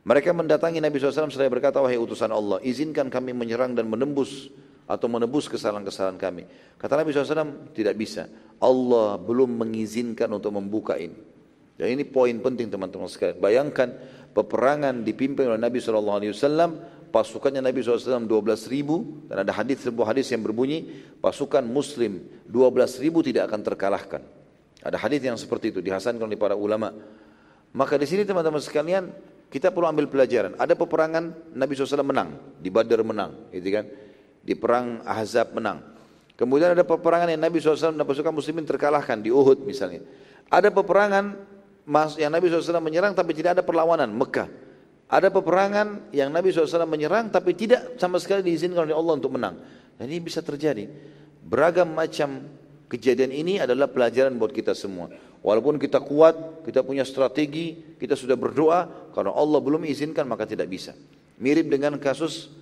[0.01, 4.49] Mereka mendatangi Nabi SAW seraya berkata, wahai utusan Allah, izinkan kami menyerang dan menembus
[4.89, 6.49] atau menebus kesalahan-kesalahan kami.
[6.81, 8.25] Kata Nabi SAW, tidak bisa.
[8.57, 11.15] Allah belum mengizinkan untuk membuka ini.
[11.77, 13.37] Dan ini poin penting teman-teman sekalian.
[13.37, 13.93] Bayangkan
[14.31, 20.31] peperangan dipimpin oleh Nabi SAW, pasukannya Nabi SAW 12 ribu, dan ada hadis sebuah hadis
[20.31, 20.87] yang berbunyi,
[21.19, 24.21] pasukan muslim 12 ribu tidak akan terkalahkan.
[24.81, 26.89] Ada hadis yang seperti itu, dihasankan oleh para ulama.
[27.71, 29.11] Maka di sini teman-teman sekalian,
[29.51, 30.55] kita perlu ambil pelajaran.
[30.55, 33.85] Ada peperangan Nabi SAW menang, di Badar menang, gitu kan?
[34.41, 35.91] Di perang Ahzab menang.
[36.39, 40.01] Kemudian ada peperangan yang Nabi SAW dan pasukan muslimin terkalahkan di Uhud misalnya.
[40.49, 41.37] Ada peperangan
[42.17, 44.47] yang Nabi SAW menyerang tapi tidak ada perlawanan, Mekah.
[45.11, 49.59] Ada peperangan yang Nabi SAW menyerang tapi tidak sama sekali diizinkan oleh Allah untuk menang.
[49.99, 50.87] Dan ini bisa terjadi.
[51.43, 52.47] Beragam macam
[52.87, 55.11] kejadian ini adalah pelajaran buat kita semua.
[55.41, 60.71] Walaupun kita kuat, kita punya strategi, kita sudah berdoa, kalau Allah belum izinkan maka tidak
[60.71, 60.95] bisa.
[61.41, 62.53] Mirip dengan kasus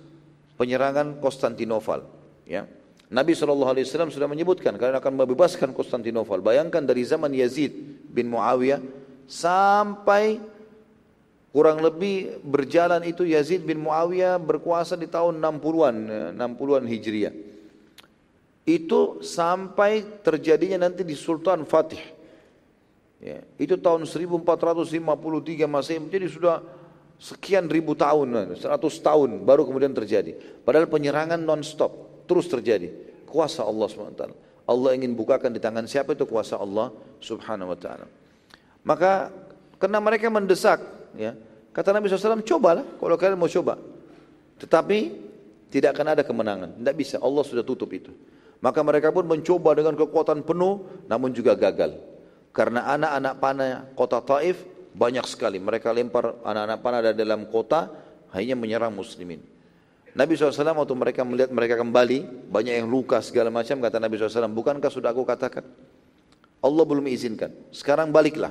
[0.58, 2.02] penyerangan Konstantinopel.
[2.48, 2.66] Ya.
[3.10, 3.74] Nabi SAW
[4.10, 6.42] sudah menyebutkan kalian akan membebaskan Konstantinopel.
[6.42, 7.74] Bayangkan dari zaman Yazid
[8.10, 8.99] bin Muawiyah
[9.30, 10.42] sampai
[11.54, 15.96] kurang lebih berjalan itu Yazid bin Muawiyah berkuasa di tahun 60-an,
[16.34, 17.34] 60-an Hijriah.
[18.66, 22.20] Itu sampai terjadinya nanti di Sultan Fatih
[23.20, 26.64] Ya, itu tahun 1453 Masehi, jadi sudah
[27.20, 30.64] sekian ribu tahun, 100 tahun baru kemudian terjadi.
[30.64, 32.88] Padahal penyerangan non-stop, terus terjadi.
[33.28, 34.24] Kuasa Allah SWT.
[34.64, 38.08] Allah ingin bukakan di tangan siapa itu kuasa Allah Subhanahu wa taala.
[38.82, 39.28] Maka
[39.80, 40.80] karena mereka mendesak,
[41.16, 41.36] ya,
[41.72, 43.80] kata Nabi SAW, cobalah kalau kalian mau coba.
[44.60, 44.98] Tetapi
[45.72, 47.16] tidak akan ada kemenangan, tidak bisa.
[47.20, 48.12] Allah sudah tutup itu.
[48.60, 51.96] Maka mereka pun mencoba dengan kekuatan penuh, namun juga gagal.
[52.52, 54.60] Karena anak-anak panah kota Taif
[54.92, 55.56] banyak sekali.
[55.56, 57.88] Mereka lempar anak-anak panah dari dalam kota
[58.36, 59.40] hanya menyerang muslimin.
[60.10, 64.50] Nabi SAW waktu mereka melihat mereka kembali, banyak yang luka segala macam, kata Nabi SAW,
[64.50, 65.62] bukankah sudah aku katakan?
[66.60, 68.50] Allah belum izinkan, sekarang baliklah.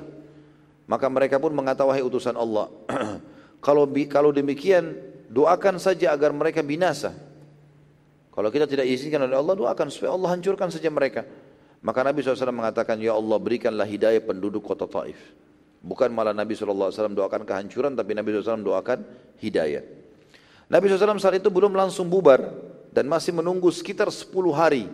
[0.89, 2.65] Maka mereka pun mengatakan, wahai utusan Allah,
[3.65, 4.97] kalau kalau demikian,
[5.29, 7.13] doakan saja agar mereka binasa.
[8.33, 11.29] Kalau kita tidak izinkan oleh Allah, doakan supaya Allah hancurkan saja mereka.
[11.85, 15.19] Maka Nabi SAW mengatakan, Ya Allah berikanlah hidayah penduduk kota Taif.
[15.79, 19.05] Bukan malah Nabi SAW doakan kehancuran, tapi Nabi SAW doakan
[19.39, 19.85] hidayah.
[20.67, 22.49] Nabi SAW saat itu belum langsung bubar
[22.89, 24.89] dan masih menunggu sekitar 10 hari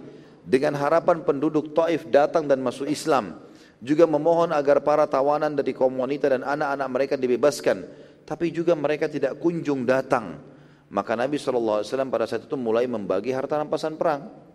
[0.46, 3.40] dengan harapan penduduk Taif datang dan masuk Islam.
[3.84, 7.84] Juga memohon agar para tawanan dari kaum wanita dan anak-anak mereka dibebaskan.
[8.26, 10.42] Tapi juga mereka tidak kunjung datang.
[10.90, 14.46] Maka Nabi SAW pada saat itu mulai membagi harta rampasan perang.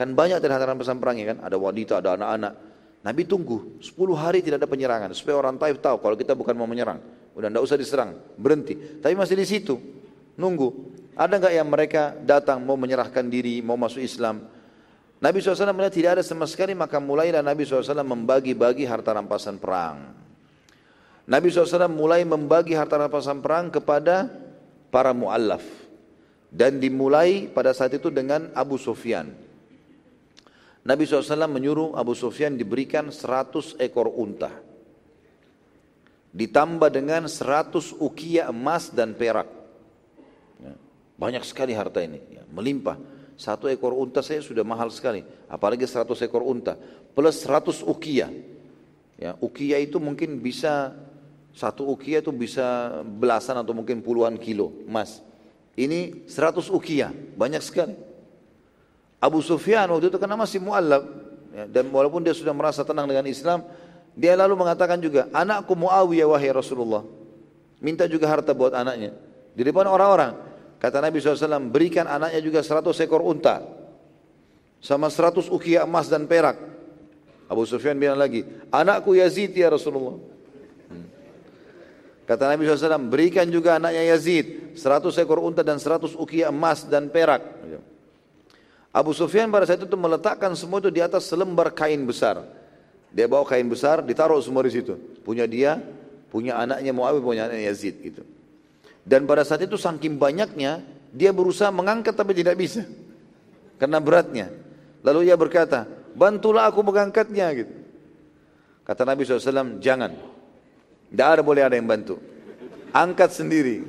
[0.00, 2.52] Kan banyak dari hantaran pesan perangnya kan, ada wanita, ada anak-anak.
[3.04, 6.64] Nabi tunggu 10 hari tidak ada penyerangan supaya orang Taif tahu kalau kita bukan mau
[6.64, 7.00] menyerang.
[7.36, 8.76] Udah tidak usah diserang, berhenti.
[9.00, 9.76] Tapi masih di situ,
[10.40, 10.96] nunggu.
[11.16, 14.40] Ada nggak yang mereka datang mau menyerahkan diri, mau masuk Islam?
[15.20, 20.16] Nabi SAW melihat tidak ada sama sekali, maka mulailah Nabi SAW membagi-bagi harta rampasan perang.
[21.28, 24.32] Nabi SAW mulai membagi harta rampasan perang kepada
[24.88, 25.62] para mu'allaf.
[26.48, 29.30] Dan dimulai pada saat itu dengan Abu Sufyan.
[30.80, 34.50] Nabi SAW menyuruh Abu Sufyan diberikan 100 ekor unta.
[36.32, 39.46] Ditambah dengan 100 ukia emas dan perak.
[40.58, 40.72] Ya,
[41.20, 43.19] banyak sekali harta ini, ya, melimpah.
[43.40, 46.76] Satu ekor unta saya sudah mahal sekali, apalagi 100 ekor unta.
[47.16, 48.28] Plus 100 ukia.
[49.16, 49.32] Ya,
[49.80, 50.92] itu mungkin bisa,
[51.56, 55.24] satu ukia itu bisa belasan atau mungkin puluhan kilo emas.
[55.72, 57.96] Ini 100 ukia, banyak sekali.
[59.16, 61.08] Abu Sufyan waktu itu karena masih mu'allab
[61.56, 63.64] ya, dan walaupun dia sudah merasa tenang dengan Islam,
[64.12, 67.08] dia lalu mengatakan juga, anakku Muawiyah wahai Rasulullah.
[67.80, 69.16] Minta juga harta buat anaknya.
[69.56, 70.49] Di depan orang-orang.
[70.80, 73.60] Kata Nabi SAW, berikan anaknya juga 100 ekor unta.
[74.80, 76.56] Sama 100 ukiah emas dan perak.
[77.52, 80.16] Abu Sufyan bilang lagi, anakku Yazid ya Rasulullah.
[80.88, 81.04] Hmm.
[82.24, 87.12] Kata Nabi SAW, berikan juga anaknya Yazid 100 ekor unta dan 100 ukiah emas dan
[87.12, 87.44] perak.
[88.90, 92.42] Abu Sufyan pada saat itu meletakkan semua itu di atas selembar kain besar.
[93.14, 94.98] Dia bawa kain besar, ditaruh semua di situ.
[95.22, 95.78] Punya dia,
[96.30, 98.22] punya anaknya Muawiyah, punya anaknya Yazid gitu.
[99.04, 102.86] Dan pada saat itu saking banyaknya, dia berusaha mengangkat tapi tidak bisa.
[103.80, 104.52] Karena beratnya.
[105.00, 107.74] Lalu ia berkata, bantulah aku mengangkatnya gitu.
[108.84, 110.12] Kata Nabi SAW, jangan.
[111.10, 112.20] Tidak ada boleh ada yang bantu.
[112.92, 113.82] Angkat sendiri.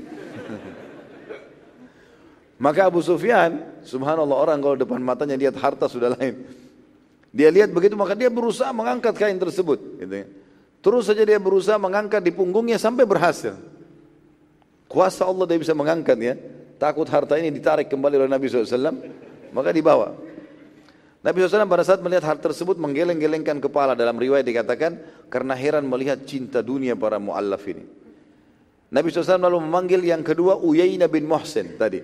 [2.63, 6.45] Maka Abu Sufyan, subhanallah orang kalau depan matanya lihat harta sudah lain.
[7.31, 9.79] Dia lihat begitu maka dia berusaha mengangkat kain tersebut.
[10.03, 10.27] Gitu ya.
[10.83, 13.55] Terus saja dia berusaha mengangkat di punggungnya sampai berhasil.
[14.91, 16.35] Kuasa Allah dia bisa mengangkat ya.
[16.75, 18.91] Takut harta ini ditarik kembali oleh Nabi SAW,
[19.55, 20.11] maka dibawa.
[21.21, 24.99] Nabi SAW pada saat melihat hal tersebut menggeleng-gelengkan kepala dalam riwayat dikatakan
[25.29, 27.85] karena heran melihat cinta dunia para muallaf ini.
[28.91, 32.03] Nabi SAW lalu memanggil yang kedua Uyainah bin Muhsin tadi.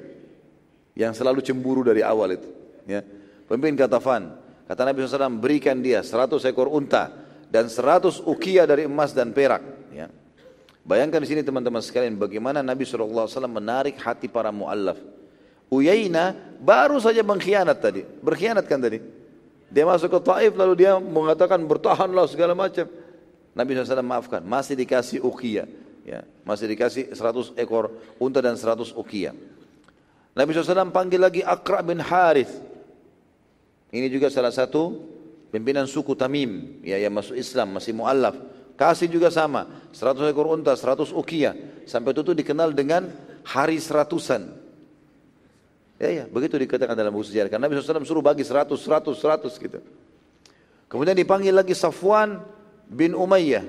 [0.95, 2.49] Yang selalu cemburu dari awal itu.
[2.88, 3.03] Ya.
[3.49, 4.31] Pemimpin Katafan.
[4.69, 7.11] Kata Nabi SAW berikan dia 100 ekor unta
[7.51, 9.76] dan 100 ukia dari emas dan perak.
[10.88, 10.95] Ya.
[10.95, 14.95] Bayangkan di sini teman-teman sekalian bagaimana Nabi SAW menarik hati para muallaf.
[15.68, 16.31] Uyaina
[16.64, 18.07] baru saja mengkhianat tadi.
[18.23, 19.03] Berkhianat kan tadi.
[19.68, 22.88] Dia masuk ke Taif lalu dia mengatakan bertahanlah segala macam.
[23.51, 24.39] Nabi SAW maafkan.
[24.47, 25.68] Masih dikasih ukia.
[26.07, 29.35] Ya, masih dikasih 100 ekor unta dan 100 ukia.
[30.31, 32.64] Nabi SAW panggil lagi Akra bin Harith.
[33.91, 35.03] Ini juga salah satu
[35.51, 36.80] pimpinan suku Tamim.
[36.80, 38.39] Ya, yang masuk Islam, masih mu'allaf.
[38.77, 39.65] Kasih juga sama.
[39.89, 41.57] 100 ekor unta, 100 ukia.
[41.89, 43.09] Sampai itu dikenal dengan
[43.41, 44.53] hari seratusan.
[45.97, 47.49] Ya, ya, begitu dikatakan dalam buku sejarah.
[47.49, 49.81] Karena Nabi SAW suruh bagi seratus, seratus, seratus gitu.
[50.87, 52.37] Kemudian dipanggil lagi Safwan
[52.85, 53.65] bin Umayyah.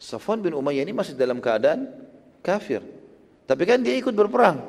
[0.00, 1.92] Safwan bin Umayyah ini masih dalam keadaan
[2.40, 2.80] kafir.
[3.44, 4.64] Tapi kan dia ikut berperang.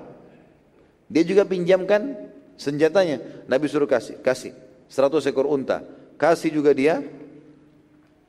[1.07, 2.19] Dia juga pinjamkan
[2.59, 3.47] senjatanya.
[3.47, 4.51] Nabi suruh kasih, kasih.
[4.91, 5.87] seratus ekor unta.
[6.19, 6.99] Kasih juga dia,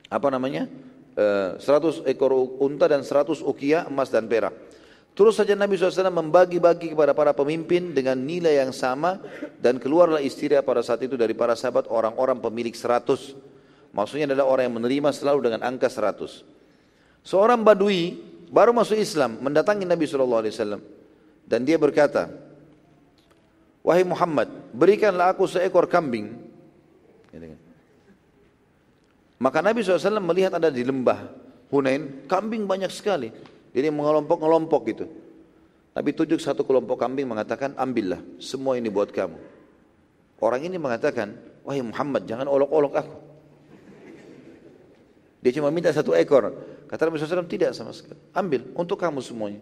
[0.06, 0.70] apa namanya,
[1.16, 4.52] eh, seratus ekor unta dan seratus ukia emas dan perak.
[5.12, 9.20] Terus saja Nabi SAW membagi-bagi kepada para pemimpin dengan nilai yang sama
[9.60, 13.36] dan keluarlah istilah pada saat itu dari para sahabat orang-orang pemilik seratus.
[13.92, 16.48] Maksudnya adalah orang yang menerima selalu dengan angka seratus.
[17.20, 18.16] Seorang badui
[18.48, 20.80] baru masuk Islam mendatangi Nabi SAW
[21.44, 22.32] dan dia berkata,
[23.84, 26.38] Wahai Muhammad, berikanlah aku seekor kambing.
[29.42, 31.26] Maka Nabi SAW melihat ada di lembah
[31.74, 33.34] Hunain, kambing banyak sekali.
[33.74, 35.10] Jadi mengelompok-ngelompok gitu.
[35.90, 39.34] Tapi tujuh satu kelompok kambing mengatakan, ambillah semua ini buat kamu.
[40.38, 41.34] Orang ini mengatakan,
[41.66, 43.16] wahai Muhammad jangan olok-olok aku.
[45.42, 46.54] Dia cuma minta satu ekor.
[46.86, 48.20] Kata Nabi SAW, tidak sama sekali.
[48.38, 49.58] Ambil untuk kamu semuanya.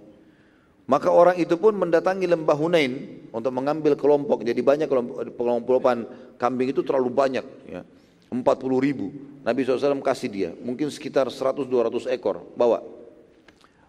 [0.90, 4.42] Maka orang itu pun mendatangi lembah Hunain untuk mengambil kelompok.
[4.44, 6.04] Jadi banyak kelompok kelompokan
[6.36, 7.46] kambing itu terlalu banyak.
[7.70, 7.86] Ya.
[8.30, 9.10] 40 ribu.
[9.42, 10.50] Nabi SAW kasih dia.
[10.62, 12.46] Mungkin sekitar 100-200 ekor.
[12.54, 12.80] Bawa.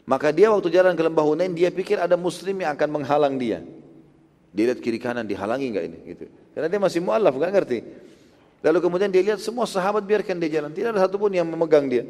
[0.10, 3.62] Maka dia waktu jalan ke lembah Hunain dia pikir ada muslim yang akan menghalang dia.
[4.52, 6.26] Dia lihat kiri kanan dihalangi enggak ini gitu.
[6.52, 7.80] Karena dia masih mualaf enggak ngerti.
[8.62, 12.06] Lalu kemudian dia lihat semua sahabat biarkan dia jalan, tidak ada satupun yang memegang dia.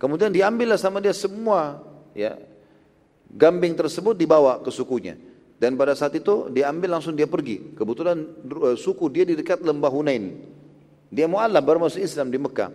[0.00, 1.78] Kemudian diambillah sama dia semua
[2.10, 2.34] ya
[3.30, 5.14] gambing tersebut dibawa ke sukunya.
[5.54, 7.76] Dan pada saat itu diambil langsung dia pergi.
[7.78, 10.34] Kebetulan eh, suku dia di dekat lembah Hunain.
[11.14, 12.74] Dia mualaf baru masuk Islam di Mekah.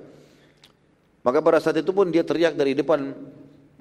[1.19, 3.11] Maka pada saat itu pun dia teriak dari depan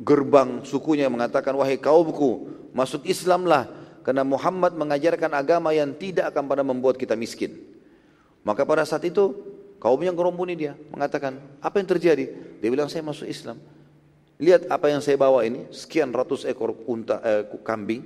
[0.03, 3.71] gerbang sukunya mengatakan wahai kaumku masuk Islamlah
[4.03, 7.55] karena Muhammad mengajarkan agama yang tidak akan pernah membuat kita miskin.
[8.43, 9.39] Maka pada saat itu
[9.79, 12.27] kaumnya ngerombuni dia mengatakan apa yang terjadi?
[12.59, 13.63] Dia bilang saya masuk Islam.
[14.43, 18.03] Lihat apa yang saya bawa ini sekian ratus ekor unta eh, kambing.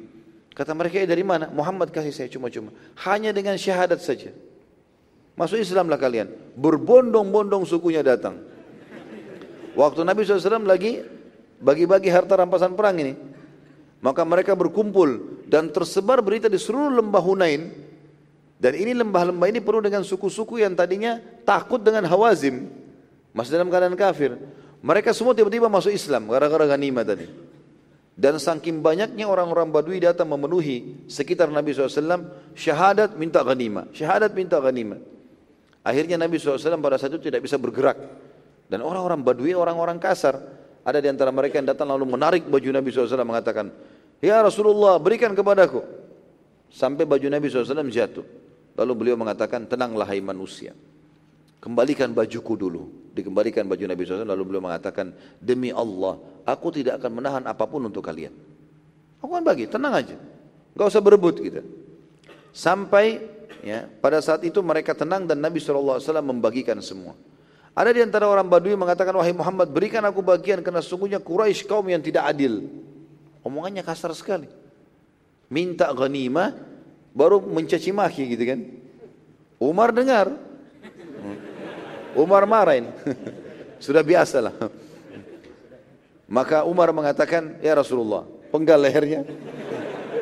[0.53, 1.49] Kata mereka eh, dari mana?
[1.49, 2.77] Muhammad kasih saya cuma-cuma.
[3.09, 4.33] Hanya dengan syahadat saja.
[5.37, 6.29] Masuk Islamlah kalian.
[6.57, 8.37] Berbondong-bondong sukunya datang.
[9.73, 11.01] Waktu Nabi SAW lagi
[11.57, 13.15] bagi-bagi harta rampasan perang ini.
[14.03, 17.71] Maka mereka berkumpul dan tersebar berita di seluruh lembah Hunain.
[18.63, 22.71] Dan ini lembah-lembah ini penuh dengan suku-suku yang tadinya takut dengan Hawazim.
[23.35, 24.37] Masih dalam keadaan kafir.
[24.83, 27.31] Mereka semua tiba-tiba masuk Islam gara-gara ganima tadi.
[28.13, 34.61] Dan saking banyaknya orang-orang Badui datang memenuhi sekitar Nabi SAW, syahadat minta ganima, syahadat minta
[34.61, 35.01] ganima.
[35.83, 37.99] Akhirnya Nabi SAW pada saat itu tidak bisa bergerak.
[38.71, 40.39] Dan orang-orang Badui orang-orang kasar.
[40.83, 43.71] Ada di antara mereka yang datang lalu menarik baju Nabi SAW mengatakan,
[44.23, 45.83] Ya Rasulullah berikan kepadaku.
[46.71, 48.25] Sampai baju Nabi SAW jatuh.
[48.79, 50.73] Lalu beliau mengatakan, tenanglah hai manusia.
[51.61, 53.13] Kembalikan bajuku dulu.
[53.13, 56.17] Dikembalikan baju Nabi SAW lalu beliau mengatakan, demi Allah,
[56.49, 58.33] aku tidak akan menahan apa pun untuk kalian.
[59.21, 60.17] Aku akan bagi, tenang aja.
[60.73, 61.61] Gak usah berebut gitu.
[62.51, 63.21] Sampai
[63.63, 67.15] ya pada saat itu mereka tenang dan Nabi SAW membagikan semua.
[67.73, 71.89] Ada di antara orang Badui mengatakan, wahai Muhammad berikan aku bagian karena sungguhnya Quraisy kaum
[71.89, 72.69] yang tidak adil.
[73.41, 74.45] Omongannya kasar sekali.
[75.49, 76.53] Minta ghanimah
[77.17, 78.61] baru mencaci maki gitu kan.
[79.57, 80.37] Umar dengar.
[82.13, 82.93] Umar marahin.
[83.85, 84.55] Sudah biasa lah.
[86.29, 89.25] Maka Umar mengatakan, ya Rasulullah, penggal lehernya.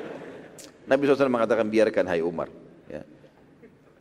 [0.90, 2.59] Nabi SAW mengatakan, biarkan hai Umar.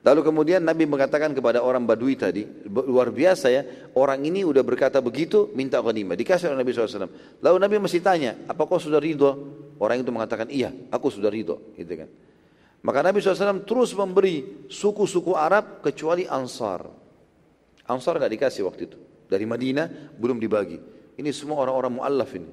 [0.09, 3.61] Lalu kemudian Nabi mengatakan kepada orang Badui tadi, luar biasa ya,
[3.93, 6.17] orang ini udah berkata begitu, minta ghanimah.
[6.17, 7.13] Dikasih oleh Nabi SAW.
[7.45, 9.29] Lalu Nabi masih tanya, apa kau sudah ridho?
[9.77, 11.77] Orang itu mengatakan, iya, aku sudah ridho.
[11.77, 12.09] Gitu kan.
[12.81, 16.89] Maka Nabi SAW terus memberi suku-suku Arab kecuali Ansar.
[17.85, 18.97] Ansar nggak dikasih waktu itu.
[19.29, 20.81] Dari Madinah belum dibagi.
[21.21, 22.49] Ini semua orang-orang mu'allaf ini.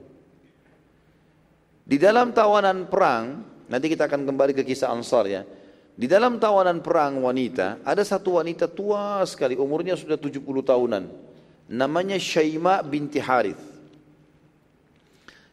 [1.89, 3.25] Di dalam tawanan perang,
[3.73, 5.41] nanti kita akan kembali ke kisah Ansar ya.
[5.97, 11.09] Di dalam tawanan perang wanita, ada satu wanita tua sekali, umurnya sudah 70 tahunan.
[11.73, 13.59] Namanya Syaima binti Harith.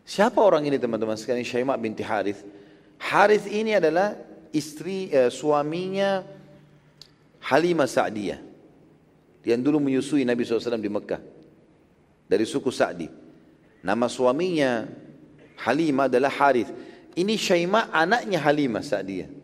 [0.03, 2.44] Siapa orang ini teman-teman sekalian Syaima binti Harith?
[2.99, 4.20] Harith ini adalah
[4.52, 6.28] istri eh, suaminya
[7.48, 8.44] Halimah Sa'diyah.
[9.48, 11.24] Yang dulu menyusui Nabi SAW di Mekah.
[12.28, 13.07] Dari suku Sa'di.
[13.80, 14.91] Nama suaminya
[15.64, 16.72] Halimah adalah Harith.
[17.15, 19.43] Ini Syaima anaknya Halimah Sa'diyah.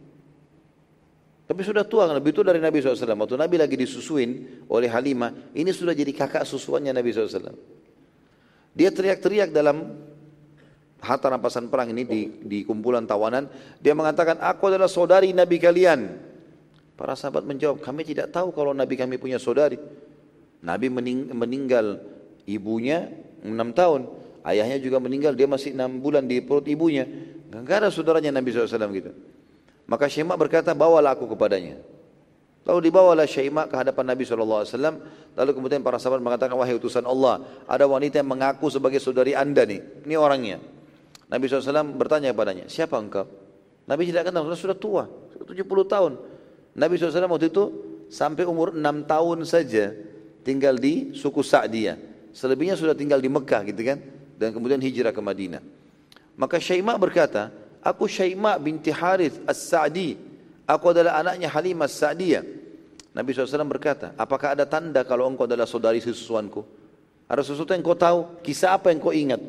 [1.50, 3.10] Tapi sudah tua, lebih tua dari Nabi SAW.
[3.26, 7.58] Waktu Nabi lagi disusuin oleh Halimah, ini sudah jadi kakak susuannya Nabi SAW.
[8.78, 9.98] Dia teriak-teriak dalam
[11.02, 13.50] harta rampasan perang ini di, di kumpulan tawanan.
[13.82, 16.22] Dia mengatakan, aku adalah saudari Nabi kalian.
[16.94, 19.82] Para sahabat menjawab, kami tidak tahu kalau Nabi kami punya saudari.
[20.62, 21.98] Nabi mening, meninggal
[22.46, 23.10] ibunya
[23.42, 24.06] enam tahun.
[24.46, 27.10] Ayahnya juga meninggal, dia masih enam bulan di perut ibunya.
[27.50, 29.18] Gak ada saudaranya Nabi SAW gitu.
[29.90, 31.82] Maka Syaimak berkata, bawalah aku kepadanya.
[32.61, 34.61] Lalu dibawalah Syaimak ke hadapan Nabi SAW.
[35.34, 39.66] Lalu kemudian para sahabat mengatakan, wahai utusan Allah, ada wanita yang mengaku sebagai saudari anda
[39.66, 40.06] nih.
[40.06, 40.61] Ini orangnya.
[41.26, 43.26] Nabi SAW bertanya kepadanya, siapa engkau?
[43.90, 46.22] Nabi tidak kenal, sudah tua, 70 tahun.
[46.78, 47.64] Nabi SAW waktu itu
[48.14, 49.98] sampai umur 6 tahun saja
[50.45, 51.98] tinggal di suku Sa'diyah.
[52.30, 53.98] Selebihnya sudah tinggal di Mekah gitu kan.
[54.38, 55.60] Dan kemudian hijrah ke Madinah.
[56.38, 57.49] Maka Syaimak berkata,
[57.80, 60.20] Aku Syaima binti Harith As-Sa'di.
[60.68, 62.44] Aku adalah anaknya Halimah As-Sa'diyah.
[63.16, 66.62] Nabi SAW berkata, apakah ada tanda kalau engkau adalah saudari sesuanku?
[67.26, 68.42] Ada sesuatu yang kau tahu?
[68.46, 69.42] Kisah apa yang kau ingat?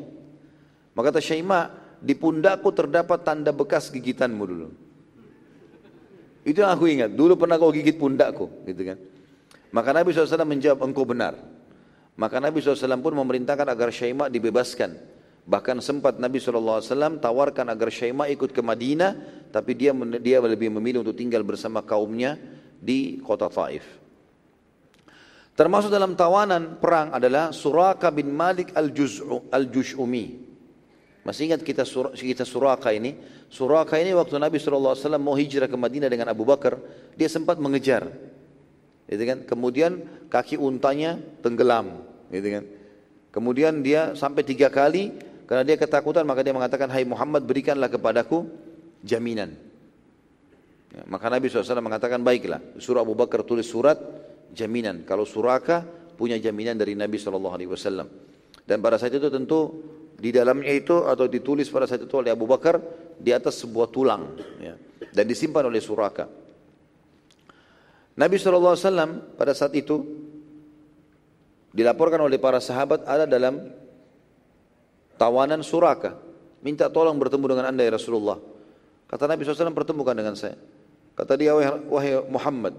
[0.97, 1.69] Maka kata Syaima,
[2.01, 4.67] di pundakku terdapat tanda bekas gigitanmu dulu.
[6.41, 7.13] Itu yang aku ingat.
[7.13, 8.97] Dulu pernah kau gigit pundakku, gitu kan?
[9.71, 11.37] Maka Nabi SAW menjawab, engkau benar.
[12.17, 14.97] Maka Nabi SAW pun memerintahkan agar Syaima dibebaskan.
[15.51, 16.79] Bahkan sempat Nabi SAW
[17.19, 19.19] tawarkan agar Syaimah ikut ke Madinah,
[19.51, 19.91] tapi dia
[20.23, 22.39] dia lebih memilih untuk tinggal bersama kaumnya
[22.79, 23.83] di kota Taif.
[25.51, 28.71] Termasuk dalam tawanan perang adalah Suraka bin Malik
[29.51, 30.47] al-Jush'umi.
[31.27, 33.19] Masih ingat kita sur, kita Suraka ini?
[33.51, 36.79] Suraka ini waktu Nabi SAW mau hijrah ke Madinah dengan Abu Bakar,
[37.19, 38.07] dia sempat mengejar.
[39.11, 39.43] Gitu kan?
[39.43, 39.99] Kemudian
[40.31, 42.07] kaki untanya tenggelam.
[42.31, 42.63] Gitu kan?
[43.35, 48.47] Kemudian dia sampai tiga kali karena dia ketakutan maka dia mengatakan, Hai Muhammad berikanlah kepadaku
[49.03, 49.51] jaminan.
[50.95, 52.63] Ya, maka Nabi SAW mengatakan, baiklah.
[52.79, 53.99] Surah Abu Bakar tulis surat
[54.55, 55.03] jaminan.
[55.03, 55.83] Kalau suraka
[56.15, 57.67] punya jaminan dari Nabi SAW.
[58.63, 59.75] Dan pada saat itu tentu
[60.15, 62.79] di dalamnya itu atau ditulis pada saat itu oleh Abu Bakar
[63.19, 64.39] di atas sebuah tulang.
[64.55, 64.79] Ya,
[65.11, 66.31] dan disimpan oleh suraka.
[68.15, 69.99] Nabi SAW pada saat itu
[71.75, 73.81] dilaporkan oleh para sahabat ada dalam
[75.21, 76.17] tawanan Suraka.
[76.65, 78.41] Minta tolong bertemu dengan anda ya Rasulullah.
[79.05, 80.57] Kata Nabi SAW pertemukan dengan saya.
[81.13, 82.73] Kata dia, wahai Muhammad,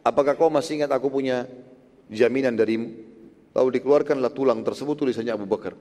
[0.00, 1.44] apakah kau masih ingat aku punya
[2.08, 2.88] jaminan darimu?
[3.52, 5.76] Lalu dikeluarkanlah tulang tersebut tulisannya Abu Bakar.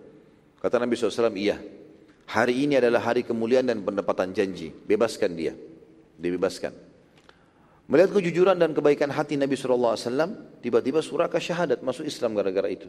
[0.60, 1.60] Kata Nabi SAW, iya.
[2.31, 4.72] Hari ini adalah hari kemuliaan dan pendapatan janji.
[4.72, 5.56] Bebaskan dia.
[6.19, 6.72] Dibebaskan.
[7.91, 9.99] Melihat kejujuran dan kebaikan hati Nabi SAW,
[10.64, 12.88] tiba-tiba suraka syahadat masuk Islam gara-gara itu.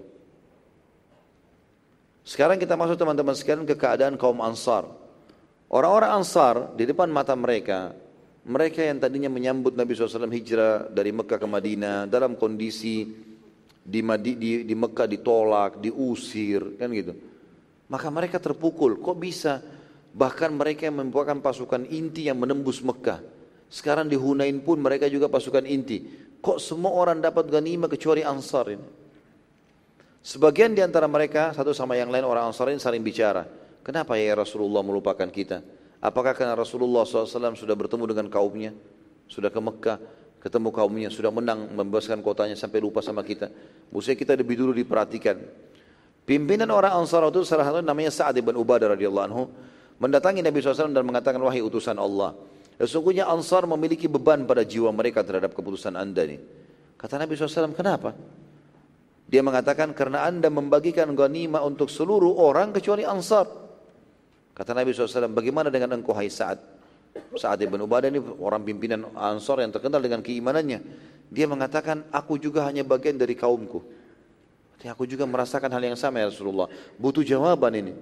[2.22, 4.86] Sekarang kita masuk teman-teman sekalian ke keadaan kaum Ansar.
[5.66, 7.90] Orang-orang Ansar di depan mata mereka,
[8.46, 13.10] mereka yang tadinya menyambut Nabi SAW hijrah dari Mekah ke Madinah dalam kondisi
[13.82, 14.00] di,
[14.38, 17.14] di, di Mekah ditolak, diusir, kan gitu.
[17.90, 19.58] Maka mereka terpukul, kok bisa
[20.14, 23.18] bahkan mereka yang membuahkan pasukan inti yang menembus Mekah.
[23.66, 26.06] Sekarang di Hunain pun mereka juga pasukan inti.
[26.38, 29.01] Kok semua orang dapat ganima kecuali Ansar ini?
[30.22, 33.42] Sebagian di antara mereka satu sama yang lain orang Ansar ini saling bicara.
[33.82, 35.66] Kenapa ya Rasulullah melupakan kita?
[35.98, 38.70] Apakah karena Rasulullah SAW sudah bertemu dengan kaumnya?
[39.26, 39.98] Sudah ke Mekah,
[40.38, 43.50] ketemu kaumnya, sudah menang membebaskan kotanya sampai lupa sama kita.
[43.90, 45.42] Maksudnya kita lebih dulu diperhatikan.
[46.22, 49.50] Pimpinan orang Ansar itu salah satu namanya Sa'ad bin Ubadah radhiyallahu anhu
[49.98, 52.38] mendatangi Nabi SAW dan mengatakan wahai utusan Allah.
[52.78, 56.38] Sesungguhnya Ansar memiliki beban pada jiwa mereka terhadap keputusan anda ini.
[56.94, 58.14] Kata Nabi SAW, kenapa?
[59.32, 63.48] Dia mengatakan karena anda membagikan ghanimah untuk seluruh orang kecuali ansar.
[64.52, 66.60] Kata Nabi SAW, bagaimana dengan engkau hai Sa'ad?
[67.40, 70.84] Saat Ibn Ubadah ini orang pimpinan Ansor yang terkenal dengan keimanannya.
[71.32, 73.80] Dia mengatakan, aku juga hanya bagian dari kaumku.
[74.84, 76.68] Aku juga merasakan hal yang sama ya Rasulullah.
[77.00, 77.96] Butuh jawaban ini.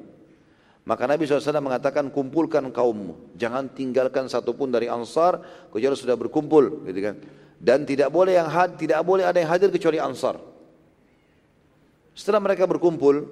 [0.82, 3.38] Maka Nabi SAW mengatakan kumpulkan kaummu.
[3.38, 5.38] Jangan tinggalkan satupun dari ansar.
[5.70, 6.90] Kecuali sudah berkumpul.
[6.90, 7.14] Gitu kan.
[7.60, 10.49] Dan tidak boleh yang had, tidak boleh ada yang hadir kecuali ansar.
[12.14, 13.26] Setelah mereka berkumpul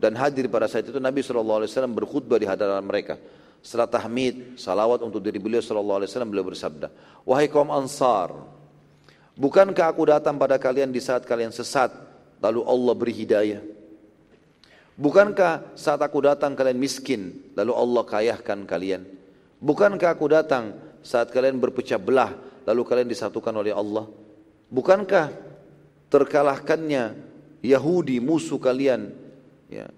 [0.00, 3.20] dan hadir pada saat itu Nabi SAW berkhutbah di hadapan mereka.
[3.60, 6.88] Setelah tahmid, salawat untuk diri beliau SAW beliau bersabda.
[7.28, 8.32] Wahai kaum ansar,
[9.36, 11.92] bukankah aku datang pada kalian di saat kalian sesat,
[12.40, 13.60] lalu Allah beri hidayah?
[14.96, 19.04] Bukankah saat aku datang kalian miskin, lalu Allah kayahkan kalian?
[19.60, 22.32] Bukankah aku datang saat kalian berpecah belah,
[22.64, 24.08] lalu kalian disatukan oleh Allah?
[24.72, 25.36] Bukankah
[26.08, 27.29] terkalahkannya
[27.60, 29.12] Yahudi musuh kalian?
[29.70, 29.88] Ya,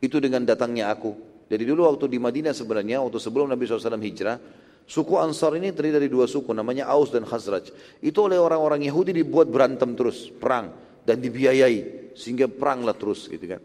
[0.00, 1.14] itu dengan datangnya aku.
[1.50, 4.38] Jadi dulu waktu di Madinah sebenarnya, waktu sebelum Nabi SAW hijrah,
[4.86, 7.74] suku Ansar ini terdiri dari dua suku, namanya Aus dan Khazraj.
[7.98, 10.70] Itu oleh orang-orang Yahudi dibuat berantem terus, perang,
[11.02, 13.62] dan dibiayai, sehingga peranglah terus gitu kan.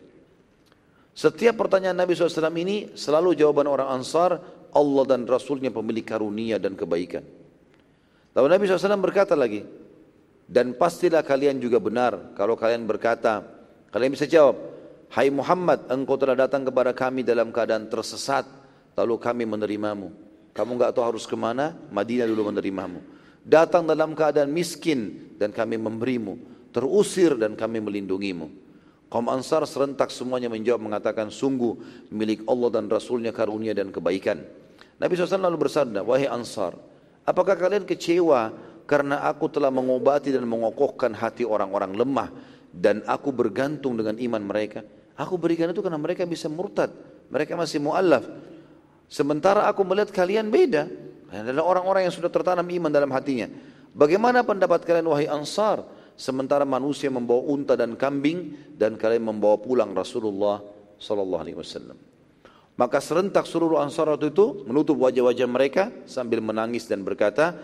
[1.15, 4.41] Setiap pertanyaan Nabi SAW ini selalu jawaban orang Ansar,
[4.75, 7.23] Allah dan Rasulnya pemilik karunia dan kebaikan.
[8.35, 9.63] Lalu Nabi SAW berkata lagi,
[10.45, 13.41] dan pastilah kalian juga benar kalau kalian berkata,
[13.89, 14.57] kalian bisa jawab,
[15.09, 18.45] Hai Muhammad, engkau telah datang kepada kami dalam keadaan tersesat,
[18.97, 20.11] lalu kami menerimamu.
[20.55, 22.99] Kamu enggak tahu harus ke mana, Madinah dulu menerimamu.
[23.45, 26.35] Datang dalam keadaan miskin dan kami memberimu,
[26.73, 28.49] terusir dan kami melindungimu.
[29.07, 31.77] Kaum Ansar serentak semuanya menjawab mengatakan sungguh
[32.09, 34.41] milik Allah dan Rasulnya karunia dan kebaikan.
[34.97, 36.75] Nabi SAW lalu bersabda, wahai Ansar,
[37.23, 38.51] apakah kalian kecewa
[38.85, 42.29] karena aku telah mengobati dan mengokohkan hati orang-orang lemah
[42.69, 44.85] dan aku bergantung dengan iman mereka?
[45.17, 46.93] Aku berikan itu karena mereka bisa murtad,
[47.33, 48.25] mereka masih mu'allaf.
[49.09, 50.89] Sementara aku melihat kalian beda,
[51.31, 53.47] adalah orang-orang yang sudah tertanam iman dalam hatinya.
[53.95, 55.83] Bagaimana pendapat kalian wahai Ansar?
[56.15, 60.63] sementara manusia membawa unta dan kambing dan kalian membawa pulang Rasulullah
[60.95, 61.99] sallallahu alaihi wasallam.
[62.75, 67.55] Maka serentak seluruh Ansar waktu itu menutup wajah-wajah mereka sambil menangis dan berkata,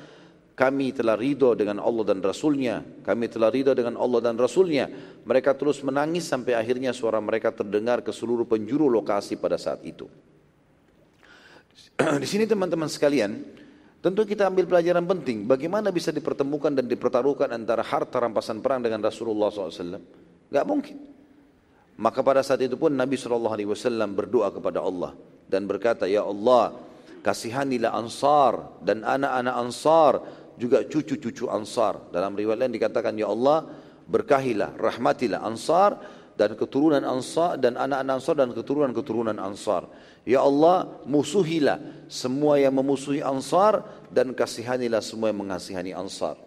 [0.62, 2.86] kami telah ridho dengan Allah dan Rasulnya.
[3.02, 4.86] Kami telah ridho dengan Allah dan Rasulnya.
[5.26, 10.06] Mereka terus menangis sampai akhirnya suara mereka terdengar ke seluruh penjuru lokasi pada saat itu.
[12.22, 13.42] Di sini teman-teman sekalian,
[14.02, 18.98] Tentu kita ambil pelajaran penting, bagaimana bisa dipertemukan dan dipertaruhkan antara harta rampasan perang dengan
[18.98, 20.02] Rasulullah SAW.
[20.50, 20.98] Gak mungkin.
[22.02, 23.54] Maka pada saat itu pun Nabi SAW
[24.10, 25.14] berdoa kepada Allah
[25.46, 26.82] dan berkata, Ya Allah,
[27.22, 30.14] kasihanilah ansar dan anak-anak ansar,
[30.60, 32.12] juga cucu-cucu ansar.
[32.12, 33.68] Dalam riwayat lain dikatakan, Ya Allah,
[34.08, 36.00] berkahilah, rahmatilah ansar
[36.36, 39.88] dan keturunan ansar dan anak-anak ansar dan keturunan-keturunan ansar.
[40.22, 43.82] Ya Allah musuhilah semua yang memusuhi Ansar
[44.14, 46.38] dan kasihanilah semua yang mengasihani Ansar.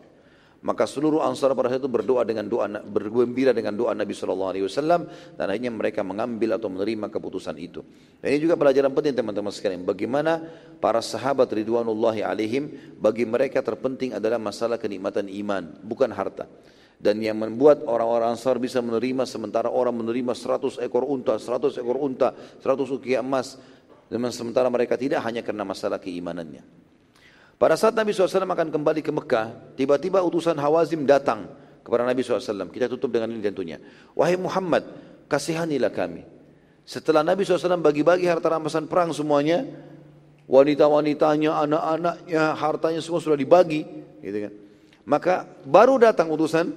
[0.64, 4.64] Maka seluruh Ansar pada saat itu berdoa dengan doa bergembira dengan doa Nabi Shallallahu Alaihi
[4.64, 5.04] Wasallam
[5.36, 7.84] dan akhirnya mereka mengambil atau menerima keputusan itu.
[8.24, 9.84] Dan ini juga pelajaran penting teman-teman sekalian.
[9.84, 10.40] Bagaimana
[10.80, 16.48] para sahabat Ridwanullahi alaihim bagi mereka terpenting adalah masalah kenikmatan iman bukan harta
[16.96, 22.00] dan yang membuat orang-orang Ansar bisa menerima sementara orang menerima 100 ekor unta, 100 ekor
[22.00, 22.32] unta,
[22.64, 23.60] 100 ukiah emas
[24.08, 26.64] dan sementara mereka tidak hanya karena masalah keimanannya.
[27.54, 31.46] Pada saat Nabi SAW akan kembali ke Mekah, tiba-tiba utusan Hawazim datang
[31.86, 32.70] kepada Nabi SAW.
[32.70, 33.78] Kita tutup dengan ini tentunya.
[34.18, 34.82] Wahai Muhammad,
[35.30, 36.26] kasihanilah kami.
[36.84, 39.64] Setelah Nabi SAW bagi-bagi harta rampasan perang semuanya,
[40.50, 43.86] wanita-wanitanya, anak-anaknya, hartanya semua sudah dibagi.
[44.20, 44.52] Gitu kan.
[45.04, 46.72] Maka baru datang utusan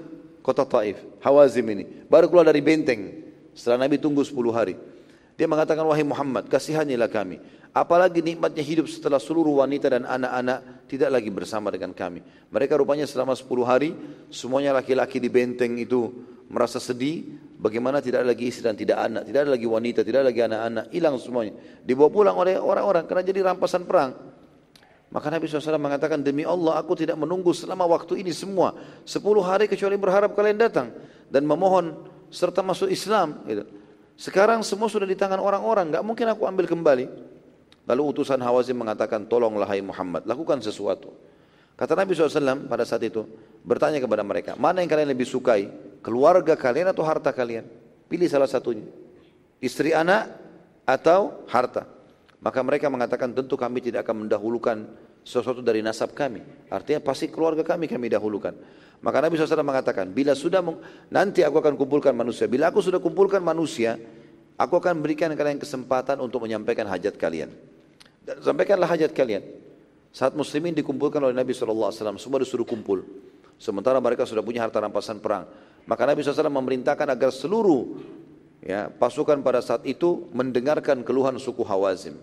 [0.46, 1.84] kota Taif, Hawazim ini.
[2.08, 3.28] Baru keluar dari benteng.
[3.58, 4.78] Setelah Nabi tunggu 10 hari.
[5.38, 7.42] Dia mengatakan, wahai Muhammad, kasihanilah kami.
[7.76, 12.24] Apalagi nikmatnya hidup setelah seluruh wanita dan anak-anak tidak lagi bersama dengan kami.
[12.50, 13.92] Mereka rupanya selama 10 hari,
[14.32, 16.10] semuanya laki-laki di benteng itu
[16.48, 17.28] merasa sedih.
[17.58, 20.42] Bagaimana tidak ada lagi istri dan tidak anak, tidak ada lagi wanita, tidak ada lagi
[20.46, 20.86] anak-anak.
[20.94, 21.54] Hilang semuanya.
[21.82, 24.14] Dibawa pulang oleh orang-orang karena jadi rampasan perang.
[25.08, 28.76] Maka Nabi SAW mengatakan, demi Allah aku tidak menunggu selama waktu ini semua.
[29.08, 30.92] Sepuluh hari kecuali berharap kalian datang.
[31.32, 31.96] Dan memohon
[32.28, 33.42] serta masuk Islam.
[33.48, 33.64] Gitu.
[34.20, 37.06] Sekarang semua sudah di tangan orang-orang, gak mungkin aku ambil kembali.
[37.88, 41.16] Lalu utusan Hawazim mengatakan, tolonglah hai Muhammad, lakukan sesuatu.
[41.80, 43.24] Kata Nabi SAW pada saat itu,
[43.64, 45.72] bertanya kepada mereka, mana yang kalian lebih sukai?
[46.04, 47.64] Keluarga kalian atau harta kalian?
[48.12, 48.84] Pilih salah satunya.
[49.64, 50.36] Istri anak
[50.84, 51.88] atau harta.
[52.44, 54.84] Maka mereka mengatakan tentu kami tidak akan mendahulukan
[55.24, 56.44] sesuatu dari nasab kami.
[56.68, 58.52] Artinya pasti keluarga kami kami dahulukan.
[59.00, 60.60] Maka Nabi SAW mengatakan, bila sudah
[61.14, 62.50] nanti aku akan kumpulkan manusia.
[62.50, 63.96] Bila aku sudah kumpulkan manusia,
[64.58, 67.54] aku akan berikan kalian kesempatan untuk menyampaikan hajat kalian.
[68.28, 69.44] Sampaikanlah hajat kalian.
[70.12, 73.06] Saat muslimin dikumpulkan oleh Nabi SAW, semua disuruh kumpul.
[73.56, 75.48] Sementara mereka sudah punya harta rampasan perang.
[75.88, 77.98] Maka Nabi SAW memerintahkan agar seluruh
[78.60, 82.20] ya, pasukan pada saat itu mendengarkan keluhan suku Hawazim.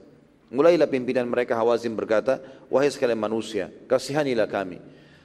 [0.52, 4.78] Mulailah pimpinan mereka Hawazim berkata, Wahai sekalian manusia, kasihanilah kami.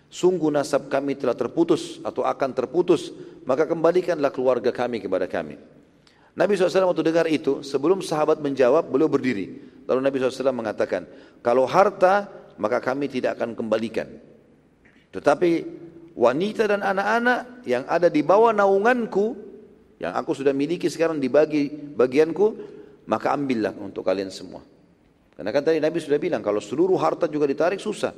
[0.09, 3.13] Sungguh nasab kami telah terputus atau akan terputus,
[3.45, 5.59] maka kembalikanlah keluarga kami kepada kami.
[6.39, 9.59] Nabi SAW waktu dengar itu, sebelum sahabat menjawab, beliau berdiri.
[9.83, 11.03] Lalu Nabi SAW mengatakan,
[11.43, 14.07] kalau harta maka kami tidak akan kembalikan.
[15.11, 15.51] Tetapi
[16.15, 19.35] wanita dan anak-anak yang ada di bawah naunganku,
[19.99, 22.47] yang aku sudah miliki sekarang dibagi bagianku,
[23.11, 24.63] maka ambillah untuk kalian semua.
[25.35, 28.15] Karena kan tadi Nabi sudah bilang, kalau seluruh harta juga ditarik susah.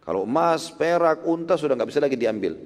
[0.00, 2.56] Kalau emas, perak, unta sudah nggak bisa lagi diambil.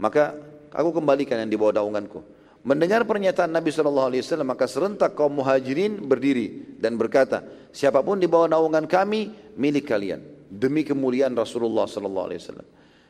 [0.00, 0.36] Maka
[0.72, 2.37] aku kembalikan yang di bawah naunganku.
[2.68, 7.40] Mendengar pernyataan Nabi SAW maka serentak kaum muhajirin berdiri dan berkata,
[7.72, 10.20] siapa pun di bawah naungan kami milik kalian
[10.52, 12.60] demi kemuliaan Rasulullah SAW.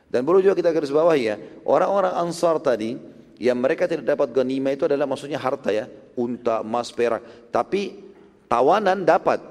[0.07, 1.35] Dan perlu juga kita garis bawah ya,
[1.67, 2.95] orang-orang Ansar tadi
[3.35, 7.51] yang mereka tidak dapat ganima itu adalah maksudnya harta ya, unta, emas, perak.
[7.51, 7.99] Tapi
[8.47, 9.43] tawanan dapat,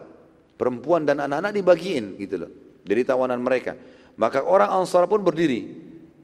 [0.56, 2.50] perempuan dan anak-anak dibagiin gitu loh.
[2.80, 3.76] Dari tawanan mereka.
[4.16, 5.68] Maka orang Ansar pun berdiri.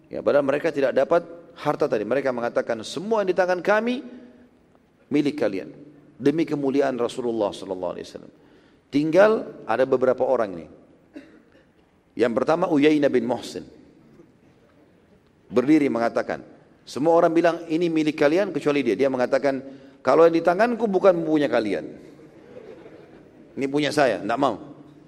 [0.08, 2.02] Ya, padahal mereka tidak dapat harta tadi.
[2.02, 4.02] Mereka mengatakan semua yang di tangan kami
[5.10, 5.70] milik kalian
[6.18, 8.32] demi kemuliaan Rasulullah sallallahu alaihi wasallam.
[8.90, 9.32] Tinggal
[9.66, 10.66] ada beberapa orang ini.
[12.14, 13.66] Yang pertama Uyainah bin Muhsin.
[15.50, 16.46] Berdiri mengatakan,
[16.86, 18.94] semua orang bilang ini milik kalian kecuali dia.
[18.94, 19.58] Dia mengatakan,
[19.98, 21.84] kalau yang di tanganku bukan punya kalian.
[23.54, 24.58] Ini punya saya, tidak mau.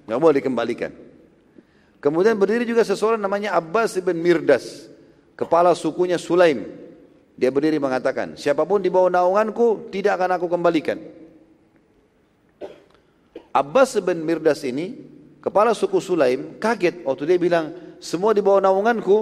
[0.07, 0.93] Tidak boleh dikembalikan.
[2.03, 4.87] Kemudian berdiri juga seseorang namanya Abbas bin Mirdas
[5.37, 6.67] kepala sukunya Sulaim.
[7.37, 10.97] Dia berdiri mengatakan, siapa pun di bawah naunganku tidak akan aku kembalikan.
[13.53, 14.97] Abbas bin Mirdas ini,
[15.45, 19.17] kepala suku Sulaim, kaget waktu dia bilang, semua di bawah naunganku,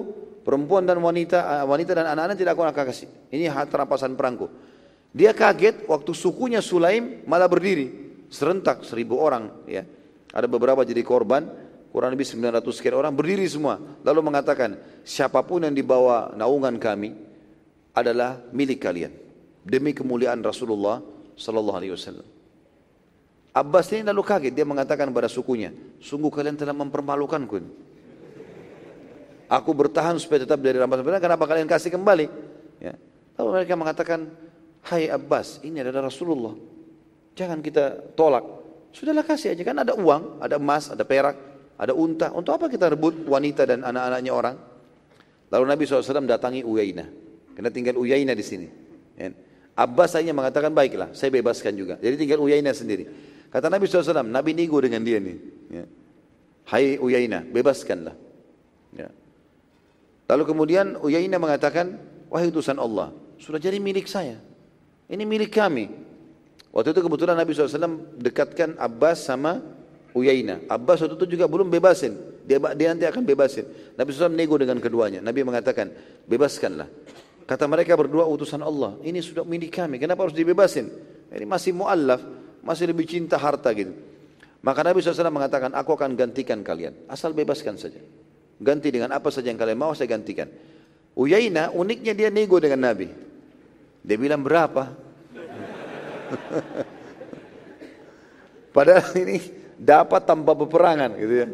[0.46, 3.10] perempuan dan wanita, eh, wanita dan anak-anak tidak aku akan kasih.
[3.34, 4.46] Ini harta rampasan perangku.
[5.10, 9.50] Dia kaget waktu sukunya Sulaim malah berdiri, serentak seribu orang.
[9.66, 9.86] Ya.
[10.34, 11.46] Ada beberapa jadi korban,
[11.94, 13.78] kurang lebih 900 sekian orang berdiri semua.
[14.02, 14.74] Lalu mengatakan
[15.06, 17.14] siapa pun yang dibawa naungan kami
[17.94, 19.14] adalah milik kalian.
[19.62, 20.98] Demi kemuliaan Rasulullah
[21.38, 22.26] sallallahu alaihi wasallam.
[23.54, 24.50] Abbas ini lalu kaget.
[24.50, 25.70] Dia mengatakan kepada sukunya
[26.02, 27.62] sungguh kalian telah mempermalukanku
[29.54, 31.22] aku bertahan supaya tetap dari rampasan benar.
[31.22, 32.26] Kenapa kalian kasih kembali?
[32.82, 32.98] Ya.
[33.38, 34.26] Lalu mereka mengatakan
[34.90, 36.58] hai Abbas ini adalah Rasulullah.
[37.38, 38.42] Jangan kita tolak.
[38.90, 39.62] Sudahlah kasih aja.
[39.62, 42.30] Kan ada uang ada emas ada perak ada unta.
[42.30, 44.56] Untuk apa kita rebut wanita dan anak-anaknya orang?
[45.50, 47.08] Lalu Nabi SAW datangi Uyainah.
[47.54, 48.68] Karena tinggal Uyainah di sini.
[49.14, 49.30] Ya.
[49.74, 51.94] Abbas hanya mengatakan baiklah, saya bebaskan juga.
[51.98, 53.10] Jadi tinggal Uyainah sendiri.
[53.50, 55.36] Kata Nabi SAW, Nabi nego dengan dia nih.
[55.70, 55.84] Ya.
[56.70, 58.14] Hai Uyainah, bebaskanlah.
[58.94, 59.10] Ya.
[60.30, 61.98] Lalu kemudian Uyainah mengatakan,
[62.30, 64.38] wahai utusan Allah, sudah jadi milik saya.
[65.10, 65.90] Ini milik kami.
[66.74, 69.62] Waktu itu kebetulan Nabi SAW dekatkan Abbas sama
[70.14, 70.62] Uyaina.
[70.70, 72.14] Abbas waktu itu juga belum bebasin.
[72.46, 73.66] Dia, dia nanti akan bebasin.
[73.98, 75.18] Nabi SAW nego dengan keduanya.
[75.18, 75.90] Nabi mengatakan,
[76.30, 76.86] bebaskanlah.
[77.44, 78.94] Kata mereka berdua utusan Allah.
[79.02, 79.98] Ini sudah milik kami.
[79.98, 80.86] Kenapa harus dibebasin?
[81.34, 82.22] Ini masih mu'allaf.
[82.62, 83.90] Masih lebih cinta harta gitu.
[84.64, 86.94] Maka Nabi SAW mengatakan, aku akan gantikan kalian.
[87.10, 87.98] Asal bebaskan saja.
[88.56, 90.46] Ganti dengan apa saja yang kalian mau, saya gantikan.
[91.18, 93.10] Uyaina, uniknya dia nego dengan Nabi.
[94.00, 94.94] Dia bilang berapa?
[98.74, 101.48] Padahal ini dapat tanpa peperangan gitu ya.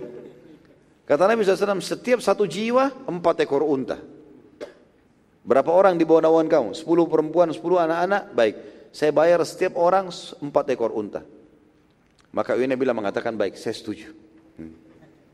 [1.11, 3.99] Kata Nabi SAW, setiap satu jiwa empat ekor unta.
[5.43, 6.71] Berapa orang di bawah naungan kamu?
[6.79, 8.55] Sepuluh perempuan, sepuluh anak-anak, baik.
[8.95, 10.07] Saya bayar setiap orang
[10.39, 11.27] empat ekor unta.
[12.31, 14.15] Maka Uyana bilang mengatakan baik, saya setuju.
[14.55, 14.71] Hmm.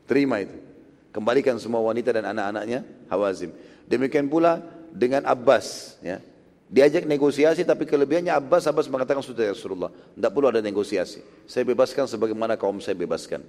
[0.09, 0.57] Terima itu.
[1.13, 2.81] Kembalikan semua wanita dan anak-anaknya
[3.13, 3.53] Hawazim.
[3.85, 5.97] Demikian pula dengan Abbas.
[6.01, 6.25] Ya.
[6.67, 9.87] Diajak negosiasi tapi kelebihannya Abbas, Abbas mengatakan sudah ya Rasulullah.
[9.87, 11.23] Tidak perlu ada negosiasi.
[11.47, 13.39] Saya bebaskan sebagaimana kaum saya bebaskan.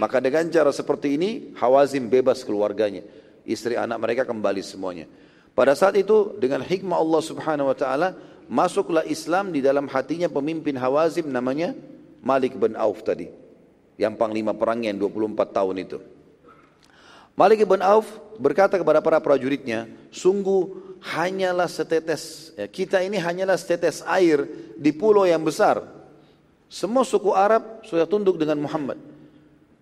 [0.00, 1.30] Maka dengan cara seperti ini
[1.60, 3.04] Hawazim bebas keluarganya.
[3.44, 5.04] Istri anak mereka kembali semuanya.
[5.52, 8.08] Pada saat itu dengan hikmah Allah subhanahu wa ta'ala
[8.48, 11.76] masuklah Islam di dalam hatinya pemimpin Hawazim namanya
[12.24, 13.28] Malik bin Auf tadi.
[14.00, 15.98] Yang panglima perangnya yang 24 tahun itu.
[17.36, 18.08] Malik bin Auf
[18.40, 24.48] berkata kepada para prajuritnya, sungguh hanyalah setetes, ya, kita ini hanyalah setetes air
[24.80, 25.84] di pulau yang besar.
[26.72, 28.96] Semua suku Arab sudah tunduk dengan Muhammad.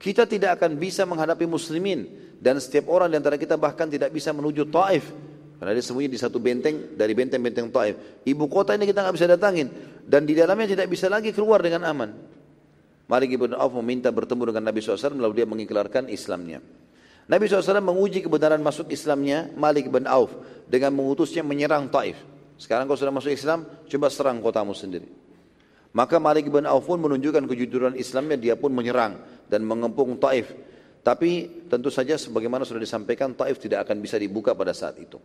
[0.02, 2.10] Kita tidak akan bisa menghadapi muslimin
[2.42, 5.14] dan setiap orang di antara kita bahkan tidak bisa menuju Taif
[5.62, 7.94] karena dia sembunyi di satu benteng dari benteng-benteng Taif.
[8.26, 9.70] Ibu kota ini kita nggak bisa datangin
[10.02, 12.10] dan di dalamnya tidak bisa lagi keluar dengan aman.
[13.06, 16.81] Malik ibn Auf meminta bertemu dengan Nabi SAW lalu dia mengikrarkan Islamnya.
[17.30, 20.34] Nabi SAW menguji kebenaran masuk Islamnya Malik ibn Auf
[20.66, 22.18] dengan mengutusnya menyerang Taif.
[22.58, 25.06] Sekarang kau sudah masuk Islam, coba serang kotamu sendiri.
[25.92, 30.50] Maka Malik ibn Auf pun menunjukkan kejujuran Islamnya, dia pun menyerang dan mengepung Taif.
[31.02, 35.18] Tapi tentu saja sebagaimana sudah disampaikan, Taif tidak akan bisa dibuka pada saat itu.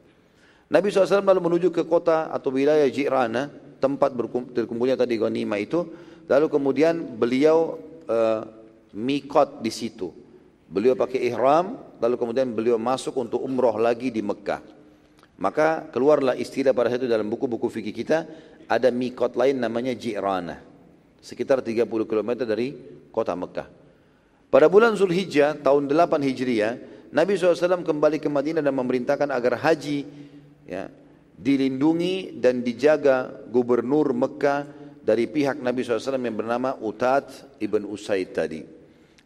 [0.68, 3.48] Nabi SAW lalu menuju ke kota atau wilayah Jirana,
[3.78, 5.88] tempat berkumpulnya tadi ghanimah itu,
[6.28, 8.44] Lalu kemudian beliau uh,
[8.92, 10.12] mikot di situ.
[10.68, 14.60] Beliau pakai ihram, lalu kemudian beliau masuk untuk umroh lagi di Mekah.
[15.40, 18.28] Maka keluarlah istilah pada saat itu dalam buku-buku fikih kita,
[18.68, 20.60] ada mikot lain namanya Jirana.
[21.24, 22.76] Sekitar 30 km dari
[23.16, 23.68] kota Mekah.
[24.48, 26.74] Pada bulan Zulhijjah tahun 8 Hijriah,
[27.12, 30.04] Nabi SAW kembali ke Madinah dan memerintahkan agar haji
[30.68, 30.92] ya,
[31.40, 34.68] dilindungi dan dijaga gubernur Mekah
[35.04, 38.77] dari pihak Nabi SAW yang bernama Utat ibn Usaid tadi.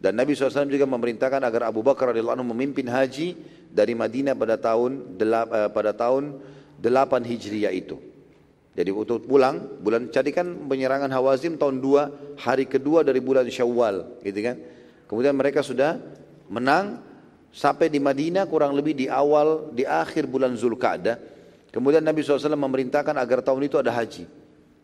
[0.01, 3.37] Dan Nabi SAW juga memerintahkan agar Abu Bakar radhiyallahu anhu memimpin haji
[3.69, 6.41] dari Madinah pada tahun eh, pada tahun
[6.81, 8.01] 8 Hijriah itu.
[8.73, 14.23] Jadi untuk pulang, bulan jadi kan penyerangan Hawazim tahun 2, hari kedua dari bulan Syawal,
[14.25, 14.57] gitu kan.
[15.05, 15.99] Kemudian mereka sudah
[16.49, 17.03] menang
[17.51, 21.19] sampai di Madinah kurang lebih di awal, di akhir bulan Zulkaadah.
[21.69, 24.40] Kemudian Nabi SAW memerintahkan agar tahun itu ada haji.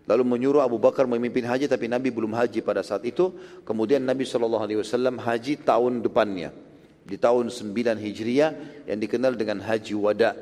[0.08, 3.36] Lalu menyuruh Abu Bakar memimpin haji tapi Nabi belum haji pada saat itu.
[3.68, 4.72] Kemudian Nabi SAW
[5.20, 6.56] haji tahun depannya.
[7.04, 8.52] Di tahun 9 Hijriah
[8.88, 10.36] yang dikenal dengan Haji Wada.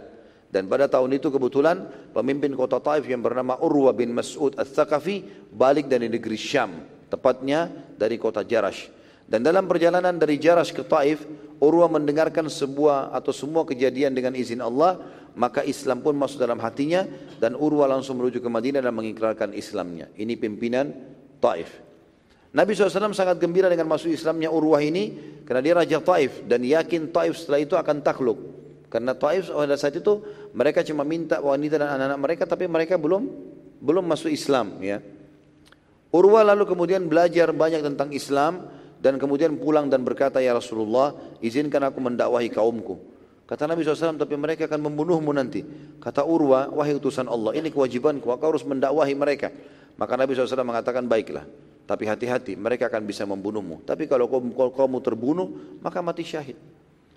[0.50, 5.90] Dan pada tahun itu kebetulan pemimpin kota Taif yang bernama Urwa bin Mas'ud al-Thaqafi balik
[5.90, 6.86] dari negeri Syam.
[7.10, 8.90] Tepatnya dari kota Jarash.
[9.26, 11.26] Dan dalam perjalanan dari Jarash ke Taif,
[11.58, 15.02] Urwa mendengarkan sebuah atau semua kejadian dengan izin Allah
[15.36, 17.04] maka Islam pun masuk dalam hatinya
[17.38, 20.12] dan Urwa langsung menuju ke Madinah dan mengikrarkan Islamnya.
[20.16, 20.92] Ini pimpinan
[21.44, 21.84] Taif.
[22.56, 25.12] Nabi SAW sangat gembira dengan masuk Islamnya Urwah ini
[25.44, 28.40] karena dia raja Taif dan yakin Taif setelah itu akan takluk.
[28.88, 30.24] Karena Taif pada saat itu
[30.56, 33.28] mereka cuma minta wanita dan anak-anak mereka tapi mereka belum
[33.84, 35.04] belum masuk Islam ya.
[36.16, 38.72] Urwa lalu kemudian belajar banyak tentang Islam
[39.04, 41.12] dan kemudian pulang dan berkata ya Rasulullah
[41.44, 43.15] izinkan aku mendakwahi kaumku.
[43.46, 45.62] Kata Nabi SAW, tapi mereka akan membunuhmu nanti.
[46.02, 49.54] Kata Urwa, wahai utusan Allah, ini kewajibanku, aku harus mendakwahi mereka.
[50.02, 51.46] Maka Nabi SAW mengatakan, baiklah.
[51.86, 53.86] Tapi hati-hati, mereka akan bisa membunuhmu.
[53.86, 54.26] Tapi kalau
[54.74, 56.58] kamu terbunuh, maka mati syahid.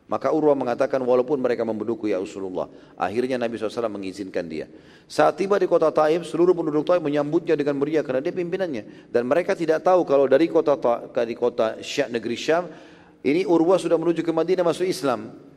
[0.05, 2.69] Maka Urwa mengatakan, walaupun mereka membunuhku ya Rasulullah.
[2.97, 4.69] Akhirnya Nabi SAW mengizinkan dia.
[5.09, 9.09] Saat tiba di kota Taif, seluruh penduduk Taif menyambutnya dengan meriah karena dia pimpinannya.
[9.09, 10.77] Dan mereka tidak tahu kalau dari kota
[11.13, 12.69] dari kota Syam, negeri Syam,
[13.25, 15.48] ini Urwa sudah menuju ke Madinah masuk Islam.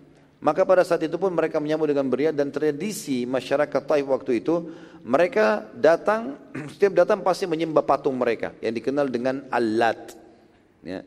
[0.41, 4.73] Maka pada saat itu pun mereka menyambut dengan meriah dan tradisi masyarakat Taif waktu itu
[5.05, 6.34] mereka datang
[6.73, 10.18] setiap datang pasti menyembah patung mereka yang dikenal dengan Al-Lat.
[10.81, 11.05] Ya.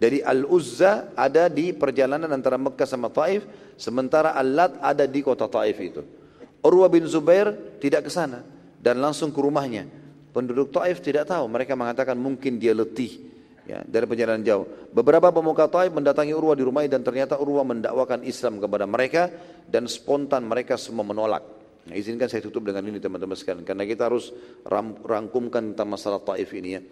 [0.00, 3.44] Jadi Al-Uzza ada di perjalanan antara Mekah sama Taif,
[3.76, 6.00] sementara Al-Lat ada di kota Taif itu.
[6.64, 8.40] Urwa bin Zubair tidak ke sana
[8.80, 9.84] dan langsung ke rumahnya.
[10.32, 13.35] Penduduk Taif tidak tahu, mereka mengatakan mungkin dia letih
[13.66, 14.64] ya, dari perjalanan jauh.
[14.94, 19.28] Beberapa pemuka Taif mendatangi Urwa di rumahnya dan ternyata Urwa mendakwakan Islam kepada mereka
[19.66, 21.42] dan spontan mereka semua menolak.
[21.86, 24.34] Nah, izinkan saya tutup dengan ini teman-teman sekalian karena kita harus
[25.06, 26.82] rangkumkan tentang masalah Taif ini ya.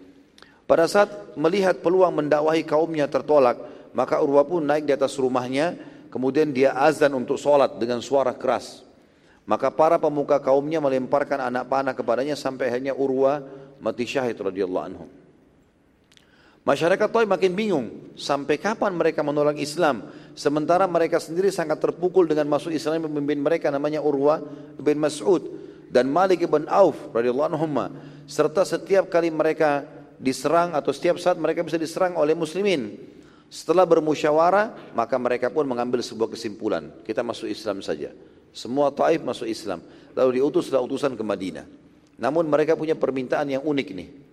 [0.65, 3.59] Pada saat melihat peluang mendakwahi kaumnya tertolak,
[3.93, 5.77] maka Urwa pun naik di atas rumahnya,
[6.09, 8.81] kemudian dia azan untuk sholat dengan suara keras.
[9.45, 13.45] Maka para pemuka kaumnya melemparkan anak panah kepadanya sampai akhirnya Urwa
[13.77, 15.05] mati syahid radhiyallahu anhu.
[16.65, 17.87] Masyarakat Taif makin bingung,
[18.17, 20.09] sampai kapan mereka menolak Islam?
[20.33, 24.41] Sementara mereka sendiri sangat terpukul dengan masuk Islam pemimpin mereka namanya Urwa
[24.81, 25.45] bin Mas'ud
[25.93, 27.93] dan Malik bin Auf radhiyallahu anhum
[28.25, 29.85] serta setiap kali mereka
[30.17, 32.97] diserang atau setiap saat mereka bisa diserang oleh muslimin.
[33.45, 38.09] Setelah bermusyawarah, maka mereka pun mengambil sebuah kesimpulan, kita masuk Islam saja.
[38.49, 39.85] Semua Taif masuk Islam.
[40.17, 41.69] Lalu diutuslah utusan ke Madinah.
[42.17, 44.24] Namun mereka punya permintaan yang unik nih.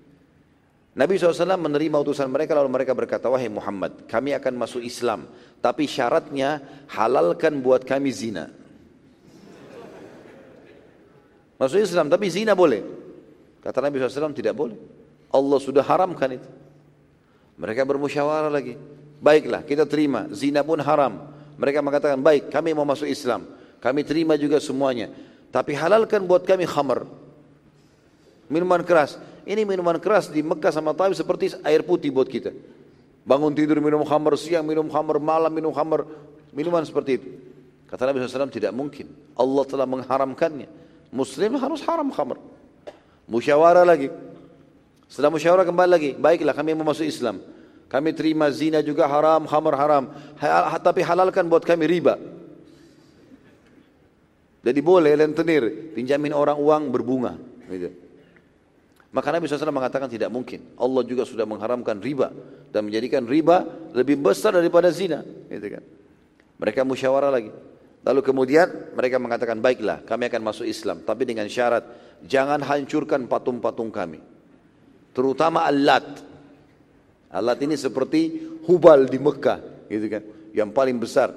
[0.93, 5.24] Nabi SAW menerima utusan mereka lalu mereka berkata, wahai Muhammad, kami akan masuk Islam.
[5.64, 6.60] Tapi syaratnya
[6.93, 8.52] halalkan buat kami zina.
[11.56, 12.85] Masuk Islam, tapi zina boleh.
[13.64, 14.77] Kata Nabi SAW tidak boleh.
[15.32, 16.48] Allah sudah haramkan itu.
[17.56, 18.77] Mereka bermusyawarah lagi.
[19.23, 20.28] Baiklah, kita terima.
[20.35, 21.32] Zina pun haram.
[21.56, 23.48] Mereka mengatakan, baik, kami mau masuk Islam.
[23.81, 25.09] Kami terima juga semuanya.
[25.48, 27.09] Tapi halalkan buat kami khamar.
[28.52, 29.16] Minuman keras.
[29.43, 32.55] Ini minuman keras di Mekah sama Taif seperti air putih buat kita.
[33.23, 36.06] Bangun tidur minum khamar, siang minum khamar, malam minum khamar,
[36.55, 37.28] minuman seperti itu.
[37.86, 39.10] Kata Nabi SAW tidak mungkin.
[39.36, 40.66] Allah telah mengharamkannya.
[41.12, 42.40] Muslim harus haram khamar.
[43.28, 44.09] Musyawarah lagi.
[45.06, 47.44] Setelah musyawarah kembali lagi, baiklah kami mau masuk Islam.
[47.93, 50.05] Kami terima zina juga haram, khamar haram.
[50.81, 52.16] Tapi halalkan buat kami riba.
[54.62, 57.36] Jadi boleh lentenir, pinjamin orang uang berbunga.
[57.69, 57.93] Gitu.
[59.12, 60.72] Maka Nabi SAW mengatakan tidak mungkin.
[60.80, 62.32] Allah juga sudah mengharamkan riba
[62.72, 65.20] dan menjadikan riba lebih besar daripada zina.
[65.52, 65.84] Gitu kan.
[66.56, 67.52] Mereka musyawarah lagi.
[68.02, 68.66] Lalu kemudian
[68.97, 71.05] mereka mengatakan baiklah kami akan masuk Islam.
[71.05, 71.84] Tapi dengan syarat
[72.24, 74.18] jangan hancurkan patung-patung kami.
[75.12, 76.24] Terutama Allat.
[77.28, 80.22] Allat ini seperti Hubal di Mekah, gitu kan,
[80.52, 81.32] yang paling besar.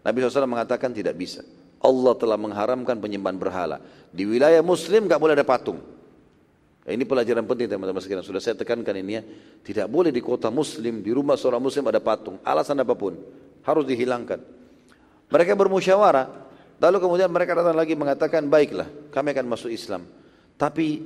[0.00, 1.44] Nabi SAW mengatakan tidak bisa.
[1.80, 3.80] Allah telah mengharamkan penyembahan berhala.
[4.12, 5.80] Di wilayah Muslim nggak boleh ada patung.
[6.90, 8.26] Ini pelajaran penting teman-teman sekalian.
[8.26, 9.22] Sudah saya tekankan ini ya.
[9.62, 12.42] Tidak boleh di kota Muslim, di rumah seorang Muslim ada patung.
[12.42, 13.14] Alasan apa pun
[13.62, 14.42] harus dihilangkan.
[15.30, 16.50] Mereka bermusyawarah.
[16.80, 20.08] Lalu kemudian mereka datang lagi mengatakan baiklah, kami akan masuk Islam.
[20.56, 21.04] Tapi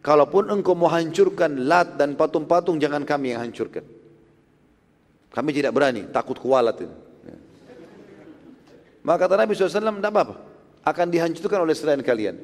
[0.00, 3.84] Kalaupun engkau mau hancurkan lat dan patung-patung, jangan kami yang hancurkan.
[5.28, 6.96] Kami tidak berani, takut kualat itu.
[7.28, 7.36] Ya.
[9.04, 9.68] Maka kata Nabi SAW,
[10.00, 10.34] tidak apa-apa.
[10.80, 12.40] Akan dihancurkan oleh selain kalian.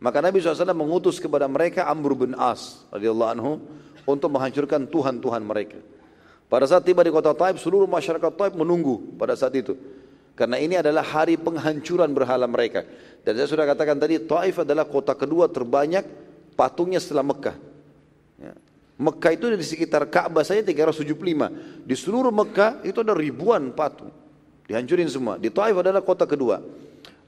[0.00, 3.52] Maka Nabi SAW mengutus kepada mereka Amr bin As radhiyallahu anhu
[4.08, 5.76] untuk menghancurkan Tuhan-Tuhan mereka.
[6.50, 9.76] Pada saat tiba di kota Taib, seluruh masyarakat Taib menunggu pada saat itu.
[10.34, 12.82] Karena ini adalah hari penghancuran berhala mereka.
[13.22, 16.02] Dan saya sudah katakan tadi, Taif adalah kota kedua terbanyak
[16.56, 17.56] patungnya setelah Mekah.
[18.40, 18.56] Ya.
[18.96, 21.84] Mekah itu di sekitar Ka'bah saja 375.
[21.84, 24.10] Di seluruh Mekah itu ada ribuan patung.
[24.64, 25.36] Dihancurin semua.
[25.36, 26.64] Di Taif adalah kota kedua.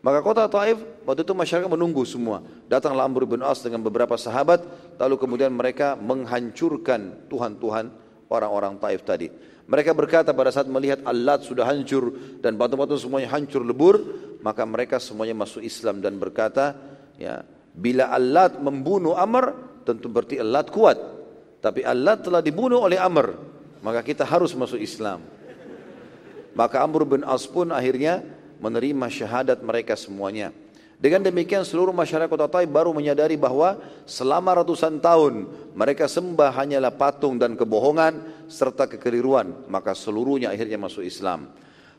[0.03, 2.43] Maka kota Taif waktu itu masyarakat menunggu semua.
[2.67, 4.67] Datanglah Amr bin As dengan beberapa sahabat.
[4.99, 7.87] Lalu kemudian mereka menghancurkan Tuhan-Tuhan
[8.27, 9.31] orang-orang Taif tadi.
[9.63, 13.95] Mereka berkata pada saat melihat Allah sudah hancur dan batu-batu semuanya hancur lebur,
[14.43, 16.75] maka mereka semuanya masuk Islam dan berkata,
[17.15, 19.57] ya, Bila Allah membunuh Amr,
[19.89, 20.99] tentu berarti Allah kuat.
[21.63, 23.39] Tapi Allah telah dibunuh oleh Amr,
[23.81, 25.25] maka kita harus masuk Islam.
[26.53, 28.21] Maka Amr bin As pun akhirnya
[28.63, 30.55] menerima syahadat mereka semuanya.
[31.03, 33.75] Dengan demikian seluruh masyarakat kota Taif baru menyadari bahwa
[34.07, 39.67] selama ratusan tahun mereka sembah hanyalah patung dan kebohongan serta kekeliruan.
[39.67, 41.51] Maka seluruhnya akhirnya masuk Islam.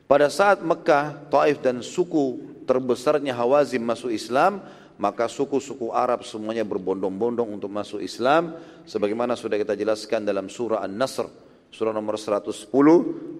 [0.07, 4.63] Pada saat Mekah, Taif dan suku terbesarnya Hawazim masuk Islam,
[4.95, 8.55] maka suku-suku Arab semuanya berbondong-bondong untuk masuk Islam
[8.87, 11.27] sebagaimana sudah kita jelaskan dalam surah An-Nasr
[11.73, 12.69] surah nomor 110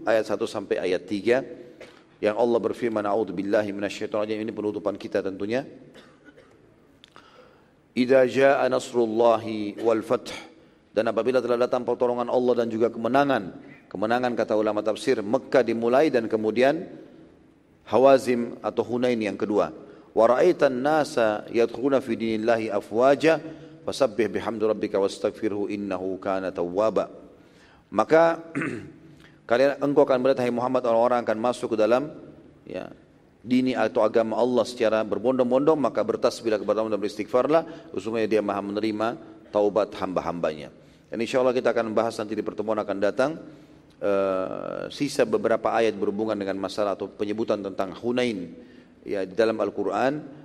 [0.09, 1.72] ayat 1 sampai ayat 3
[2.23, 5.67] yang Allah berfirman a'udzubillahi minasyaitonir ini penutupan kita tentunya.
[7.91, 10.31] Idza jaa nasrullahi wal fath.
[10.95, 16.09] Dan apabila telah datang pertolongan Allah dan juga kemenangan kemenangan kata ulama tafsir Mekah dimulai
[16.09, 16.87] dan kemudian
[17.83, 19.75] Hawazim atau Hunain yang kedua.
[20.15, 23.43] Wa ra'aitan nasa yadkhuluna fi dinillahi afwaja
[23.83, 27.11] fasabbih bihamdi rabbika wastaghfirhu innahu kana tawwaba.
[27.91, 28.39] Maka
[29.43, 32.11] kalian engkau akan melihat hai Muhammad orang-orang akan masuk ke dalam
[32.63, 32.87] ya
[33.43, 37.63] dini atau agama Allah secara berbondong-bondong maka bertasbihlah kepada Allah dan beristighfarlah.
[37.91, 39.19] Sesungguhnya dia maha menerima
[39.51, 40.71] taubat hamba-hambanya.
[41.11, 43.37] Dan insya Allah kita akan bahas nanti di pertemuan akan datang
[43.99, 48.49] uh, sisa beberapa ayat berhubungan dengan masalah atau penyebutan tentang Hunain
[49.03, 50.41] ya di dalam Al-Quran.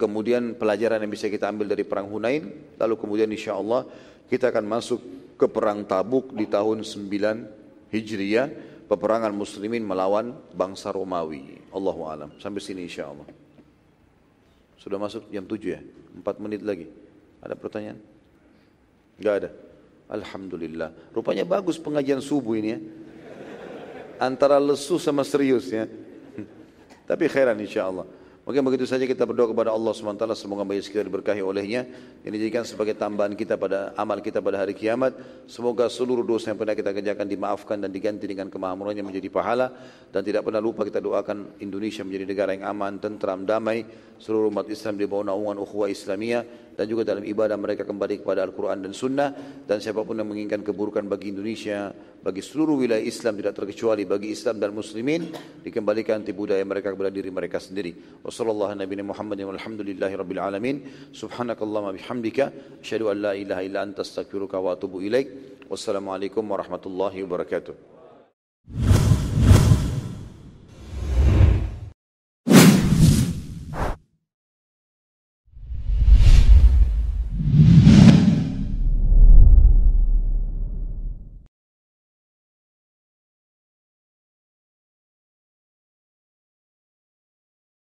[0.00, 2.48] Kemudian pelajaran yang bisa kita ambil dari perang Hunain.
[2.80, 3.84] Lalu kemudian insya Allah
[4.32, 5.00] kita akan masuk
[5.36, 7.59] ke perang Tabuk di tahun 9
[7.90, 8.48] Hijriah
[8.86, 11.62] peperangan muslimin melawan bangsa Romawi.
[11.70, 12.30] Allahu alam.
[12.38, 13.26] Sampai sini insya Allah
[14.80, 15.80] sudah masuk jam 7 ya?
[16.24, 16.88] 4 menit lagi.
[17.44, 18.00] Ada pertanyaan?
[19.20, 19.50] Enggak ada?
[20.08, 20.90] Alhamdulillah.
[21.12, 22.80] Rupanya bagus pengajian subuh ini ya.
[24.16, 25.84] Antara lesu sama serius ya.
[27.04, 28.08] Tapi khairan insya Allah.
[28.50, 31.86] Mungkin begitu saja kita berdoa kepada Allah SWT semoga banyak sekali diberkahi olehnya.
[32.26, 35.14] Ini dijadikan sebagai tambahan kita pada amal kita pada hari kiamat.
[35.46, 39.70] Semoga seluruh dosa yang pernah kita kerjakan dimaafkan dan diganti dengan kemahamurannya menjadi pahala.
[40.10, 43.86] Dan tidak pernah lupa kita doakan Indonesia menjadi negara yang aman, tentram, damai.
[44.18, 48.40] Seluruh umat Islam di bawah naungan ukhuwah Islamiyah dan juga dalam ibadah mereka kembali kepada
[48.40, 49.30] Al-Quran dan Sunnah
[49.68, 54.28] dan siapa pun yang menginginkan keburukan bagi Indonesia, bagi seluruh wilayah Islam tidak terkecuali bagi
[54.32, 55.32] Islam dan Muslimin
[55.64, 58.20] dikembalikan anti budaya mereka kepada diri mereka sendiri.
[58.20, 60.20] Wassalamualaikum warahmatullahi wabarakatuh.
[60.20, 60.76] rabbil alamin.
[61.16, 62.52] Subhanakallahumma bihamdika
[62.84, 65.28] asyhadu an la ilaha illa anta astaghfiruka wa atubu ilaik.
[65.72, 68.99] Wassalamualaikum warahmatullahi wabarakatuh.